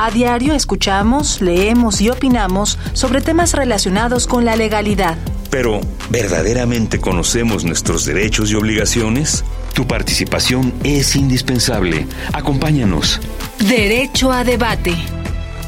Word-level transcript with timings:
A 0.00 0.12
diario 0.12 0.54
escuchamos, 0.54 1.40
leemos 1.40 2.00
y 2.00 2.08
opinamos 2.08 2.78
sobre 2.92 3.20
temas 3.20 3.52
relacionados 3.52 4.28
con 4.28 4.44
la 4.44 4.54
legalidad. 4.54 5.18
Pero, 5.50 5.80
¿verdaderamente 6.08 7.00
conocemos 7.00 7.64
nuestros 7.64 8.04
derechos 8.04 8.52
y 8.52 8.54
obligaciones? 8.54 9.44
Tu 9.74 9.88
participación 9.88 10.72
es 10.84 11.16
indispensable. 11.16 12.06
Acompáñanos. 12.32 13.20
Derecho 13.58 14.30
a 14.30 14.44
debate. 14.44 14.94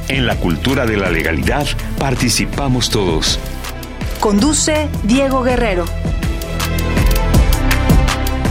En 0.06 0.28
la 0.28 0.36
cultura 0.36 0.86
de 0.86 0.96
la 0.96 1.10
legalidad 1.10 1.66
participamos 1.98 2.88
todos. 2.88 3.40
Conduce 4.20 4.88
Diego 5.02 5.42
Guerrero. 5.42 5.86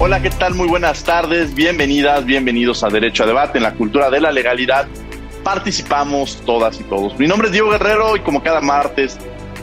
Hola, 0.01 0.21
¿qué 0.21 0.29
tal? 0.29 0.55
Muy 0.55 0.67
buenas 0.67 1.05
tardes. 1.05 1.55
Bienvenidas, 1.55 2.25
bienvenidos 2.25 2.83
a 2.83 2.89
Derecho 2.89 3.23
a 3.23 3.27
Debate 3.27 3.59
en 3.59 3.63
la 3.63 3.75
cultura 3.75 4.09
de 4.09 4.19
la 4.19 4.33
legalidad. 4.33 4.89
Participamos 5.49 6.39
todas 6.45 6.79
y 6.79 6.83
todos. 6.83 7.17
Mi 7.17 7.25
nombre 7.25 7.47
es 7.47 7.51
Diego 7.51 7.71
Guerrero 7.71 8.15
y 8.15 8.19
como 8.19 8.43
cada 8.43 8.61
martes 8.61 9.17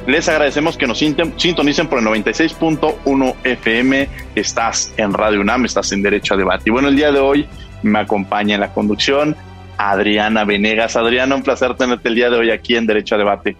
les 0.08 0.28
agradecemos 0.28 0.76
que 0.76 0.84
nos 0.84 0.98
sintonicen 0.98 1.86
por 1.86 2.00
el 2.00 2.06
96.1 2.06 3.36
FM. 3.44 4.08
Estás 4.34 4.92
en 4.96 5.12
Radio 5.12 5.40
UNAM, 5.42 5.64
estás 5.64 5.92
en 5.92 6.02
Derecho 6.02 6.34
a 6.34 6.38
Debate. 6.38 6.64
Y 6.66 6.70
bueno, 6.70 6.88
el 6.88 6.96
día 6.96 7.12
de 7.12 7.20
hoy 7.20 7.46
me 7.84 8.00
acompaña 8.00 8.56
en 8.56 8.62
la 8.62 8.72
conducción 8.72 9.36
Adriana 9.78 10.44
Venegas. 10.44 10.96
Adriana, 10.96 11.36
un 11.36 11.44
placer 11.44 11.76
tenerte 11.76 12.08
el 12.08 12.16
día 12.16 12.30
de 12.30 12.38
hoy 12.38 12.50
aquí 12.50 12.74
en 12.74 12.84
Derecho 12.88 13.14
a 13.14 13.18
Debate. 13.18 13.56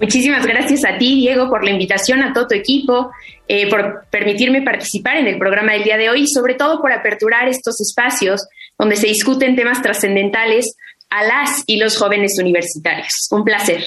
Muchísimas 0.00 0.44
gracias 0.44 0.84
a 0.84 0.98
ti, 0.98 1.14
Diego, 1.14 1.48
por 1.48 1.62
la 1.62 1.70
invitación, 1.70 2.24
a 2.24 2.32
todo 2.32 2.48
tu 2.48 2.56
equipo, 2.56 3.12
eh, 3.46 3.70
por 3.70 4.04
permitirme 4.10 4.62
participar 4.62 5.18
en 5.18 5.28
el 5.28 5.38
programa 5.38 5.74
del 5.74 5.84
día 5.84 5.96
de 5.96 6.10
hoy 6.10 6.22
y 6.22 6.26
sobre 6.26 6.54
todo 6.54 6.82
por 6.82 6.90
aperturar 6.90 7.46
estos 7.46 7.80
espacios 7.80 8.48
donde 8.76 8.96
se 8.96 9.06
discuten 9.06 9.54
temas 9.54 9.80
trascendentales 9.80 10.76
a 11.16 11.22
las 11.22 11.64
y 11.66 11.78
los 11.78 11.96
jóvenes 11.96 12.38
universitarios. 12.38 13.28
Un 13.30 13.42
placer. 13.42 13.82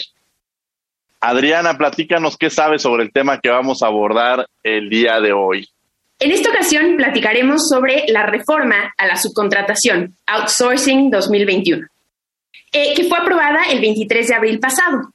Adriana, 1.22 1.77
platícanos 1.77 2.36
qué 2.38 2.49
sabes 2.49 2.81
sobre 2.81 3.03
el 3.03 3.11
tema 3.11 3.39
que 3.39 3.49
vamos 3.49 3.83
a 3.83 3.88
abordar 3.88 4.47
el 4.63 4.89
día 4.89 5.19
de 5.19 5.31
hoy. 5.31 5.67
En 6.19 6.31
esta 6.31 6.49
ocasión 6.49 6.97
platicaremos 6.97 7.69
sobre 7.69 8.05
la 8.08 8.25
reforma 8.25 8.94
a 8.97 9.05
la 9.05 9.16
subcontratación, 9.16 10.16
Outsourcing 10.25 11.11
2021, 11.11 11.86
eh, 12.71 12.94
que 12.95 13.03
fue 13.03 13.19
aprobada 13.19 13.64
el 13.69 13.80
23 13.80 14.27
de 14.27 14.36
abril 14.36 14.59
pasado. 14.59 15.14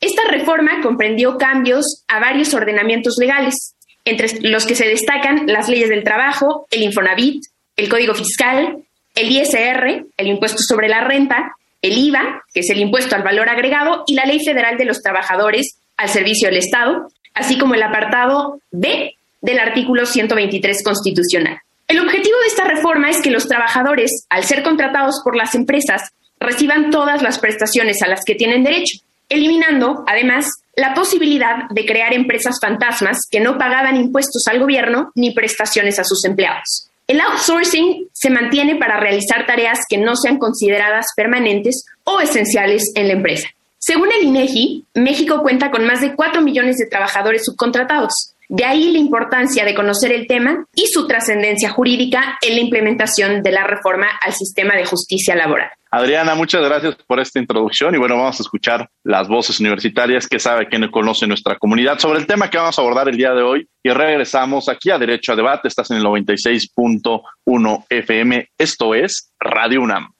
Esta 0.00 0.24
reforma 0.30 0.80
comprendió 0.82 1.38
cambios 1.38 2.04
a 2.08 2.18
varios 2.18 2.52
ordenamientos 2.54 3.18
legales, 3.18 3.76
entre 4.04 4.40
los 4.40 4.66
que 4.66 4.74
se 4.74 4.88
destacan 4.88 5.46
las 5.46 5.68
leyes 5.68 5.90
del 5.90 6.02
trabajo, 6.02 6.66
el 6.72 6.82
Infonavit, 6.82 7.44
el 7.76 7.88
Código 7.88 8.14
Fiscal, 8.14 8.82
el 9.14 9.30
ISR, 9.30 10.06
el 10.16 10.26
impuesto 10.26 10.58
sobre 10.62 10.88
la 10.88 11.02
renta, 11.02 11.52
el 11.80 11.98
IVA, 11.98 12.42
que 12.52 12.60
es 12.60 12.70
el 12.70 12.78
impuesto 12.78 13.14
al 13.14 13.22
valor 13.22 13.48
agregado, 13.48 14.04
y 14.06 14.14
la 14.14 14.24
Ley 14.24 14.44
Federal 14.44 14.78
de 14.78 14.84
los 14.84 15.02
Trabajadores 15.02 15.78
al 15.96 16.08
Servicio 16.08 16.48
del 16.48 16.58
Estado, 16.58 17.08
así 17.34 17.58
como 17.58 17.74
el 17.74 17.82
apartado 17.82 18.60
B 18.70 19.16
del 19.40 19.58
artículo 19.58 20.06
123 20.06 20.84
constitucional. 20.84 21.58
El 21.88 22.00
objetivo 22.00 22.38
de 22.40 22.46
esta 22.46 22.64
reforma 22.64 23.10
es 23.10 23.20
que 23.20 23.30
los 23.30 23.48
trabajadores, 23.48 24.26
al 24.30 24.44
ser 24.44 24.62
contratados 24.62 25.20
por 25.22 25.36
las 25.36 25.54
empresas, 25.54 26.10
reciban 26.40 26.90
todas 26.90 27.22
las 27.22 27.38
prestaciones 27.38 28.02
a 28.02 28.08
las 28.08 28.24
que 28.24 28.34
tienen 28.34 28.64
derecho, 28.64 28.98
eliminando, 29.28 30.04
además, 30.06 30.46
la 30.74 30.94
posibilidad 30.94 31.68
de 31.70 31.84
crear 31.84 32.14
empresas 32.14 32.58
fantasmas 32.60 33.18
que 33.30 33.40
no 33.40 33.58
pagaban 33.58 33.96
impuestos 33.96 34.46
al 34.46 34.58
gobierno 34.58 35.10
ni 35.14 35.32
prestaciones 35.32 35.98
a 35.98 36.04
sus 36.04 36.24
empleados. 36.24 36.88
El 37.06 37.20
outsourcing 37.20 38.08
se 38.12 38.30
mantiene 38.30 38.76
para 38.76 38.98
realizar 38.98 39.46
tareas 39.46 39.80
que 39.88 39.98
no 39.98 40.16
sean 40.16 40.38
consideradas 40.38 41.06
permanentes 41.16 41.84
o 42.04 42.20
esenciales 42.20 42.92
en 42.94 43.08
la 43.08 43.14
empresa. 43.14 43.48
Según 43.78 44.12
el 44.12 44.22
INEGI, 44.22 44.84
México 44.94 45.42
cuenta 45.42 45.70
con 45.70 45.84
más 45.84 46.00
de 46.00 46.14
4 46.14 46.40
millones 46.40 46.76
de 46.76 46.86
trabajadores 46.86 47.44
subcontratados. 47.44 48.31
De 48.54 48.66
ahí 48.66 48.92
la 48.92 48.98
importancia 48.98 49.64
de 49.64 49.74
conocer 49.74 50.12
el 50.12 50.26
tema 50.26 50.66
y 50.74 50.86
su 50.88 51.06
trascendencia 51.06 51.70
jurídica 51.70 52.36
en 52.42 52.56
la 52.56 52.60
implementación 52.60 53.42
de 53.42 53.50
la 53.50 53.64
reforma 53.66 54.08
al 54.20 54.34
sistema 54.34 54.76
de 54.76 54.84
justicia 54.84 55.34
laboral. 55.34 55.70
Adriana, 55.90 56.34
muchas 56.34 56.62
gracias 56.62 56.96
por 57.06 57.18
esta 57.18 57.38
introducción 57.38 57.94
y 57.94 57.98
bueno, 57.98 58.18
vamos 58.18 58.38
a 58.38 58.42
escuchar 58.42 58.90
las 59.04 59.26
voces 59.26 59.58
universitarias 59.58 60.28
que 60.28 60.38
sabe 60.38 60.68
quién 60.68 60.86
conoce 60.90 61.26
nuestra 61.26 61.56
comunidad 61.56 61.98
sobre 61.98 62.18
el 62.18 62.26
tema 62.26 62.50
que 62.50 62.58
vamos 62.58 62.78
a 62.78 62.82
abordar 62.82 63.08
el 63.08 63.16
día 63.16 63.32
de 63.32 63.42
hoy 63.42 63.66
y 63.82 63.88
regresamos 63.88 64.68
aquí 64.68 64.90
a 64.90 64.98
Derecho 64.98 65.32
a 65.32 65.36
Debate, 65.36 65.68
estás 65.68 65.90
en 65.90 65.96
el 65.96 66.04
96.1 66.04 67.84
FM, 67.88 68.48
esto 68.58 68.94
es 68.94 69.32
Radio 69.40 69.80
UNAM. 69.80 70.12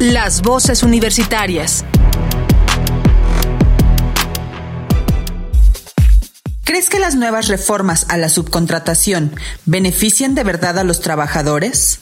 Las 0.00 0.42
voces 0.42 0.82
universitarias. 0.82 1.82
¿Crees 6.66 6.88
que 6.88 6.98
las 6.98 7.14
nuevas 7.14 7.46
reformas 7.46 8.06
a 8.08 8.16
la 8.16 8.28
subcontratación 8.28 9.36
benefician 9.66 10.34
de 10.34 10.42
verdad 10.42 10.76
a 10.80 10.82
los 10.82 11.00
trabajadores? 11.00 12.00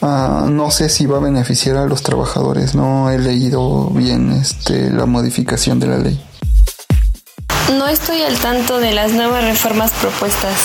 Ah, 0.00 0.46
no 0.50 0.70
sé 0.70 0.88
si 0.88 1.04
va 1.04 1.18
a 1.18 1.20
beneficiar 1.20 1.76
a 1.76 1.84
los 1.84 2.02
trabajadores. 2.02 2.74
No 2.74 3.10
he 3.10 3.18
leído 3.18 3.90
bien 3.90 4.32
este, 4.32 4.90
la 4.90 5.04
modificación 5.04 5.80
de 5.80 5.86
la 5.88 5.98
ley. 5.98 6.18
No 7.76 7.86
estoy 7.88 8.22
al 8.22 8.38
tanto 8.38 8.78
de 8.78 8.92
las 8.92 9.12
nuevas 9.12 9.44
reformas 9.44 9.92
propuestas. 10.00 10.56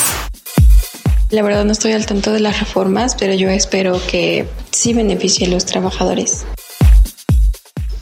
La 1.28 1.42
verdad 1.42 1.66
no 1.66 1.72
estoy 1.72 1.92
al 1.92 2.06
tanto 2.06 2.32
de 2.32 2.40
las 2.40 2.58
reformas, 2.58 3.16
pero 3.16 3.34
yo 3.34 3.50
espero 3.50 4.00
que 4.06 4.48
sí 4.70 4.94
beneficie 4.94 5.46
a 5.46 5.50
los 5.50 5.66
trabajadores. 5.66 6.46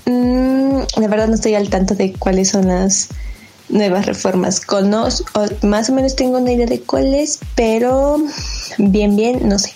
Mm, 0.06 0.82
la 0.96 1.08
verdad 1.08 1.26
no 1.26 1.34
estoy 1.34 1.56
al 1.56 1.70
tanto 1.70 1.96
de 1.96 2.12
cuáles 2.12 2.50
son 2.50 2.68
las 2.68 3.08
nuevas 3.70 4.06
reformas. 4.06 4.64
Conozco, 4.64 5.42
más 5.62 5.90
o 5.90 5.94
menos 5.94 6.16
tengo 6.16 6.38
una 6.38 6.52
idea 6.52 6.66
de 6.66 6.80
cuáles, 6.80 7.40
pero 7.54 8.18
bien, 8.78 9.16
bien, 9.16 9.48
no 9.48 9.58
sé. 9.58 9.74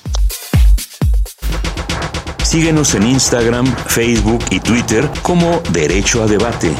Síguenos 2.42 2.94
en 2.94 3.04
Instagram, 3.04 3.66
Facebook 3.66 4.44
y 4.50 4.60
Twitter 4.60 5.08
como 5.22 5.60
Derecho 5.72 6.22
a 6.22 6.26
Debate. 6.26 6.70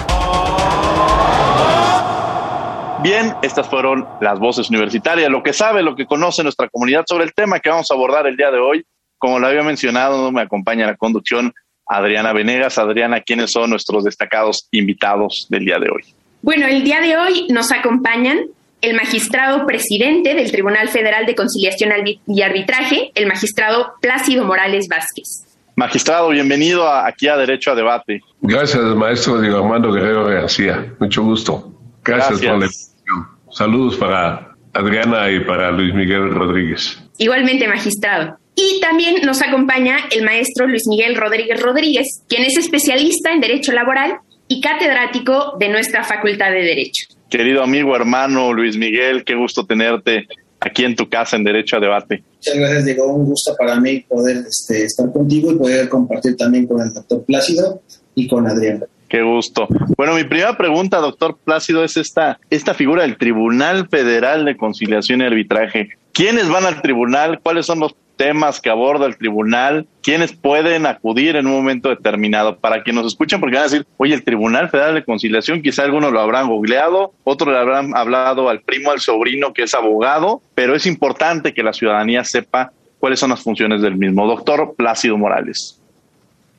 Bien, 3.03 3.35
estas 3.43 3.69
fueron 3.69 4.09
las 4.21 4.39
voces 4.39 4.71
universitarias, 4.71 5.31
lo 5.31 5.43
que 5.43 5.53
sabe, 5.53 5.83
lo 5.83 5.95
que 5.95 6.07
conoce 6.07 6.43
nuestra 6.43 6.69
comunidad 6.69 7.05
sobre 7.07 7.25
el 7.25 7.35
tema 7.35 7.61
que 7.61 7.69
vamos 7.69 7.91
a 7.91 7.95
abordar 7.95 8.27
el 8.27 8.37
día 8.37 8.51
de 8.51 8.59
hoy. 8.59 8.87
Como 9.19 9.39
lo 9.39 9.47
había 9.47 9.63
mencionado, 9.63 10.33
me 10.33 10.43
acompaña 10.43 10.87
la 10.87 10.97
conducción 10.97 11.53
Adriana 11.87 12.33
Venegas. 12.33 12.79
Adriana, 12.79 13.21
¿quiénes 13.21 13.53
son 13.53 13.71
nuestros 13.71 14.05
destacados 14.05 14.69
invitados 14.71 15.47
del 15.51 15.67
día 15.67 15.79
de 15.79 15.91
hoy? 15.91 16.14
Bueno, 16.45 16.67
el 16.67 16.85
día 16.85 17.01
de 17.01 17.17
hoy 17.17 17.47
nos 17.49 17.73
acompañan 17.73 18.39
el 18.83 18.95
magistrado 18.95 19.65
presidente 19.65 20.35
del 20.35 20.53
Tribunal 20.53 20.91
Federal 20.91 21.25
de 21.25 21.35
Conciliación 21.35 21.91
y 22.27 22.43
Arbitraje, 22.43 23.13
el 23.15 23.27
magistrado 23.27 23.95
Plácido 24.03 24.45
Morales 24.45 24.87
Vázquez. 24.87 25.47
Magistrado, 25.75 26.29
bienvenido 26.29 26.87
aquí 26.87 27.29
a 27.29 27.39
Derecho 27.39 27.71
a 27.71 27.75
Debate. 27.75 28.21
Gracias, 28.43 28.83
maestro 28.95 29.41
Diego 29.41 29.57
Armando 29.57 29.91
Guerrero 29.91 30.27
García. 30.27 30.95
Mucho 31.01 31.23
gusto. 31.23 31.73
Gracias, 32.05 32.39
por 32.41 32.49
la 32.49 32.55
invitación. 32.57 33.27
Saludos 33.51 33.97
para 33.97 34.55
Adriana 34.75 35.31
y 35.31 35.41
para 35.41 35.71
Luis 35.71 35.95
Miguel 35.95 36.29
Rodríguez. 36.29 37.03
Igualmente, 37.17 37.67
magistrado. 37.67 38.37
Y 38.55 38.81
también 38.83 39.23
nos 39.25 39.41
acompaña 39.41 39.97
el 40.11 40.23
maestro 40.27 40.67
Luis 40.67 40.83
Miguel 40.89 41.17
Rodríguez 41.17 41.63
Rodríguez, 41.63 42.23
quien 42.29 42.45
es 42.45 42.59
especialista 42.59 43.33
en 43.33 43.41
Derecho 43.41 43.73
Laboral 43.73 44.19
y 44.49 44.61
catedrático 44.61 45.57
de 45.59 45.69
nuestra 45.69 46.05
Facultad 46.05 46.51
de 46.51 46.63
Derecho. 46.63 47.07
Querido 47.31 47.63
amigo, 47.63 47.97
hermano 47.97 48.53
Luis 48.53 48.77
Miguel, 48.77 49.25
qué 49.25 49.35
gusto 49.35 49.67
tenerte 49.67 50.29
aquí 50.61 50.85
en 50.85 50.97
tu 50.97 51.09
casa 51.09 51.37
en 51.37 51.45
Derecho 51.45 51.77
a 51.77 51.81
Debate. 51.81 52.23
Muchas 52.37 52.57
gracias, 52.57 52.85
Diego. 52.85 53.13
Un 53.13 53.27
gusto 53.27 53.55
para 53.59 53.81
mí 53.81 54.01
poder 54.01 54.45
este, 54.49 54.85
estar 54.85 55.11
contigo 55.13 55.53
y 55.53 55.57
poder 55.57 55.89
compartir 55.89 56.37
también 56.37 56.67
con 56.67 56.81
el 56.81 56.93
doctor 56.93 57.25
Plácido 57.25 57.83
y 58.15 58.29
con 58.29 58.47
Adrián. 58.47 58.85
Qué 59.15 59.23
gusto. 59.23 59.69
Bueno, 59.97 60.15
mi 60.15 60.25
primera 60.25 60.57
pregunta, 60.57 60.99
doctor 60.99 61.39
Plácido, 61.45 61.85
es 61.85 61.97
esta, 61.97 62.41
esta 62.51 62.75
figura 62.75 63.03
del 63.03 63.17
Tribunal 63.17 63.87
Federal 63.89 64.45
de 64.45 64.57
Conciliación 64.57 65.21
y 65.21 65.25
Arbitraje. 65.27 65.91
¿Quiénes 66.13 66.49
van 66.49 66.65
al 66.65 66.83
tribunal? 66.83 67.39
¿Cuáles 67.41 67.65
son 67.65 67.79
los 67.79 67.95
temas 68.17 68.61
que 68.61 68.71
aborda 68.71 69.07
el 69.07 69.17
tribunal, 69.17 69.87
quienes 70.03 70.33
pueden 70.33 70.85
acudir 70.85 71.37
en 71.37 71.47
un 71.47 71.53
momento 71.53 71.91
determinado 71.91 72.59
para 72.59 72.83
que 72.83 72.93
nos 72.93 73.07
escuchen, 73.07 73.39
porque 73.39 73.55
van 73.55 73.67
a 73.67 73.69
decir, 73.69 73.87
oye, 73.99 74.15
el 74.15 74.25
Tribunal 74.25 74.69
Federal 74.69 74.95
de 74.95 75.05
Conciliación, 75.05 75.63
quizá 75.63 75.85
algunos 75.85 76.13
lo 76.13 76.19
habrán 76.19 76.49
googleado, 76.49 77.13
otros 77.23 77.53
le 77.53 77.59
habrán 77.61 77.97
hablado 77.97 78.49
al 78.49 78.63
primo, 78.63 78.91
al 78.91 78.99
sobrino 78.99 79.53
que 79.53 79.63
es 79.63 79.75
abogado, 79.75 80.43
pero 80.57 80.75
es 80.75 80.87
importante 80.87 81.55
que 81.55 81.63
la 81.63 81.73
ciudadanía 81.73 82.25
sepa 82.25 82.73
cuáles 82.99 83.21
son 83.21 83.31
las 83.31 83.45
funciones 83.45 83.81
del 83.81 83.95
mismo. 83.95 84.27
Doctor 84.27 84.75
Plácido 84.77 85.17
Morales. 85.17 85.81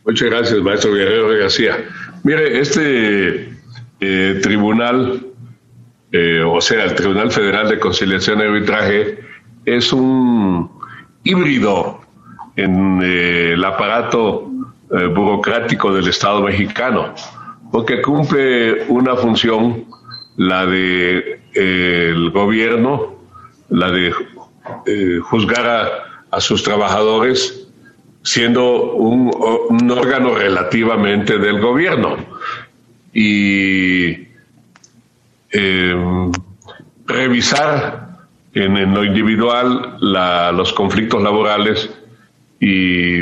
Muchas 0.06 0.30
gracias, 0.30 0.60
maestro 0.60 0.94
Guerrero 0.94 1.30
García. 1.30 1.78
Mire, 2.26 2.60
este 2.60 3.54
eh, 4.00 4.40
tribunal, 4.42 5.28
eh, 6.12 6.42
o 6.44 6.60
sea, 6.60 6.86
el 6.86 6.96
Tribunal 6.96 7.32
Federal 7.32 7.70
de 7.70 7.80
Conciliación 7.80 8.40
y 8.40 8.46
Arbitraje, 8.46 9.20
es 9.64 9.94
un 9.94 10.72
híbrido 11.24 12.02
en 12.56 13.00
eh, 13.04 13.52
el 13.54 13.64
aparato 13.64 14.52
burocrático 14.90 15.94
del 15.94 16.08
Estado 16.08 16.42
mexicano, 16.42 17.14
porque 17.72 18.02
cumple 18.02 18.86
una 18.88 19.16
función, 19.16 19.86
la 20.36 20.66
de 20.66 21.42
el 21.54 22.32
gobierno, 22.32 23.18
la 23.70 23.92
de 23.92 24.12
juzgar 25.22 25.68
a, 25.68 25.90
a 26.32 26.42
sus 26.42 26.64
trabajadores, 26.64 27.65
siendo 28.26 28.94
un, 28.94 29.92
órgano 29.92 30.36
relativamente 30.36 31.38
del 31.38 31.62
gobierno. 31.62 32.18
Y 33.14 34.28
em, 35.52 36.32
revisar 37.06 38.18
en, 38.54 38.94
lo 38.94 39.06
individual 39.06 39.98
los 40.02 40.74
conflictos 40.74 41.22
laborales 41.22 41.90
y 42.60 43.22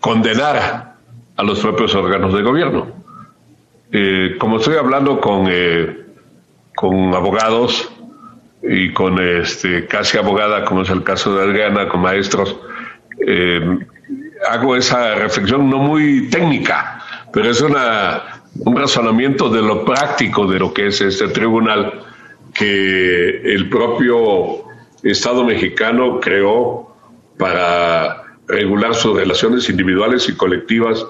condenar 0.00 0.94
a 1.36 1.42
los 1.42 1.60
propios 1.60 1.94
órganos 1.94 2.32
de 2.32 2.42
gobierno. 2.42 2.86
Eh, 3.92 4.36
como 4.38 4.56
estoy 4.56 4.76
hablando 4.76 5.20
con, 5.20 5.46
eh, 5.50 6.06
con 6.74 7.14
abogados 7.14 7.92
y 8.62 8.92
con 8.92 9.20
este, 9.20 9.86
casi 9.86 10.16
abogada, 10.16 10.64
como 10.64 10.82
es 10.82 10.90
el 10.90 11.04
caso 11.04 11.36
de 11.36 11.44
Adriana, 11.44 11.88
con 11.88 12.00
maestros, 12.00 12.56
eh, 13.26 13.78
hago 14.48 14.76
esa 14.76 15.14
reflexión 15.14 15.70
no 15.70 15.78
muy 15.78 16.28
técnica, 16.28 17.02
pero 17.32 17.50
es 17.50 17.60
una, 17.60 18.42
un 18.60 18.76
razonamiento 18.76 19.48
de 19.48 19.62
lo 19.62 19.84
práctico 19.84 20.46
de 20.46 20.58
lo 20.58 20.72
que 20.72 20.88
es 20.88 21.00
este 21.00 21.28
tribunal 21.28 22.04
que 22.52 23.52
el 23.52 23.68
propio 23.68 24.64
Estado 25.02 25.44
mexicano 25.44 26.18
creó 26.18 26.96
para 27.36 28.22
regular 28.46 28.94
sus 28.94 29.16
relaciones 29.16 29.68
individuales 29.68 30.28
y 30.28 30.34
colectivas 30.34 31.04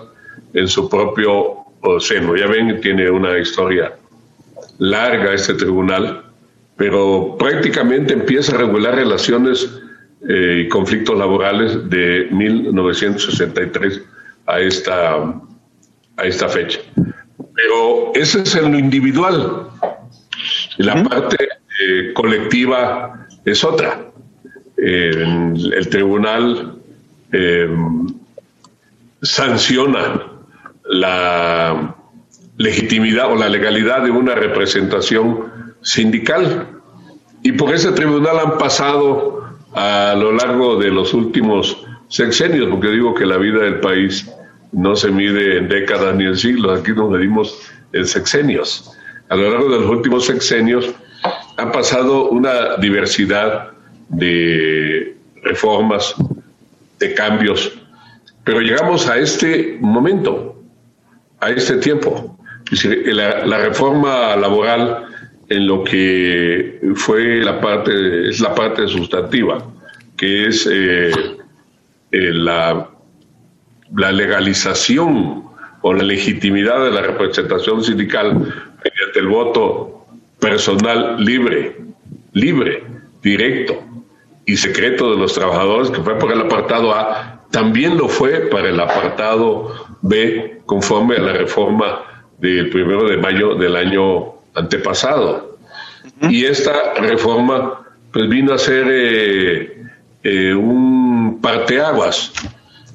en 0.53 0.67
su 0.67 0.89
propio 0.89 1.65
seno. 2.01 2.35
Ya 2.37 2.47
ven, 2.47 2.81
tiene 2.81 3.11
una 3.11 3.39
historia 3.39 3.93
larga 4.79 5.33
este 5.33 5.55
tribunal, 5.55 6.25
pero 6.77 7.37
prácticamente 7.39 8.15
empieza 8.15 8.55
a 8.55 8.59
regular 8.59 8.95
relaciones 8.97 9.81
y 10.27 10.69
conflictos 10.69 11.19
laborales 11.19 11.89
de 11.91 12.29
1963 12.31 14.03
a 14.47 14.61
esta, 14.61 15.17
a 16.17 16.25
esta 16.25 16.49
fecha. 16.49 16.81
Pero 17.55 18.13
ese 18.15 18.43
es 18.43 18.55
en 18.55 18.73
lo 18.73 18.79
individual. 18.79 19.69
La 20.79 21.03
parte 21.05 21.37
eh, 21.81 22.13
colectiva 22.15 23.27
es 23.45 23.65
otra. 23.65 24.11
el 24.77 25.89
tribunal 25.91 26.79
eh, 27.33 27.69
sanciona 29.23 30.27
la 30.85 31.97
legitimidad 32.57 33.33
o 33.33 33.37
la 33.37 33.49
legalidad 33.49 34.03
de 34.03 34.11
una 34.11 34.35
representación 34.35 35.53
sindical. 35.81 36.69
Y 37.43 37.53
por 37.53 37.75
ese 37.75 37.93
tribunal 37.93 38.39
han 38.39 38.59
pasado 38.59 39.44
a 39.75 40.15
lo 40.15 40.33
largo 40.33 40.77
de 40.77 40.91
los 40.91 41.13
últimos 41.15 41.85
sexenios, 42.09 42.69
porque 42.71 42.89
digo 42.89 43.15
que 43.15 43.27
la 43.27 43.37
vida 43.37 43.61
del 43.61 43.81
país 43.81 44.31
no 44.73 44.95
se 44.95 45.11
mide 45.11 45.59
en 45.59 45.69
décadas 45.69 46.15
ni 46.15 46.25
en 46.25 46.37
siglos, 46.37 46.81
aquí 46.81 46.93
nos 46.93 47.11
medimos 47.11 47.59
en 47.93 48.07
sexenios. 48.07 48.93
A 49.29 49.37
lo 49.37 49.51
largo 49.51 49.69
de 49.71 49.81
los 49.81 49.91
últimos 49.91 50.27
sexenios 50.27 50.95
ha 51.57 51.73
pasado 51.73 52.29
una 52.31 52.77
diversidad 52.77 53.71
de 54.09 55.17
reformas, 55.43 56.15
de 56.99 57.15
cambios, 57.15 57.73
pero 58.45 58.61
llegamos 58.61 59.09
a 59.09 59.19
este 59.19 59.79
momento, 59.81 60.63
a 61.41 61.51
este 61.51 61.77
tiempo. 61.79 62.39
La, 63.07 63.45
la 63.45 63.59
reforma 63.59 64.37
laboral 64.37 65.14
en 65.55 65.67
lo 65.67 65.85
que 65.85 66.81
fue 66.95 67.43
la 67.45 67.61
parte, 67.61 68.29
es 68.29 68.41
la 68.41 68.55
parte 68.55 68.87
sustantiva, 68.89 69.65
que 70.17 70.47
es 70.49 70.69
eh, 70.71 71.11
eh, 72.11 72.33
la, 72.33 72.91
la 73.95 74.13
legalización 74.13 75.45
o 75.83 75.93
la 75.93 76.03
legitimidad 76.03 76.85
de 76.85 76.91
la 76.91 77.03
representación 77.03 77.85
sindical 77.85 78.35
mediante 78.35 79.19
el 79.19 79.29
voto 79.29 80.07
personal 80.41 81.25
libre, 81.25 81.77
libre, 82.33 82.83
directo 83.23 83.83
y 84.47 84.57
secreto 84.57 85.11
de 85.13 85.19
los 85.19 85.35
trabajadores, 85.35 85.91
que 85.91 86.03
fue 86.03 86.19
por 86.19 86.33
el 86.33 86.41
apartado 86.41 86.93
A, 86.95 87.45
también 87.51 87.97
lo 87.97 88.09
fue 88.09 88.49
para 88.51 88.69
el 88.69 88.81
apartado 88.81 89.73
B, 90.03 90.63
conforme 90.67 91.17
a 91.17 91.21
la 91.21 91.33
reforma 91.33 92.01
del 92.39 92.69
primero 92.71 93.09
de 93.09 93.17
mayo 93.17 93.55
del 93.55 93.77
año 93.77 94.34
antepasado. 94.55 95.59
Y 96.23 96.45
esta 96.45 96.95
reforma 96.95 97.85
pues 98.15 98.29
vino 98.29 98.55
a 98.55 98.59
ser 98.59 98.87
eh, 98.89 99.83
eh, 100.23 100.55
un 100.55 101.41
parteaguas, 101.43 102.33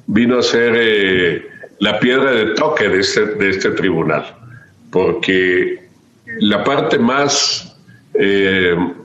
vino 0.06 0.38
a 0.38 0.42
ser 0.42 0.72
eh, 0.74 1.46
la 1.78 2.00
piedra 2.00 2.32
de 2.32 2.46
toque 2.54 2.88
de 2.88 3.00
este, 3.00 3.26
de 3.26 3.50
este 3.50 3.70
tribunal, 3.72 4.24
porque 4.90 5.88
la 6.38 6.64
parte 6.64 6.98
más 6.98 7.66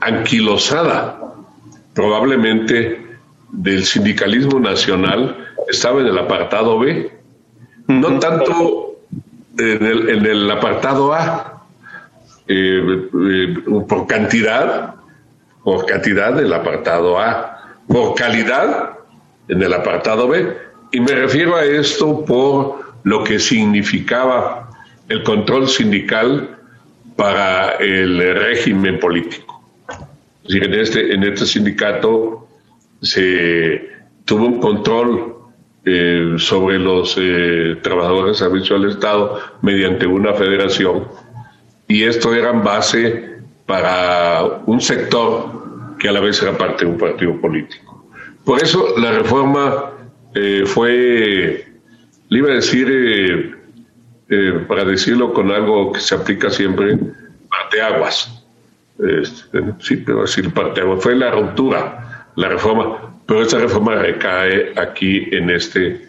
anquilosada 0.00 1.20
probablemente 1.94 3.00
del 3.52 3.84
sindicalismo 3.84 4.58
nacional 4.58 5.36
estaba 5.68 6.00
en 6.00 6.08
el 6.08 6.18
apartado 6.18 6.78
B, 6.78 7.10
no 7.88 8.18
tanto 8.18 8.96
en 9.58 9.84
el, 9.84 10.08
en 10.08 10.26
el 10.26 10.50
apartado 10.50 11.14
A, 11.14 11.55
eh, 12.48 13.08
eh, 13.12 13.54
por 13.88 14.06
cantidad, 14.06 14.94
por 15.64 15.84
cantidad 15.84 16.32
del 16.32 16.52
apartado 16.52 17.18
A, 17.18 17.76
por 17.88 18.14
calidad 18.14 18.98
en 19.48 19.62
el 19.62 19.72
apartado 19.72 20.28
B. 20.28 20.56
Y 20.92 21.00
me 21.00 21.12
refiero 21.12 21.56
a 21.56 21.64
esto 21.64 22.24
por 22.24 22.94
lo 23.02 23.24
que 23.24 23.40
significaba 23.40 24.70
el 25.08 25.24
control 25.24 25.68
sindical 25.68 26.56
para 27.16 27.72
el 27.80 28.18
régimen 28.36 29.00
político. 29.00 29.64
en 30.48 30.74
este, 30.74 31.14
en 31.14 31.24
este 31.24 31.46
sindicato 31.46 32.46
se 33.02 33.90
tuvo 34.24 34.46
un 34.46 34.60
control 34.60 35.34
eh, 35.84 36.34
sobre 36.38 36.78
los 36.78 37.18
trabajadores 37.82 38.38
de 38.38 38.44
servicio 38.44 38.78
del 38.78 38.90
Estado 38.90 39.40
mediante 39.62 40.06
una 40.06 40.32
federación 40.34 41.08
y 41.88 42.04
esto 42.04 42.34
era 42.34 42.52
base 42.52 43.36
para 43.66 44.62
un 44.66 44.80
sector 44.80 45.96
que 45.98 46.08
a 46.08 46.12
la 46.12 46.20
vez 46.20 46.42
era 46.42 46.56
parte 46.56 46.84
de 46.84 46.90
un 46.90 46.98
partido 46.98 47.40
político. 47.40 48.04
Por 48.44 48.62
eso 48.62 48.94
la 48.98 49.12
reforma 49.12 49.92
eh, 50.34 50.64
fue, 50.66 51.66
le 52.28 52.38
iba 52.38 52.48
a 52.50 52.54
decir, 52.54 52.88
eh, 52.90 53.54
eh, 54.28 54.64
para 54.68 54.84
decirlo 54.84 55.32
con 55.32 55.50
algo 55.50 55.92
que 55.92 56.00
se 56.00 56.14
aplica 56.14 56.50
siempre, 56.50 56.98
parteaguas. 57.50 58.44
Este, 58.98 59.62
sí, 59.80 59.96
pero 59.96 60.22
decir 60.22 60.52
parteaguas. 60.52 61.02
Fue 61.02 61.16
la 61.16 61.30
ruptura, 61.30 62.28
la 62.36 62.48
reforma, 62.48 63.14
pero 63.26 63.42
esta 63.42 63.58
reforma 63.58 63.94
recae 63.94 64.72
aquí 64.76 65.26
en 65.32 65.50
este 65.50 66.06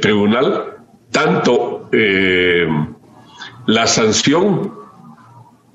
tribunal. 0.00 0.76
Tanto 1.10 1.90
la 3.66 3.86
sanción 3.86 4.72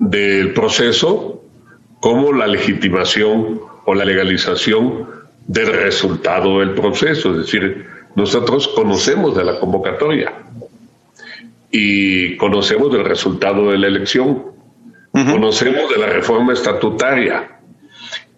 del 0.02 0.52
proceso 0.52 1.40
como 2.00 2.32
la 2.32 2.48
legitimación 2.48 3.60
o 3.84 3.94
la 3.94 4.04
legalización 4.04 5.06
del 5.46 5.68
resultado 5.68 6.58
del 6.58 6.72
proceso. 6.72 7.30
Es 7.30 7.46
decir, 7.46 7.86
nosotros 8.16 8.66
conocemos 8.68 9.36
de 9.36 9.44
la 9.44 9.60
convocatoria 9.60 10.32
y 11.70 12.36
conocemos 12.36 12.92
del 12.92 13.04
resultado 13.04 13.70
de 13.70 13.78
la 13.78 13.86
elección, 13.86 14.42
conocemos 15.12 15.88
de 15.90 15.98
la 15.98 16.06
reforma 16.06 16.52
estatutaria. 16.52 17.58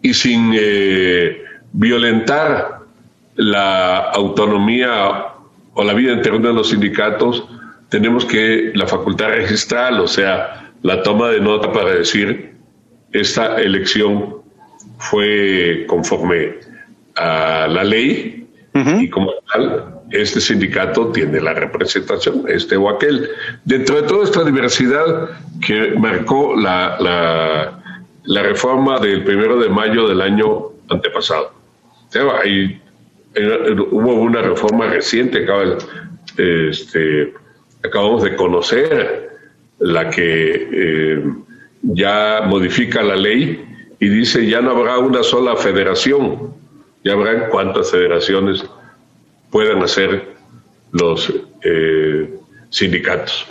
Y 0.02 0.12
sin 0.12 0.52
eh, 0.54 1.44
violentar 1.73 2.80
la 3.37 4.11
autonomía 4.11 5.28
o 5.73 5.83
la 5.83 5.94
vida 5.94 6.12
interna 6.12 6.49
de 6.49 6.54
los 6.54 6.68
sindicatos, 6.68 7.49
tenemos 7.88 8.26
que 8.26 8.73
la 8.75 8.87
facultad 8.87 9.28
registral, 9.28 10.00
o 10.00 10.06
sea, 10.06 10.63
la 10.85 11.03
toma 11.03 11.31
de 11.31 11.41
nota 11.41 11.73
para 11.73 11.95
decir 11.95 12.53
esta 13.11 13.61
elección 13.61 14.37
fue 14.99 15.87
conforme 15.88 16.57
a 17.17 17.67
la 17.69 17.83
ley 17.85 18.47
y 18.75 19.09
como 19.09 19.33
tal 19.50 20.03
este 20.11 20.41
sindicato 20.41 21.11
tiene 21.11 21.41
la 21.41 21.55
representación, 21.55 22.45
este 22.49 22.76
o 22.76 22.91
aquel. 22.91 23.31
Dentro 23.64 24.03
de 24.03 24.03
toda 24.07 24.25
esta 24.25 24.45
diversidad 24.45 25.31
que 25.64 25.93
marcó 25.99 26.55
la, 26.55 26.99
la, 28.25 28.43
reforma 28.43 28.99
del 28.99 29.25
primero 29.25 29.59
de 29.59 29.71
mayo 29.71 30.07
del 30.07 30.21
año 30.21 30.73
antepasado. 30.91 31.53
hay, 32.43 32.81
hubo 33.91 34.14
una 34.14 34.43
reforma 34.43 34.87
reciente, 34.87 35.47
este, 36.37 37.33
acabamos 37.83 38.23
de 38.23 38.37
conocer, 38.37 39.24
la 39.78 40.11
que 40.11 40.69
eh, 40.73 41.25
ya 41.83 42.43
modifica 42.47 43.02
la 43.02 43.16
ley 43.16 43.64
y 44.00 44.09
dice 44.09 44.47
ya 44.47 44.61
no 44.61 44.71
habrá 44.71 44.99
una 44.99 45.23
sola 45.23 45.57
federación, 45.57 46.54
ya 47.04 47.12
habrá 47.12 47.49
cuántas 47.49 47.90
federaciones 47.90 48.64
puedan 49.50 49.83
hacer 49.83 50.35
los 50.93 51.33
eh, 51.62 52.35
sindicatos. 52.71 53.47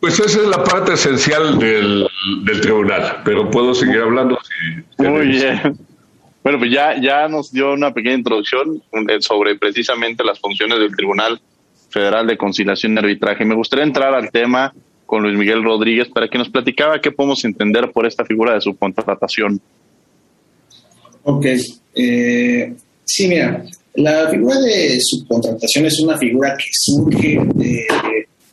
Pues 0.00 0.20
esa 0.20 0.40
es 0.40 0.48
la 0.48 0.62
parte 0.64 0.94
esencial 0.94 1.58
del, 1.58 2.06
tribunal, 2.62 3.22
pero 3.24 3.50
puedo 3.50 3.74
seguir 3.74 4.00
hablando. 4.00 4.38
Muy 4.98 5.26
bien. 5.28 5.76
Bueno, 6.42 6.60
pues 6.60 6.70
ya, 6.70 7.00
ya 7.00 7.26
nos 7.28 7.50
dio 7.50 7.72
una 7.72 7.92
pequeña 7.92 8.14
introducción 8.14 8.82
eh, 9.08 9.20
sobre 9.20 9.56
precisamente 9.56 10.22
las 10.22 10.38
funciones 10.38 10.78
del 10.78 10.94
Tribunal 10.94 11.40
Federal 11.88 12.26
de 12.26 12.36
Conciliación 12.36 12.94
y 12.94 12.98
Arbitraje. 12.98 13.44
Me 13.44 13.54
gustaría 13.54 13.84
entrar 13.84 14.14
al 14.14 14.30
tema 14.30 14.74
con 15.06 15.22
Luis 15.22 15.38
Miguel 15.38 15.62
Rodríguez 15.62 16.08
para 16.08 16.28
que 16.28 16.38
nos 16.38 16.50
platicaba 16.50 17.00
qué 17.00 17.12
podemos 17.12 17.44
entender 17.44 17.92
por 17.92 18.06
esta 18.06 18.24
figura 18.24 18.54
de 18.54 18.60
subcontratación. 18.60 19.60
Ok. 21.22 21.46
Eh, 21.94 22.74
sí, 23.04 23.28
mira, 23.28 23.64
la 23.94 24.28
figura 24.28 24.60
de 24.60 24.98
subcontratación 25.00 25.86
es 25.86 26.00
una 26.00 26.18
figura 26.18 26.56
que 26.56 26.66
surge 26.70 27.40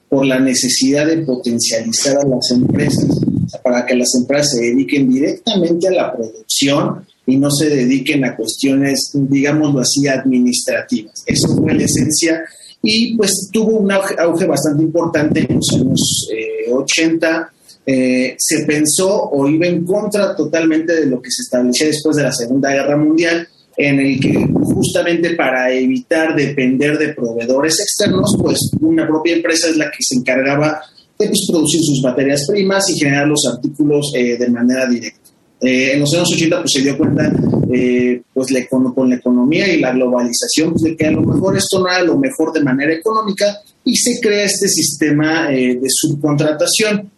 por 0.08 0.25
la 0.25 0.40
necesidad 0.40 1.08
de 1.08 1.18
potencializar 1.18 2.18
a 2.18 2.28
las 2.28 2.52
empresas, 2.52 3.20
para 3.63 3.86
que 3.86 3.96
las 3.96 4.13
empresas 4.16 4.52
se 4.52 4.62
dediquen 4.62 5.12
directamente 5.12 5.88
a 5.88 5.92
la 5.92 6.13
producción 6.13 7.06
y 7.25 7.38
no 7.38 7.50
se 7.50 7.70
dediquen 7.70 8.24
a 8.24 8.36
cuestiones, 8.36 9.10
digámoslo 9.13 9.80
así, 9.80 10.08
administrativas. 10.08 11.24
Eso 11.25 11.48
fue 11.58 11.74
la 11.74 11.86
esencia 11.86 12.44
y 12.84 13.16
pues 13.16 13.50
tuvo 13.52 13.78
un 13.78 13.92
auge, 13.92 14.46
bastante 14.46 14.84
importante 14.84 15.40
en 15.50 15.56
los 15.56 15.74
años 15.74 16.28
80. 16.72 17.42
Eh, 17.42 17.54
eh, 17.86 18.36
se 18.38 18.66
pensó 18.66 19.30
o 19.30 19.48
iba 19.48 19.66
en 19.66 19.86
contra 19.86 20.36
totalmente 20.36 20.94
de 20.94 21.06
lo 21.06 21.22
que 21.22 21.32
se 21.32 21.42
establecía 21.42 21.88
después 21.88 22.16
de 22.16 22.24
la 22.24 22.32
Segunda 22.32 22.72
Guerra 22.72 22.96
Mundial 22.96 23.48
en 23.75 24.00
el 24.00 24.20
que 24.20 24.48
justamente 24.54 25.36
para 25.36 25.72
evitar 25.72 26.36
depender 26.36 26.98
de 26.98 27.13
proveedores 27.13 27.80
externos, 27.80 28.36
pues 28.40 28.72
una 28.82 29.08
propia 29.08 29.36
empresa 29.36 29.70
es 29.70 29.78
la 29.78 29.90
que 29.90 29.98
se 30.00 30.16
encargaba 30.16 30.82
de 31.18 31.28
pues, 31.28 31.48
producir 31.50 31.82
sus 31.82 32.02
materias 32.04 32.46
primas 32.48 32.90
y 32.90 33.00
generar 33.00 33.28
los 33.28 33.46
artículos 33.52 34.13
eh, 34.16 34.38
de 34.38 34.50
manera 34.50 34.88
directa. 34.88 35.23
Eh, 35.63 35.93
en 35.93 36.00
los 36.01 36.13
años 36.13 36.32
80 36.34 36.60
pues, 36.60 36.72
se 36.72 36.82
dio 36.82 36.98
cuenta 36.98 37.32
eh, 37.72 38.22
pues, 38.34 38.48
con 38.70 39.10
la 39.10 39.15
economía 39.15 39.74
y 39.74 39.79
la 39.79 39.93
globalización 39.93 40.72
pues, 40.72 40.84
de 40.84 40.98
que 40.98 41.08
a 41.08 41.12
lo 41.12 41.22
mejor 41.22 41.58
esto 41.58 41.79
no 41.79 41.88
era 41.88 42.03
lo 42.03 42.17
mejor 42.17 42.51
de 42.51 42.63
manera 42.63 42.93
económica 42.93 43.62
y 43.86 43.96
se 43.96 44.20
crea 44.22 44.46
este 44.46 44.67
sistema 44.67 45.48
de 45.50 45.88
subcontratación. 45.88 47.10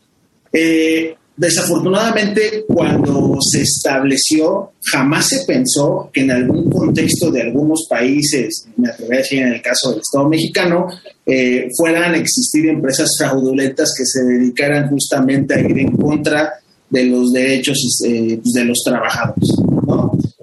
Desafortunadamente, 1.37 2.63
cuando 2.65 3.37
se 3.41 3.61
estableció, 3.61 4.71
jamás 4.81 5.27
se 5.27 5.43
pensó 5.45 6.09
que 6.13 6.21
en 6.21 6.31
algún 6.31 6.71
contexto 6.71 7.29
de 7.29 7.41
algunos 7.41 7.87
países, 7.89 8.67
me 8.77 8.87
atrevería 8.87 9.19
a 9.19 9.21
decir 9.21 9.41
en 9.41 9.53
el 9.53 9.61
caso 9.61 9.89
del 9.89 9.99
Estado 9.99 10.29
mexicano, 10.29 10.87
eh, 11.25 11.67
fueran 11.77 12.13
a 12.13 12.17
existir 12.17 12.69
empresas 12.69 13.09
fraudulentas 13.17 13.93
que 13.97 14.05
se 14.05 14.23
dedicaran 14.23 14.87
justamente 14.87 15.55
a 15.55 15.59
ir 15.59 15.77
en 15.77 15.97
contra 15.97 16.53
de 16.89 17.05
los 17.05 17.31
derechos 17.31 18.01
eh, 18.05 18.39
pues, 18.41 18.53
de 18.53 18.65
los 18.65 18.81
trabajadores. 18.83 19.49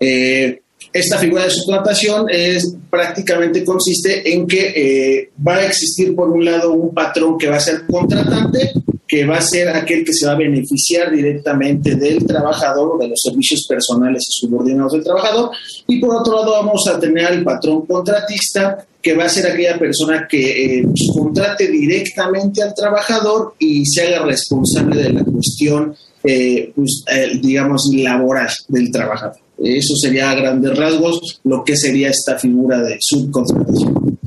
Eh, 0.01 0.61
esta 0.93 1.19
figura 1.19 1.45
de 1.45 1.51
suplantación 1.51 2.27
es 2.29 2.75
prácticamente 2.91 3.65
consiste 3.65 4.31
en 4.35 4.47
que 4.47 5.31
va 5.47 5.57
a 5.57 5.67
existir 5.67 6.15
por 6.15 6.29
un 6.29 6.45
lado 6.45 6.73
un 6.75 6.93
patrón 6.93 7.39
que 7.39 7.49
va 7.49 7.57
a 7.57 7.61
ser 7.61 7.87
contratante 7.87 8.73
que 9.13 9.27
va 9.27 9.37
a 9.37 9.43
ser 9.43 9.69
aquel 9.69 10.07
que 10.07 10.15
se 10.15 10.25
va 10.25 10.33
a 10.33 10.37
beneficiar 10.37 11.11
directamente 11.15 11.97
del 11.97 12.25
trabajador 12.25 12.99
de 12.99 13.09
los 13.09 13.21
servicios 13.21 13.67
personales 13.69 14.25
y 14.27 14.41
subordinados 14.41 14.95
del 14.95 15.05
trabajador. 15.05 15.51
Y 15.87 16.01
por 16.01 16.17
otro 16.17 16.37
lado 16.37 16.53
vamos 16.53 16.89
a 16.89 16.99
tener 16.99 17.27
al 17.27 17.45
patrón 17.45 17.85
contratista, 17.85 18.87
que 19.03 19.15
va 19.15 19.25
a 19.25 19.29
ser 19.29 19.53
aquella 19.53 19.79
persona 19.79 20.27
que 20.27 20.79
eh, 20.79 20.85
pues, 20.87 21.11
contrate 21.13 21.69
directamente 21.69 22.63
al 22.63 22.75
trabajador 22.75 23.55
y 23.59 23.85
se 23.85 24.01
haga 24.01 24.25
responsable 24.25 25.03
de 25.03 25.13
la 25.13 25.25
cuestión, 25.25 25.95
eh, 26.25 26.73
pues, 26.75 27.05
eh, 27.13 27.39
digamos, 27.41 27.91
laboral 27.95 28.49
del 28.69 28.91
trabajador. 28.91 29.37
Eso 29.59 29.95
sería 29.97 30.31
a 30.31 30.35
grandes 30.35 30.77
rasgos 30.77 31.41
lo 31.45 31.63
que 31.63 31.77
sería 31.77 32.09
esta 32.09 32.39
figura 32.39 32.81
de 32.83 32.97
subcontratación. 33.01 34.19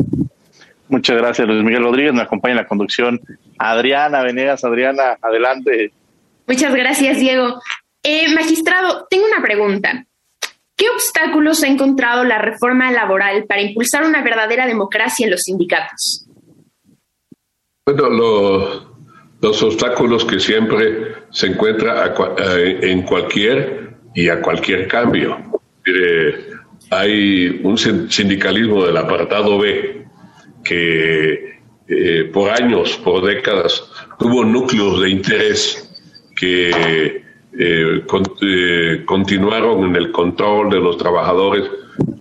Muchas 0.88 1.18
gracias, 1.18 1.48
Luis 1.48 1.64
Miguel 1.64 1.84
Rodríguez. 1.84 2.14
Me 2.14 2.22
acompaña 2.22 2.54
en 2.54 2.58
la 2.58 2.68
conducción 2.68 3.20
Adriana 3.58 4.22
Venegas. 4.24 4.64
Adriana, 4.64 5.18
adelante. 5.22 5.92
Muchas 6.48 6.74
gracias, 6.74 7.20
Diego. 7.20 7.60
Eh, 8.04 8.34
magistrado, 8.34 9.08
tengo 9.10 9.26
una 9.26 9.44
pregunta. 9.44 10.06
¿Qué 10.78 10.86
obstáculos 10.90 11.64
ha 11.64 11.68
encontrado 11.68 12.24
la 12.24 12.38
reforma 12.38 12.92
laboral 12.92 13.46
para 13.46 13.62
impulsar 13.62 14.04
una 14.04 14.22
verdadera 14.22 14.68
democracia 14.68 15.26
en 15.26 15.32
los 15.32 15.42
sindicatos? 15.42 16.28
Bueno, 17.86 18.95
los 19.46 19.62
obstáculos 19.62 20.26
que 20.26 20.40
siempre 20.40 21.14
se 21.30 21.46
encuentra 21.46 22.16
en 22.82 23.04
cualquier 23.04 23.94
y 24.16 24.28
a 24.28 24.42
cualquier 24.42 24.88
cambio. 24.88 25.38
hay 26.90 27.62
un 27.64 27.78
sindicalismo 27.78 28.84
del 28.86 28.98
apartado 28.98 29.60
B 29.60 30.08
que 30.64 31.60
eh, 31.88 32.24
por 32.34 32.50
años, 32.50 33.00
por 33.04 33.24
décadas, 33.24 33.84
tuvo 34.18 34.44
núcleos 34.44 35.00
de 35.02 35.10
interés 35.12 35.92
que 36.36 36.72
eh, 36.72 38.04
eh, 38.42 39.04
continuaron 39.06 39.84
en 39.90 39.96
el 39.96 40.12
control 40.12 40.72
de 40.72 40.80
los 40.80 40.98
trabajadores 40.98 41.70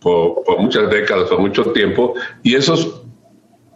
por, 0.02 0.44
muchas 0.58 0.90
décadas, 0.90 1.30
por 1.30 1.40
mucho 1.40 1.64
tiempo, 1.72 2.12
y 2.42 2.54
esos, 2.54 3.02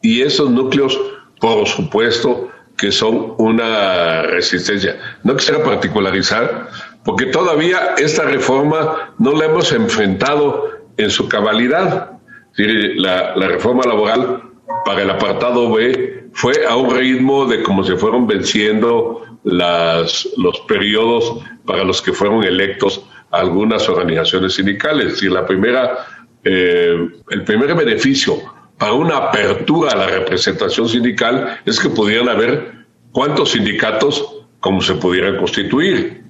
y 0.03 0.21
esos 0.21 0.51
núcleos, 0.51 1.01
por 1.41 1.67
supuesto, 1.67 2.51
que 2.79 2.93
son 2.93 3.35
una 3.39 4.23
resistencia. 4.23 4.97
No 5.25 5.37
quisiera 5.37 5.63
particularizar, 5.63 6.69
porque 7.05 7.27
todavía 7.27 7.95
esta 7.99 8.23
reforma 8.23 9.15
no 9.19 9.33
la 9.33 9.47
hemos 9.47 9.73
enfrentado 9.73 10.71
en 10.97 11.11
su 11.11 11.29
cabalidad. 11.29 12.13
La, 12.57 13.35
reforma 13.35 13.83
laboral 13.85 14.43
para 14.85 15.03
el 15.03 15.11
apartado 15.11 15.73
B 15.73 16.29
fue 16.33 16.53
a 16.67 16.77
un 16.77 16.97
ritmo 16.97 17.47
de 17.47 17.63
cómo 17.63 17.83
se 17.85 17.97
fueron 17.97 18.27
venciendo 18.27 19.23
las, 19.45 20.29
los 20.37 20.61
periodos 20.61 21.41
para 21.67 21.85
los 21.85 22.01
que 22.01 22.13
fueron 22.13 22.45
electos 22.45 23.05
algunas 23.31 23.89
organizaciones 23.89 24.55
sindicales. 24.55 25.23
La 25.23 25.45
primera, 25.47 26.07
eh, 26.45 27.09
el 27.31 27.45
primer 27.45 27.75
beneficio 27.75 28.58
para 28.79 28.93
una 28.93 29.17
apertura 29.17 29.93
a 29.93 29.97
la 29.97 30.07
representación 30.07 30.89
sindical 30.89 31.61
es 31.67 31.81
que 31.81 31.91
pudieran 31.91 32.29
haber 32.29 32.87
cuántos 33.13 33.53
sindicatos 33.53 34.37
como 34.61 34.81
se 34.81 34.95
pudieran 34.95 35.37
constituir 35.37 36.23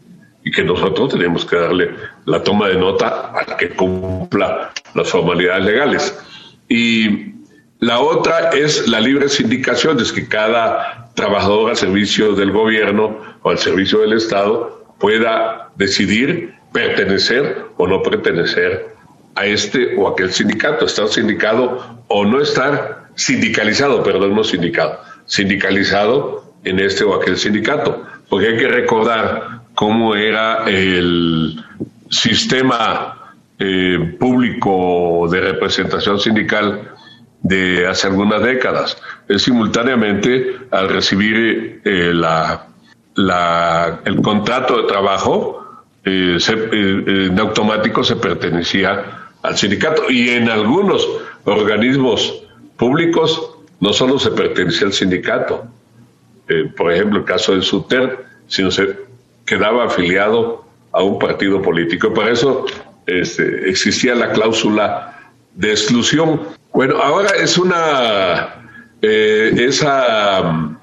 y 0.43 0.51
que 0.51 0.65
nosotros 0.65 1.11
tenemos 1.11 1.45
que 1.45 1.57
darle 1.57 1.91
la 2.25 2.43
toma 2.43 2.69
de 2.69 2.77
nota 2.77 3.33
a 3.35 3.57
que 3.57 3.71
cumpla 3.71 4.73
las 4.95 5.09
formalidades 5.09 5.65
legales. 5.65 6.19
Y 6.69 7.35
la 7.81 8.01
otra 8.01 8.51
es 8.51 8.89
la 8.89 9.01
libre 9.01 9.29
sindicación, 9.29 10.01
es 10.01 10.13
que 10.13 10.27
cada 10.27 11.11
trabajador 11.15 11.71
al 11.71 11.77
servicio 11.77 12.33
del 12.33 12.51
gobierno 12.51 13.19
o 13.43 13.51
al 13.51 13.59
servicio 13.59 14.01
del 14.01 14.15
Estado 14.15 14.95
pueda 14.99 15.71
decidir 15.77 16.55
pertenecer 16.73 17.67
o 17.77 17.87
no 17.87 18.03
pertenecer 18.03 18.98
a 19.39 19.47
este 19.47 19.95
o 19.97 20.09
aquel 20.09 20.33
sindicato, 20.33 20.85
estar 20.85 21.09
sindicado 21.09 22.03
o 22.09 22.25
no 22.25 22.41
estar 22.41 23.09
sindicalizado, 23.15 24.03
perdón, 24.03 24.35
no 24.35 24.43
sindicado, 24.43 24.99
sindicalizado 25.27 26.55
en 26.65 26.81
este 26.81 27.05
o 27.05 27.15
aquel 27.15 27.37
sindicato, 27.37 28.05
porque 28.29 28.49
hay 28.49 28.57
que 28.57 28.67
recordar 28.67 29.61
cómo 29.75 30.17
era 30.17 30.69
el 30.69 31.65
sistema 32.11 33.37
eh, 33.61 34.17
público 34.19 35.29
de 35.31 35.41
representación 35.41 36.19
sindical 36.19 36.95
de 37.41 37.87
hace 37.87 38.09
algunas 38.09 38.43
décadas. 38.43 38.97
Es 39.29 39.43
simultáneamente 39.43 40.57
al 40.73 40.89
recibir 40.89 41.81
eh, 41.85 42.13
la, 42.13 42.67
el 44.05 44.21
contrato 44.21 44.83
de 44.83 44.89
trabajo, 44.89 45.85
eh, 46.05 46.39
en 46.43 47.39
automático 47.39 48.03
se 48.03 48.17
pertenecía 48.17 49.18
al 49.49 49.57
sindicato 49.57 50.11
y 50.11 50.29
en 50.29 50.51
algunos 50.51 51.09
organismos 51.45 52.43
públicos 52.77 53.57
no 53.81 53.95
solo 53.95 54.19
se 54.19 54.31
pertenecía 54.33 54.89
al 54.89 54.93
sindicato, 54.93 55.67
por 56.77 56.93
ejemplo 56.93 57.21
el 57.21 57.25
caso 57.25 57.55
de 57.55 57.63
SUTER, 57.63 58.27
sino 58.47 58.71
se 58.71 58.97
quedaba 59.47 59.87
afiliado 59.87 60.65
a 60.93 61.03
un 61.03 61.19
partido 61.19 61.63
político. 61.63 62.13
Para 62.13 62.33
eso 62.33 62.67
este, 63.07 63.71
existía 63.71 64.15
la 64.15 64.33
cláusula 64.33 65.33
de 65.55 65.71
exclusión. 65.71 66.43
Bueno, 66.73 66.99
ahora 66.99 67.31
es 67.31 67.57
una 67.57 68.49
eh, 69.01 69.51
esa 69.57 70.43
mm, 70.43 70.77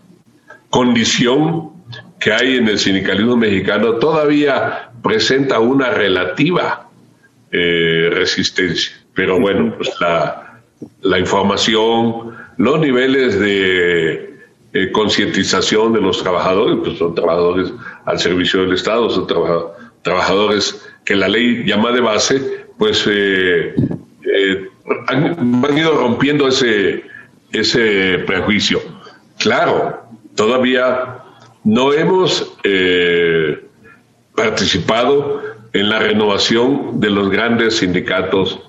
condición 0.70 1.72
que 2.20 2.34
hay 2.34 2.58
en 2.58 2.68
el 2.68 2.80
sindicalismo 2.80 3.38
mexicano 3.38 3.96
todavía 3.96 4.90
presenta 5.04 5.60
una 5.60 5.92
relativa 5.92 6.85
eh, 7.52 8.10
resistencia. 8.12 8.94
Pero 9.14 9.40
bueno, 9.40 9.74
pues 9.78 9.92
la, 10.00 10.62
la 11.02 11.20
información, 11.20 12.36
los 12.58 12.80
niveles 12.80 13.40
de 13.40 14.36
eh, 14.74 14.92
concientización 14.92 15.94
de 15.94 16.02
los 16.02 16.22
trabajadores, 16.22 16.78
pues 16.84 16.98
son 16.98 17.16
trabajadores 17.16 17.72
al 18.06 18.20
servicio 18.20 18.62
del 18.62 18.74
Estado, 18.74 19.10
son 19.10 19.26
trabajadores 20.02 20.86
que 21.06 21.16
la 21.16 21.30
ley 21.30 21.64
llama 21.66 21.92
de 21.92 22.02
base, 22.02 22.66
pues 22.78 23.06
eh, 23.08 23.74
eh, 23.74 24.70
han, 25.08 25.78
ido 25.78 25.96
rompiendo 25.96 26.50
ese, 26.50 27.06
ese 27.54 28.20
prejuicio. 28.28 28.82
Claro, 29.40 30.10
todavía 30.36 31.20
no 31.64 31.94
hemos 31.94 32.54
participado 34.36 35.42
en 35.76 35.90
la 35.90 36.00
renovación 36.00 37.02
de 37.02 37.10
los 37.10 37.30
grandes 37.30 37.78
sindicatos 37.78 38.62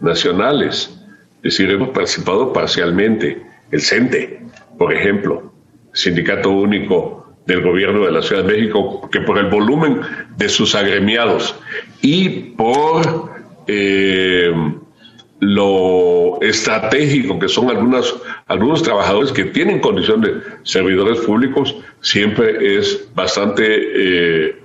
nacionales. 0.00 0.98
Es 1.42 1.58
decir, 1.58 1.70
hemos 1.70 1.90
participado 1.90 2.54
parcialmente. 2.54 3.42
El 3.70 3.82
CENTE, 3.82 4.40
por 4.78 4.94
ejemplo, 4.94 5.52
Sindicato 5.92 6.50
Único 6.50 7.34
del 7.46 7.60
Gobierno 7.60 8.06
de 8.06 8.12
la 8.12 8.22
Ciudad 8.22 8.44
de 8.44 8.54
México, 8.54 9.10
que 9.12 9.20
por 9.20 9.36
el 9.36 9.50
volumen 9.50 10.00
de 10.38 10.48
sus 10.48 10.74
agremiados 10.74 11.54
y 12.00 12.30
por 12.56 13.30
eh, 13.66 14.50
lo 15.40 16.40
estratégico 16.40 17.38
que 17.38 17.48
son 17.48 17.68
algunas, 17.68 18.14
algunos 18.46 18.82
trabajadores 18.82 19.32
que 19.32 19.44
tienen 19.44 19.80
condición 19.80 20.22
de 20.22 20.40
servidores 20.62 21.18
públicos, 21.18 21.76
siempre 22.00 22.78
es 22.78 23.06
bastante 23.14 23.64
eh, 23.68 24.56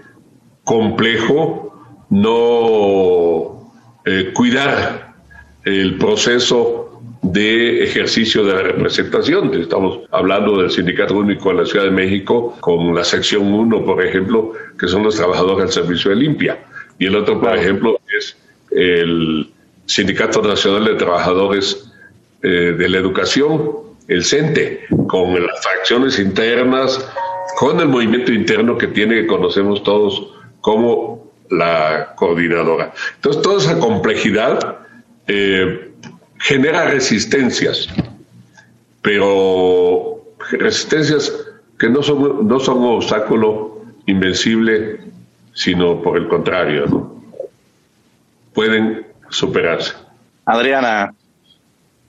complejo 0.64 1.69
no 2.10 3.72
eh, 4.06 4.32
cuidar 4.34 5.14
el 5.64 5.98
proceso 5.98 7.02
de 7.22 7.84
ejercicio 7.84 8.44
de 8.46 8.54
la 8.54 8.62
representación. 8.62 9.54
Estamos 9.54 10.00
hablando 10.12 10.62
del 10.62 10.72
Sindicato 10.72 11.16
Único 11.16 11.50
de 11.50 11.56
la 11.56 11.66
Ciudad 11.66 11.86
de 11.86 11.92
México 11.92 12.58
con 12.60 12.96
la 12.96 13.04
sección 13.04 13.54
1, 13.54 13.86
por 13.86 14.04
ejemplo, 14.04 14.54
que 14.78 14.88
son 14.88 15.04
los 15.04 15.16
trabajadores 15.16 15.66
al 15.66 15.72
servicio 15.72 16.12
de 16.12 16.18
limpia. 16.18 16.60
Y 16.98 17.06
el 17.06 17.16
otro, 17.16 17.40
por 17.40 17.56
ejemplo, 17.56 18.00
es 18.18 18.38
el 18.72 19.50
Sindicato 19.86 20.42
Nacional 20.42 20.86
de 20.86 20.96
Trabajadores 20.96 21.92
eh, 22.42 22.48
de 22.78 22.90
la 22.90 22.98
Educación, 22.98 23.72
el 24.08 24.24
CENTE, 24.24 24.86
con 25.08 25.34
las 25.46 25.62
fracciones 25.62 26.18
internas, 26.20 27.06
con 27.58 27.80
el 27.80 27.90
movimiento 27.90 28.32
interno 28.32 28.78
que 28.78 28.88
tiene, 28.88 29.16
que 29.16 29.28
conocemos 29.28 29.84
todos 29.84 30.34
como 30.62 31.29
la 31.50 32.14
coordinadora. 32.16 32.94
Entonces, 33.16 33.42
toda 33.42 33.58
esa 33.58 33.80
complejidad 33.80 34.80
eh, 35.28 35.92
genera 36.40 36.86
resistencias, 36.86 37.88
pero 39.02 40.24
resistencias 40.52 41.32
que 41.78 41.90
no 41.90 42.04
son, 42.04 42.48
no 42.48 42.60
son 42.60 42.80
un 42.80 42.96
obstáculo 42.98 43.84
invencible, 44.06 45.00
sino 45.54 46.02
por 46.02 46.18
el 46.18 46.28
contrario, 46.28 47.16
pueden 48.54 49.06
superarse. 49.30 49.94
Adriana. 50.46 51.14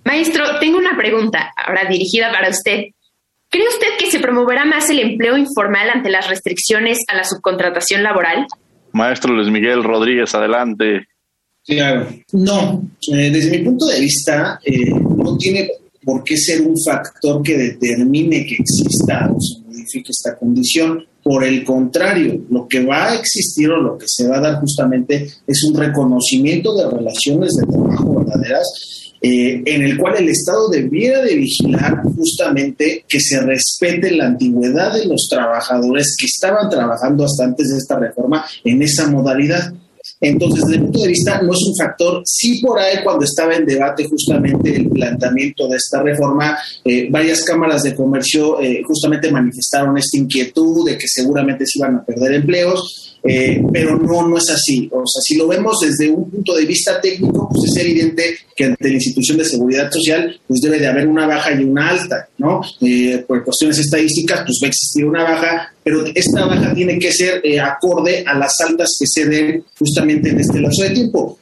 Maestro, 0.04 0.58
tengo 0.58 0.78
una 0.78 0.96
pregunta 0.96 1.52
ahora 1.56 1.84
dirigida 1.84 2.32
para 2.32 2.48
usted. 2.48 2.86
¿Cree 3.50 3.68
usted 3.68 3.98
que 3.98 4.10
se 4.10 4.20
promoverá 4.20 4.64
más 4.64 4.88
el 4.90 5.00
empleo 5.00 5.36
informal 5.36 5.90
ante 5.90 6.08
las 6.08 6.28
restricciones 6.28 6.98
a 7.08 7.16
la 7.16 7.24
subcontratación 7.24 8.02
laboral? 8.02 8.46
Maestro 8.92 9.35
Luis 9.35 9.50
Miguel 9.50 9.83
Rodríguez, 9.85 10.35
adelante. 10.35 11.07
Claro, 11.64 12.09
no, 12.33 12.83
eh, 13.12 13.31
desde 13.31 13.59
mi 13.59 13.64
punto 13.64 13.87
de 13.87 14.00
vista, 14.00 14.59
eh, 14.64 14.90
no 14.90 15.37
tiene 15.37 15.68
por 16.03 16.24
qué 16.24 16.37
ser 16.37 16.62
un 16.62 16.74
factor 16.83 17.42
que 17.42 17.57
determine 17.57 18.46
que 18.46 18.57
exista 18.57 19.31
o 19.31 19.40
se 19.40 19.61
modifique 19.61 20.11
esta 20.11 20.37
condición. 20.37 21.05
Por 21.22 21.44
el 21.44 21.62
contrario, 21.64 22.40
lo 22.48 22.66
que 22.66 22.83
va 22.83 23.11
a 23.11 23.14
existir 23.14 23.70
o 23.70 23.76
lo 23.76 23.98
que 23.98 24.07
se 24.09 24.26
va 24.26 24.38
a 24.38 24.40
dar 24.40 24.61
justamente 24.61 25.29
es 25.46 25.64
un 25.64 25.76
reconocimiento 25.76 26.74
de 26.74 26.96
relaciones 26.96 27.53
de 27.53 27.66
trabajo 27.66 28.24
verdaderas 28.24 29.09
eh, 29.22 29.62
en 29.66 29.83
el 29.83 29.98
cual 29.98 30.16
el 30.16 30.28
Estado 30.30 30.68
debiera 30.68 31.22
de 31.22 31.37
vigilar 31.37 32.02
justamente 32.02 33.04
que 33.06 33.20
se 33.20 33.40
respete 33.40 34.11
la 34.12 34.26
antigüedad 34.26 34.94
de 34.94 35.04
los 35.04 35.28
trabajadores 35.28 36.16
que 36.18 36.26
estaban 36.26 36.70
trabajando 36.70 37.24
hasta 37.24 37.44
antes 37.44 37.68
de 37.68 37.78
esta 37.78 37.98
reforma 37.98 38.44
en 38.64 38.83
esa 38.83 39.11
modalidad. 39.11 39.72
Entonces, 40.20 40.64
desde 40.64 40.76
el 40.76 40.83
punto 40.83 41.00
de 41.00 41.09
vista, 41.09 41.40
no 41.42 41.52
es 41.52 41.62
un 41.66 41.76
factor. 41.76 42.22
Sí, 42.24 42.61
por 42.61 42.78
ahí, 42.78 43.02
cuando 43.02 43.24
estaba 43.24 43.54
en 43.54 43.64
debate 43.64 44.06
justamente 44.09 44.76
el 44.76 44.88
planteamiento 44.88 45.68
de 45.68 45.76
esta 45.76 46.02
reforma, 46.02 46.59
eh, 46.85 47.09
varias 47.11 47.42
cámaras 47.42 47.83
de 47.83 47.94
comercio 47.94 48.61
eh, 48.61 48.83
justamente 48.87 49.30
manifestaron 49.30 49.96
esta 49.96 50.18
inquietud 50.18 50.87
de 50.87 50.98
que 50.98 51.06
seguramente 51.09 51.64
se 51.66 51.78
iban 51.78 51.96
a 51.96 52.04
perder 52.04 52.35
empleos. 52.35 53.09
Eh, 53.22 53.62
pero 53.72 53.98
no, 53.98 54.28
no 54.28 54.38
es 54.38 54.48
así. 54.50 54.88
O 54.92 55.06
sea, 55.06 55.20
si 55.22 55.37
lo 55.37 55.46
vemos 55.46 55.80
desde 55.80 56.11
un 56.11 56.30
punto 56.30 56.54
de 56.54 56.64
vista 56.64 57.00
técnico, 57.00 57.48
pues 57.50 57.70
es 57.70 57.76
evidente 57.76 58.37
que 58.56 58.64
ante 58.64 58.88
la 58.88 58.94
institución 58.94 59.38
de 59.38 59.44
seguridad 59.44 59.90
social, 59.90 60.40
pues 60.46 60.61
debe 60.61 60.78
de 60.78 60.87
haber 60.87 61.06
una 61.06 61.26
baja 61.26 61.52
y 61.52 61.64
una 61.64 61.90
alta, 61.90 62.28
¿no? 62.38 62.62
Eh, 62.80 63.24
por 63.26 63.44
cuestiones 63.44 63.78
estadísticas, 63.78 64.42
pues 64.46 64.59
va 64.62 64.66
a 64.66 64.68
existir 64.68 65.04
una 65.04 65.22
baja, 65.22 65.72
pero 65.83 66.04
esta 66.14 66.46
baja 66.46 66.74
tiene 66.74 66.98
que 66.98 67.12
ser 67.12 67.40
eh, 67.44 67.61
acorde 67.61 68.24
a 68.26 68.38
las 68.38 68.59
altas 68.61 68.96
que 68.98 69.06
se 69.06 69.26
den 69.26 69.64
justamente 69.78 70.30
en 70.30 70.40
este 70.40 70.61
lapso 70.61 70.83
de 70.83 70.90
tiempo. 70.90 71.38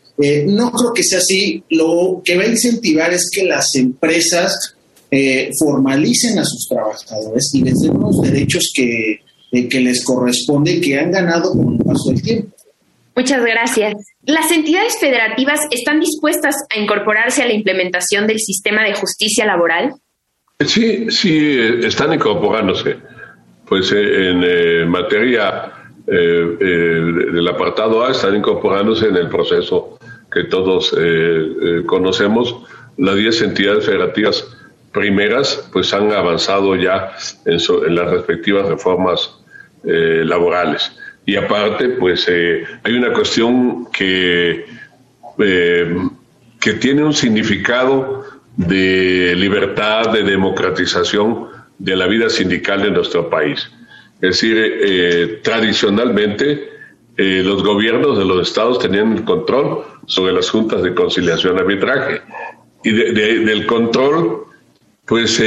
no 0.46 0.72
creo 0.72 0.92
que 0.92 1.04
sea 1.04 1.18
así. 1.18 1.62
Lo 1.70 2.20
que 2.24 2.36
va 2.36 2.42
a 2.42 2.48
incentivar 2.48 3.12
es 3.12 3.30
que 3.30 3.44
las 3.44 3.66
empresas 3.76 4.74
formalicen 5.58 6.38
a 6.38 6.44
sus 6.44 6.68
trabajadores 6.68 7.48
y 7.54 7.62
les 7.62 7.78
den 7.78 7.98
los 7.98 8.20
derechos 8.20 8.70
que, 8.74 9.20
que 9.50 9.80
les 9.80 10.04
corresponde 10.04 10.80
que 10.80 10.98
han 10.98 11.10
ganado 11.10 11.52
con 11.52 11.74
el 11.74 11.84
paso 11.84 12.10
del 12.10 12.22
tiempo. 12.22 12.58
Muchas 13.18 13.44
gracias. 13.44 13.94
¿Las 14.22 14.52
entidades 14.52 14.96
federativas 15.00 15.60
están 15.72 15.98
dispuestas 15.98 16.54
a 16.70 16.78
incorporarse 16.78 17.42
a 17.42 17.46
la 17.46 17.52
implementación 17.52 18.28
del 18.28 18.38
sistema 18.38 18.84
de 18.84 18.94
justicia 18.94 19.44
laboral? 19.44 19.94
Sí, 20.64 21.10
sí, 21.10 21.58
están 21.82 22.12
incorporándose. 22.12 22.96
Pues 23.66 23.90
eh, 23.90 24.30
en 24.30 24.44
eh, 24.44 24.84
materia 24.86 25.72
eh, 26.06 26.56
del 26.60 27.48
apartado 27.48 28.04
A 28.04 28.12
están 28.12 28.36
incorporándose 28.36 29.08
en 29.08 29.16
el 29.16 29.28
proceso 29.28 29.98
que 30.30 30.44
todos 30.44 30.94
conocemos. 31.86 32.54
Las 32.98 33.16
10 33.16 33.42
entidades 33.42 33.86
federativas 33.86 34.44
primeras 34.92 35.68
pues 35.72 35.92
han 35.92 36.12
avanzado 36.12 36.76
ya 36.76 37.12
en 37.46 37.94
las 37.94 38.10
respectivas 38.10 38.68
reformas 38.68 39.37
eh, 39.84 40.22
laborales. 40.24 40.92
Y 41.24 41.36
aparte, 41.36 41.90
pues 41.90 42.26
eh, 42.28 42.64
hay 42.82 42.94
una 42.94 43.12
cuestión 43.12 43.86
que, 43.92 44.66
eh, 45.38 45.96
que 46.58 46.72
tiene 46.74 47.04
un 47.04 47.14
significado 47.14 48.24
de 48.56 49.34
libertad, 49.36 50.12
de 50.12 50.24
democratización 50.24 51.46
de 51.78 51.96
la 51.96 52.06
vida 52.06 52.28
sindical 52.28 52.82
de 52.82 52.90
nuestro 52.90 53.30
país. 53.30 53.70
Es 54.20 54.40
decir, 54.40 55.40
tradicionalmente 55.44 56.70
los 57.16 57.62
gobiernos 57.62 58.18
de 58.18 58.24
los 58.24 58.48
estados 58.48 58.80
tenían 58.80 59.12
el 59.12 59.24
control 59.24 59.84
sobre 60.06 60.32
las 60.32 60.50
juntas 60.50 60.82
de 60.82 60.92
conciliación 60.92 61.56
y 61.56 61.60
arbitraje. 61.60 62.22
Y 62.82 62.90
del 62.90 63.64
control, 63.66 64.44
pues 65.06 65.40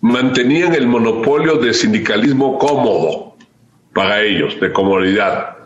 mantenían 0.00 0.74
el 0.74 0.86
monopolio 0.86 1.56
de 1.56 1.74
sindicalismo 1.74 2.58
cómodo 2.58 3.36
para 3.94 4.22
ellos, 4.22 4.60
de 4.60 4.72
comodidad, 4.72 5.56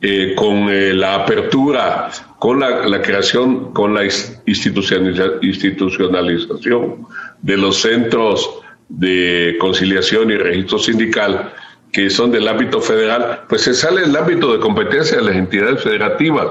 eh, 0.00 0.34
con 0.36 0.68
eh, 0.68 0.92
la 0.92 1.14
apertura 1.14 2.10
con 2.42 2.58
la, 2.58 3.00
creación, 3.00 3.72
con 3.72 3.94
la 3.94 4.02
institucionalización 4.46 7.06
de 7.40 7.56
los 7.56 7.76
centros 7.76 8.50
de 8.88 9.56
conciliación 9.60 10.32
y 10.32 10.36
registro 10.36 10.80
sindical, 10.80 11.52
que 11.92 12.08
son 12.08 12.30
del 12.30 12.48
ámbito 12.48 12.80
federal, 12.80 13.42
pues 13.48 13.62
se 13.62 13.74
sale 13.74 14.04
el 14.04 14.16
ámbito 14.16 14.50
de 14.50 14.60
competencia 14.60 15.18
de 15.18 15.24
las 15.24 15.36
entidades 15.36 15.82
federativas. 15.82 16.46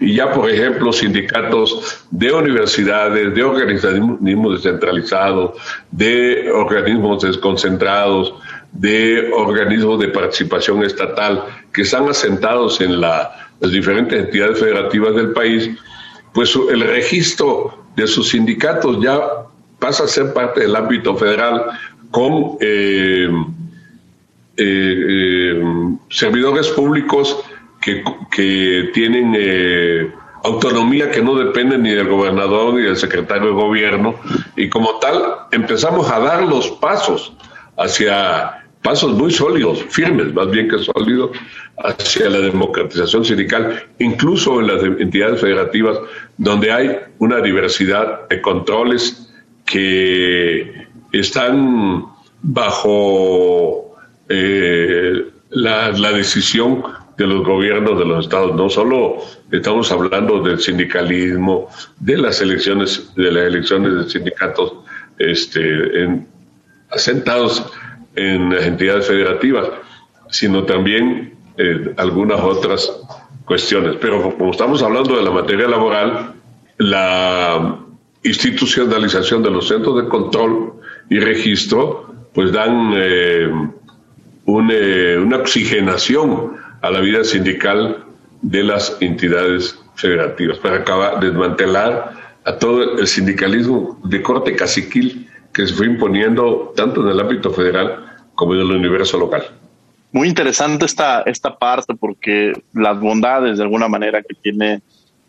Y 0.00 0.14
ya, 0.14 0.32
por 0.32 0.50
ejemplo, 0.50 0.90
sindicatos 0.90 2.06
de 2.10 2.32
universidades, 2.32 3.34
de 3.34 3.42
organismos 3.42 4.62
descentralizados, 4.62 5.58
de 5.90 6.50
organismos 6.50 7.22
desconcentrados, 7.22 8.34
de 8.72 9.30
organismos 9.34 10.00
de 10.00 10.08
participación 10.08 10.82
estatal 10.82 11.44
que 11.74 11.82
están 11.82 12.08
asentados 12.08 12.80
en 12.80 12.98
las 12.98 13.28
diferentes 13.60 14.18
entidades 14.18 14.58
federativas 14.58 15.14
del 15.14 15.32
país, 15.32 15.70
pues 16.32 16.58
el 16.70 16.80
registro 16.80 17.84
de 17.96 18.06
sus 18.06 18.30
sindicatos 18.30 18.98
ya 19.02 19.20
pasa 19.78 20.04
a 20.04 20.08
ser 20.08 20.32
parte 20.32 20.62
del 20.62 20.74
ámbito 20.74 21.16
federal 21.16 21.66
con 22.10 22.56
eh, 22.60 23.28
eh, 24.56 25.04
eh, 25.08 25.62
servidores 26.08 26.68
públicos 26.68 27.44
que, 27.80 28.02
que 28.30 28.90
tienen 28.94 29.34
eh, 29.36 30.10
autonomía 30.44 31.10
que 31.10 31.22
no 31.22 31.34
depende 31.34 31.76
ni 31.78 31.90
del 31.90 32.08
gobernador 32.08 32.74
ni 32.74 32.82
del 32.82 32.96
secretario 32.96 33.48
de 33.48 33.52
gobierno 33.52 34.14
y 34.56 34.68
como 34.68 34.98
tal 34.98 35.22
empezamos 35.52 36.10
a 36.10 36.20
dar 36.20 36.42
los 36.44 36.70
pasos 36.72 37.32
hacia 37.76 38.66
pasos 38.86 39.14
muy 39.14 39.32
sólidos, 39.32 39.84
firmes, 39.88 40.32
más 40.32 40.48
bien 40.48 40.68
que 40.68 40.78
sólidos, 40.78 41.36
hacia 41.76 42.30
la 42.30 42.38
democratización 42.38 43.24
sindical, 43.24 43.82
incluso 43.98 44.60
en 44.60 44.68
las 44.68 44.80
entidades 45.00 45.40
federativas, 45.40 45.98
donde 46.38 46.70
hay 46.70 46.96
una 47.18 47.40
diversidad 47.40 48.28
de 48.28 48.40
controles 48.40 49.34
que 49.64 50.86
están 51.10 52.06
bajo 52.42 53.85
eh, 54.28 55.26
la, 55.50 56.12
decisión 56.12 56.82
de 57.16 57.26
los 57.26 57.44
gobiernos 57.44 57.98
de 57.98 58.04
los 58.04 58.24
estados. 58.24 58.54
No 58.54 58.68
solo 58.68 59.18
estamos 59.50 59.90
hablando 59.90 60.42
del 60.42 60.60
sindicalismo, 60.60 61.68
de 61.98 62.18
las 62.18 62.40
elecciones, 62.40 63.14
de 63.14 63.32
las 63.32 63.44
elecciones 63.44 63.94
de 63.94 64.10
sindicatos 64.10 64.74
este, 65.18 66.02
en, 66.02 66.26
asentados 66.90 67.64
en 68.16 68.54
las 68.54 68.66
entidades 68.66 69.06
federativas, 69.06 69.68
sino 70.30 70.64
también 70.64 71.34
eh, 71.56 71.94
algunas 71.96 72.40
otras 72.40 72.92
cuestiones. 73.44 73.96
Pero 74.00 74.36
como 74.36 74.50
estamos 74.50 74.82
hablando 74.82 75.16
de 75.16 75.22
la 75.22 75.30
materia 75.30 75.68
laboral, 75.68 76.34
la 76.78 77.78
institucionalización 78.22 79.42
de 79.42 79.50
los 79.50 79.68
centros 79.68 80.02
de 80.02 80.08
control 80.08 80.74
y 81.08 81.18
registro, 81.20 82.12
pues 82.34 82.52
dan 82.52 82.92
eh, 82.94 83.50
eh, 84.46 85.18
una 85.18 85.38
oxigenación 85.38 86.56
a 86.82 86.90
la 86.90 87.00
vida 87.00 87.24
sindical 87.24 88.04
de 88.42 88.62
las 88.62 88.96
entidades 89.00 89.78
federativas 89.96 90.58
para 90.58 90.76
acabar 90.76 91.20
desmantelar 91.20 92.12
a 92.44 92.58
todo 92.58 92.98
el 92.98 93.06
sindicalismo 93.06 93.98
de 94.04 94.22
corte 94.22 94.54
caciquil 94.54 95.28
que 95.52 95.66
se 95.66 95.74
fue 95.74 95.86
imponiendo 95.86 96.72
tanto 96.76 97.02
en 97.02 97.08
el 97.08 97.18
ámbito 97.18 97.50
federal 97.50 98.04
como 98.34 98.54
en 98.54 98.60
el 98.60 98.70
universo 98.70 99.18
local. 99.18 99.44
Muy 100.12 100.28
interesante 100.28 100.84
esta, 100.84 101.22
esta 101.22 101.58
parte 101.58 101.94
porque 101.94 102.52
las 102.72 103.00
bondades 103.00 103.58
de 103.58 103.64
alguna 103.64 103.88
manera 103.88 104.22
que 104.22 104.34
tiene 104.34 104.80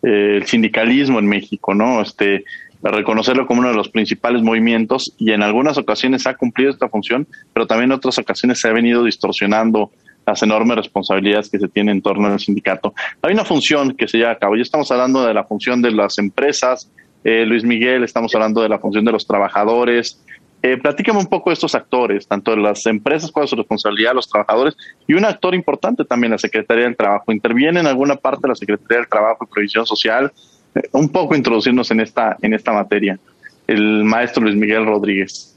eh, 0.04 0.38
el 0.38 0.46
sindicalismo 0.46 1.18
en 1.18 1.28
México, 1.28 1.74
¿no? 1.74 2.02
Este, 2.02 2.44
reconocerlo 2.84 3.46
como 3.48 3.62
uno 3.62 3.70
de 3.70 3.76
los 3.76 3.90
principales 3.90 4.42
movimientos 4.42 5.14
y 5.18 5.32
en 5.32 5.44
algunas 5.44 5.78
ocasiones 5.78 6.28
ha 6.28 6.36
cumplido 6.36 6.72
esta 6.72 6.90
función, 6.90 7.28
pero 7.54 7.68
también 7.68 7.92
en 7.92 7.98
otras 7.98 8.18
ocasiones 8.20 8.60
se 8.60 8.70
ha 8.70 8.74
venido 8.74 9.04
distorsionando 9.04 9.92
las 10.26 10.44
enormes 10.44 10.78
responsabilidades 10.78 11.50
que 11.50 11.58
se 11.58 11.68
tienen 11.70 11.98
en 11.98 12.02
torno 12.02 12.28
al 12.28 12.40
sindicato. 12.40 12.94
Hay 13.22 13.34
una 13.34 13.46
función 13.46 13.96
que 13.96 14.08
se 14.08 14.18
lleva 14.18 14.32
a 14.32 14.38
cabo, 14.38 14.56
ya 14.56 14.62
estamos 14.62 14.92
hablando 14.92 15.26
de 15.26 15.34
la 15.34 15.46
función 15.46 15.82
de 15.82 15.92
las 15.92 16.18
empresas, 16.18 16.92
eh, 17.24 17.46
Luis 17.46 17.64
Miguel, 17.64 18.04
estamos 18.04 18.34
hablando 18.36 18.62
de 18.62 18.70
la 18.70 18.80
función 18.80 19.04
de 19.06 19.12
los 19.12 19.26
trabajadores. 19.26 20.22
Eh, 20.62 20.78
platícame 20.78 21.20
un 21.20 21.28
poco 21.28 21.50
de 21.50 21.56
estos 21.56 21.76
actores, 21.76 22.28
tanto 22.28 22.52
de 22.52 22.58
las 22.58 22.86
empresas, 22.88 23.32
cuál 23.32 23.46
es 23.46 23.50
su 23.52 23.56
responsabilidad, 23.56 24.14
los 24.14 24.28
trabajadores, 24.28 24.76
y 25.08 25.14
un 25.14 25.24
actor 25.24 25.54
importante 25.54 26.04
también, 26.04 26.32
la 26.32 26.38
Secretaría 26.38 26.86
del 26.86 26.96
Trabajo. 26.96 27.32
¿Interviene 27.32 27.80
en 27.80 27.88
alguna 27.88 28.16
parte 28.16 28.48
la 28.48 28.56
Secretaría 28.56 28.98
del 28.98 29.08
Trabajo 29.08 29.46
y 29.46 29.54
Previsión 29.54 29.86
Social? 29.86 30.32
Un 30.92 31.10
poco 31.10 31.36
introducirnos 31.36 31.90
en 31.92 32.02
esta, 32.02 32.38
en 32.42 32.54
esta 32.54 32.72
materia. 32.72 33.20
El 33.68 34.04
maestro 34.04 34.44
Luis 34.44 34.56
Miguel 34.56 34.86
Rodríguez. 34.86 35.54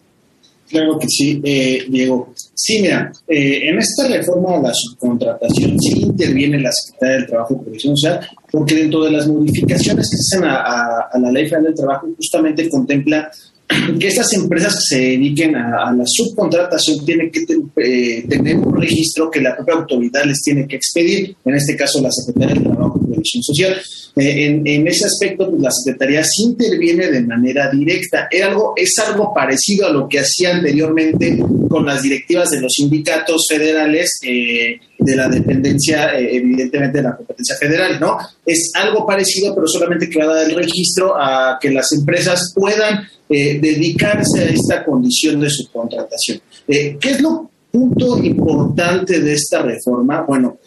Claro 0.69 0.99
que 0.99 1.09
sí, 1.09 1.41
eh, 1.45 1.85
Diego. 1.89 2.33
Sí, 2.55 2.81
mira, 2.81 3.11
eh, 3.27 3.69
en 3.69 3.79
esta 3.79 4.07
reforma 4.07 4.57
a 4.57 4.63
la 4.63 4.73
subcontratación 4.73 5.81
sí 5.81 6.03
interviene 6.03 6.61
la 6.61 6.71
Secretaría 6.71 7.17
del 7.17 7.27
Trabajo 7.27 7.55
y 7.55 7.65
Previsión 7.65 7.97
Social, 7.97 8.29
porque 8.53 8.77
dentro 8.77 9.03
de 9.05 9.11
las 9.11 9.27
modificaciones 9.27 10.09
que 10.09 10.17
se 10.17 10.37
hacen 10.37 10.49
a, 10.49 11.09
a 11.13 11.19
la 11.19 11.33
Ley 11.33 11.47
Federal 11.47 11.65
del 11.65 11.75
Trabajo 11.75 12.09
justamente 12.17 12.69
contempla 12.69 13.31
que 14.01 14.09
estas 14.09 14.33
empresas 14.33 14.75
que 14.75 14.97
se 14.97 15.01
dediquen 15.01 15.57
a, 15.57 15.93
la 15.93 16.05
subcontratación 16.07 17.05
tienen 17.05 17.31
que 17.31 17.45
eh, 17.77 18.25
tener 18.29 18.57
un 18.57 18.81
registro 18.81 19.31
que 19.31 19.41
la 19.41 19.57
propia 19.57 19.75
autoridad 19.75 20.25
les 20.25 20.43
tiene 20.43 20.67
que 20.67 20.77
expedir, 20.77 21.37
en 21.45 21.55
este 21.55 21.77
caso 21.77 22.01
la 22.01 22.11
Secretaría 22.11 22.55
del 22.55 22.65
Trabajo 22.65 23.01
y 23.03 23.13
Previsión 23.13 23.43
Social. 23.43 23.81
Eh, 24.17 24.63
en, 24.65 24.89
ese 24.89 25.05
aspecto, 25.05 25.49
pues, 25.49 25.63
la 25.63 25.71
Secretaría 25.71 26.25
sí 26.25 26.43
interviene 26.43 27.11
de 27.11 27.21
manera 27.23 27.71
directa. 27.71 28.29
Es 28.31 28.43
algo, 28.43 28.73
es 28.77 28.99
algo 28.99 29.33
parecido 29.33 29.87
a 29.87 29.93
lo 29.93 30.09
que 30.09 30.21
hacía 30.21 30.57
anteriormente 30.57 31.39
con 31.69 31.87
las 31.87 32.03
directivas 32.03 32.51
de 32.51 32.61
los 32.61 32.73
sindicatos 32.73 33.47
federales 33.49 34.19
eh, 34.23 34.81
de 35.01 35.17
la 35.17 35.29
dependencia, 35.29 36.19
evidentemente, 36.19 36.99
de 36.99 37.05
la 37.05 37.17
competencia 37.17 37.57
federal, 37.57 37.99
¿no? 38.01 38.19
Es 38.45 38.71
algo 38.75 39.07
parecido, 39.07 39.55
pero 39.55 39.67
solamente 39.67 40.09
que 40.09 40.19
va 40.19 40.33
a 40.33 40.37
dar 40.37 40.51
el 40.51 40.57
registro 40.57 41.15
a 41.17 41.59
que 41.61 41.71
las 41.71 41.91
empresas 41.93 42.53
puedan 42.55 43.07
eh, 43.29 43.59
dedicarse 43.61 44.41
a 44.41 44.49
esta 44.49 44.85
condición 44.85 45.41
de 45.41 45.49
subcontratación. 45.49 46.41
Eh, 46.67 46.97
¿Qué 47.01 47.11
es 47.13 47.21
lo 47.21 47.51
punto 47.71 48.19
importante 48.23 49.21
de 49.21 49.35
esta 49.35 49.63
reforma? 49.63 50.25
Bueno, 50.27 50.59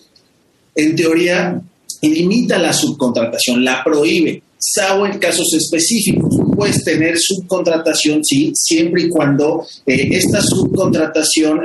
en 0.76 0.96
teoría 0.96 1.62
limita 2.02 2.58
la 2.58 2.74
subcontratación, 2.74 3.64
la 3.64 3.84
prohíbe, 3.84 4.42
salvo 4.58 5.06
en 5.06 5.20
casos 5.20 5.54
específicos. 5.54 6.36
Puedes 6.56 6.84
tener 6.84 7.18
subcontratación, 7.18 8.24
sí, 8.24 8.52
siempre 8.56 9.04
y 9.04 9.10
cuando 9.10 9.66
eh, 9.86 10.08
esta 10.12 10.42
subcontratación 10.42 11.62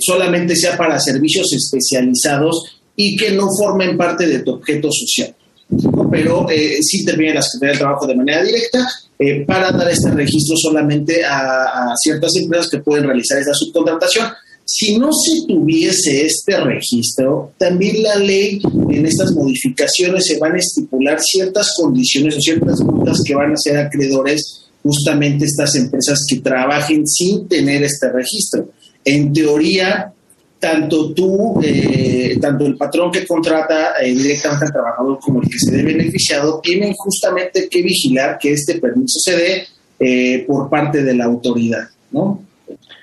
solamente 0.00 0.54
sea 0.54 0.76
para 0.76 1.00
servicios 1.00 1.52
especializados 1.52 2.80
y 2.94 3.16
que 3.16 3.32
no 3.32 3.48
formen 3.56 3.96
parte 3.96 4.26
de 4.26 4.40
tu 4.40 4.52
objeto 4.52 4.88
social. 4.92 5.34
Pero 6.10 6.46
sí 6.80 7.00
interviene 7.00 7.34
la 7.34 7.42
Secretaría 7.42 7.72
del 7.72 7.78
Trabajo 7.78 8.06
de 8.06 8.14
manera 8.14 8.42
directa 8.44 8.88
eh, 9.18 9.44
para 9.46 9.72
dar 9.72 9.90
este 9.90 10.10
registro 10.10 10.56
solamente 10.58 11.24
a, 11.24 11.94
ciertas 11.96 12.36
empresas 12.36 12.68
que 12.68 12.78
pueden 12.78 13.04
realizar 13.04 13.38
esa 13.38 13.54
subcontratación. 13.54 14.28
Si 14.64 14.98
no 14.98 15.10
se 15.12 15.46
tuviese 15.46 16.26
este 16.26 16.58
registro, 16.60 17.52
también 17.56 18.02
la 18.02 18.16
ley 18.16 18.60
en 18.90 19.06
estas 19.06 19.32
modificaciones 19.32 20.26
se 20.26 20.38
van 20.38 20.54
a 20.54 20.58
estipular 20.58 21.18
ciertas 21.20 21.74
condiciones 21.76 22.36
o 22.36 22.40
ciertas 22.40 22.80
multas 22.80 23.22
que 23.24 23.34
van 23.34 23.52
a 23.52 23.56
ser 23.56 23.78
acreedores 23.78 24.66
justamente 24.82 25.46
estas 25.46 25.74
empresas 25.76 26.24
que 26.28 26.40
trabajen 26.40 27.06
sin 27.06 27.48
tener 27.48 27.82
este 27.84 28.10
registro. 28.12 28.68
En 29.06 29.32
teoría, 29.32 30.12
tanto 30.58 31.14
tú, 31.14 31.60
eh, 31.62 32.36
tanto 32.40 32.66
el 32.66 32.76
patrón 32.76 33.12
que 33.12 33.24
contrata 33.24 33.92
eh, 34.02 34.12
directamente 34.12 34.64
al 34.64 34.72
trabajador 34.72 35.18
como 35.20 35.40
el 35.42 35.48
que 35.48 35.58
se 35.58 35.70
ve 35.70 35.82
beneficiado, 35.84 36.60
tienen 36.60 36.92
justamente 36.94 37.68
que 37.70 37.82
vigilar 37.82 38.36
que 38.38 38.52
este 38.52 38.80
permiso 38.80 39.20
se 39.20 39.36
dé 39.36 39.66
eh, 40.00 40.44
por 40.44 40.68
parte 40.68 41.04
de 41.04 41.14
la 41.14 41.24
autoridad, 41.26 41.88
¿no? 42.10 42.42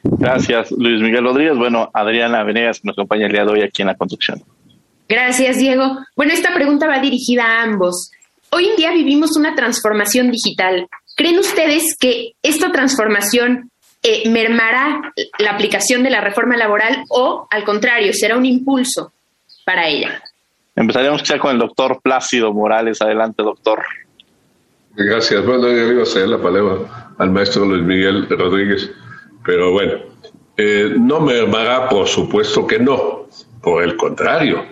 Gracias, 0.03 0.71
Luis 0.71 1.01
Miguel 1.01 1.23
Rodríguez. 1.23 1.57
Bueno, 1.57 1.89
Adriana 1.93 2.43
Venegas, 2.43 2.81
que 2.81 2.87
nos 2.87 2.97
acompaña 2.97 3.27
el 3.27 3.31
día 3.31 3.45
de 3.45 3.51
hoy 3.51 3.61
aquí 3.61 3.81
en 3.81 3.87
la 3.87 3.95
construcción. 3.95 4.43
Gracias, 5.07 5.57
Diego. 5.57 5.99
Bueno, 6.17 6.33
esta 6.33 6.53
pregunta 6.53 6.87
va 6.87 6.99
dirigida 6.99 7.45
a 7.45 7.63
ambos. 7.63 8.11
Hoy 8.49 8.67
en 8.67 8.75
día 8.75 8.91
vivimos 8.91 9.37
una 9.37 9.55
transformación 9.55 10.31
digital. 10.31 10.87
¿Creen 11.15 11.39
ustedes 11.39 11.95
que 11.97 12.33
esta 12.43 12.71
transformación 12.71 13.71
eh, 14.03 14.29
mermará 14.29 15.13
la 15.39 15.51
aplicación 15.51 16.03
de 16.03 16.09
la 16.09 16.21
reforma 16.21 16.57
laboral 16.57 17.03
o, 17.09 17.47
al 17.49 17.63
contrario, 17.63 18.11
será 18.13 18.37
un 18.37 18.45
impulso 18.45 19.13
para 19.65 19.87
ella? 19.87 20.21
Empezaríamos 20.75 21.21
quizá 21.21 21.39
con 21.39 21.51
el 21.51 21.59
doctor 21.59 22.01
Plácido 22.01 22.51
Morales. 22.53 23.01
Adelante, 23.01 23.43
doctor. 23.43 23.83
Gracias. 24.95 25.45
Bueno, 25.45 25.67
yo 25.69 25.87
le 25.87 25.93
iba 25.93 26.03
a 26.03 26.05
ceder 26.05 26.27
la 26.27 26.41
palabra 26.41 27.13
al 27.17 27.31
maestro 27.31 27.65
Luis 27.65 27.83
Miguel 27.83 28.27
Rodríguez, 28.29 28.91
pero 29.45 29.71
bueno, 29.71 29.93
eh, 30.57 30.93
no 30.97 31.19
mermará, 31.19 31.89
por 31.89 32.07
supuesto 32.07 32.67
que 32.67 32.79
no. 32.79 33.27
Por 33.61 33.83
el 33.83 33.95
contrario, 33.95 34.65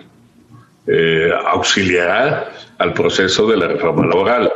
eh, 0.86 1.30
auxiliará 1.46 2.52
al 2.78 2.92
proceso 2.92 3.46
de 3.46 3.56
la 3.56 3.68
reforma 3.68 4.06
laboral. 4.06 4.52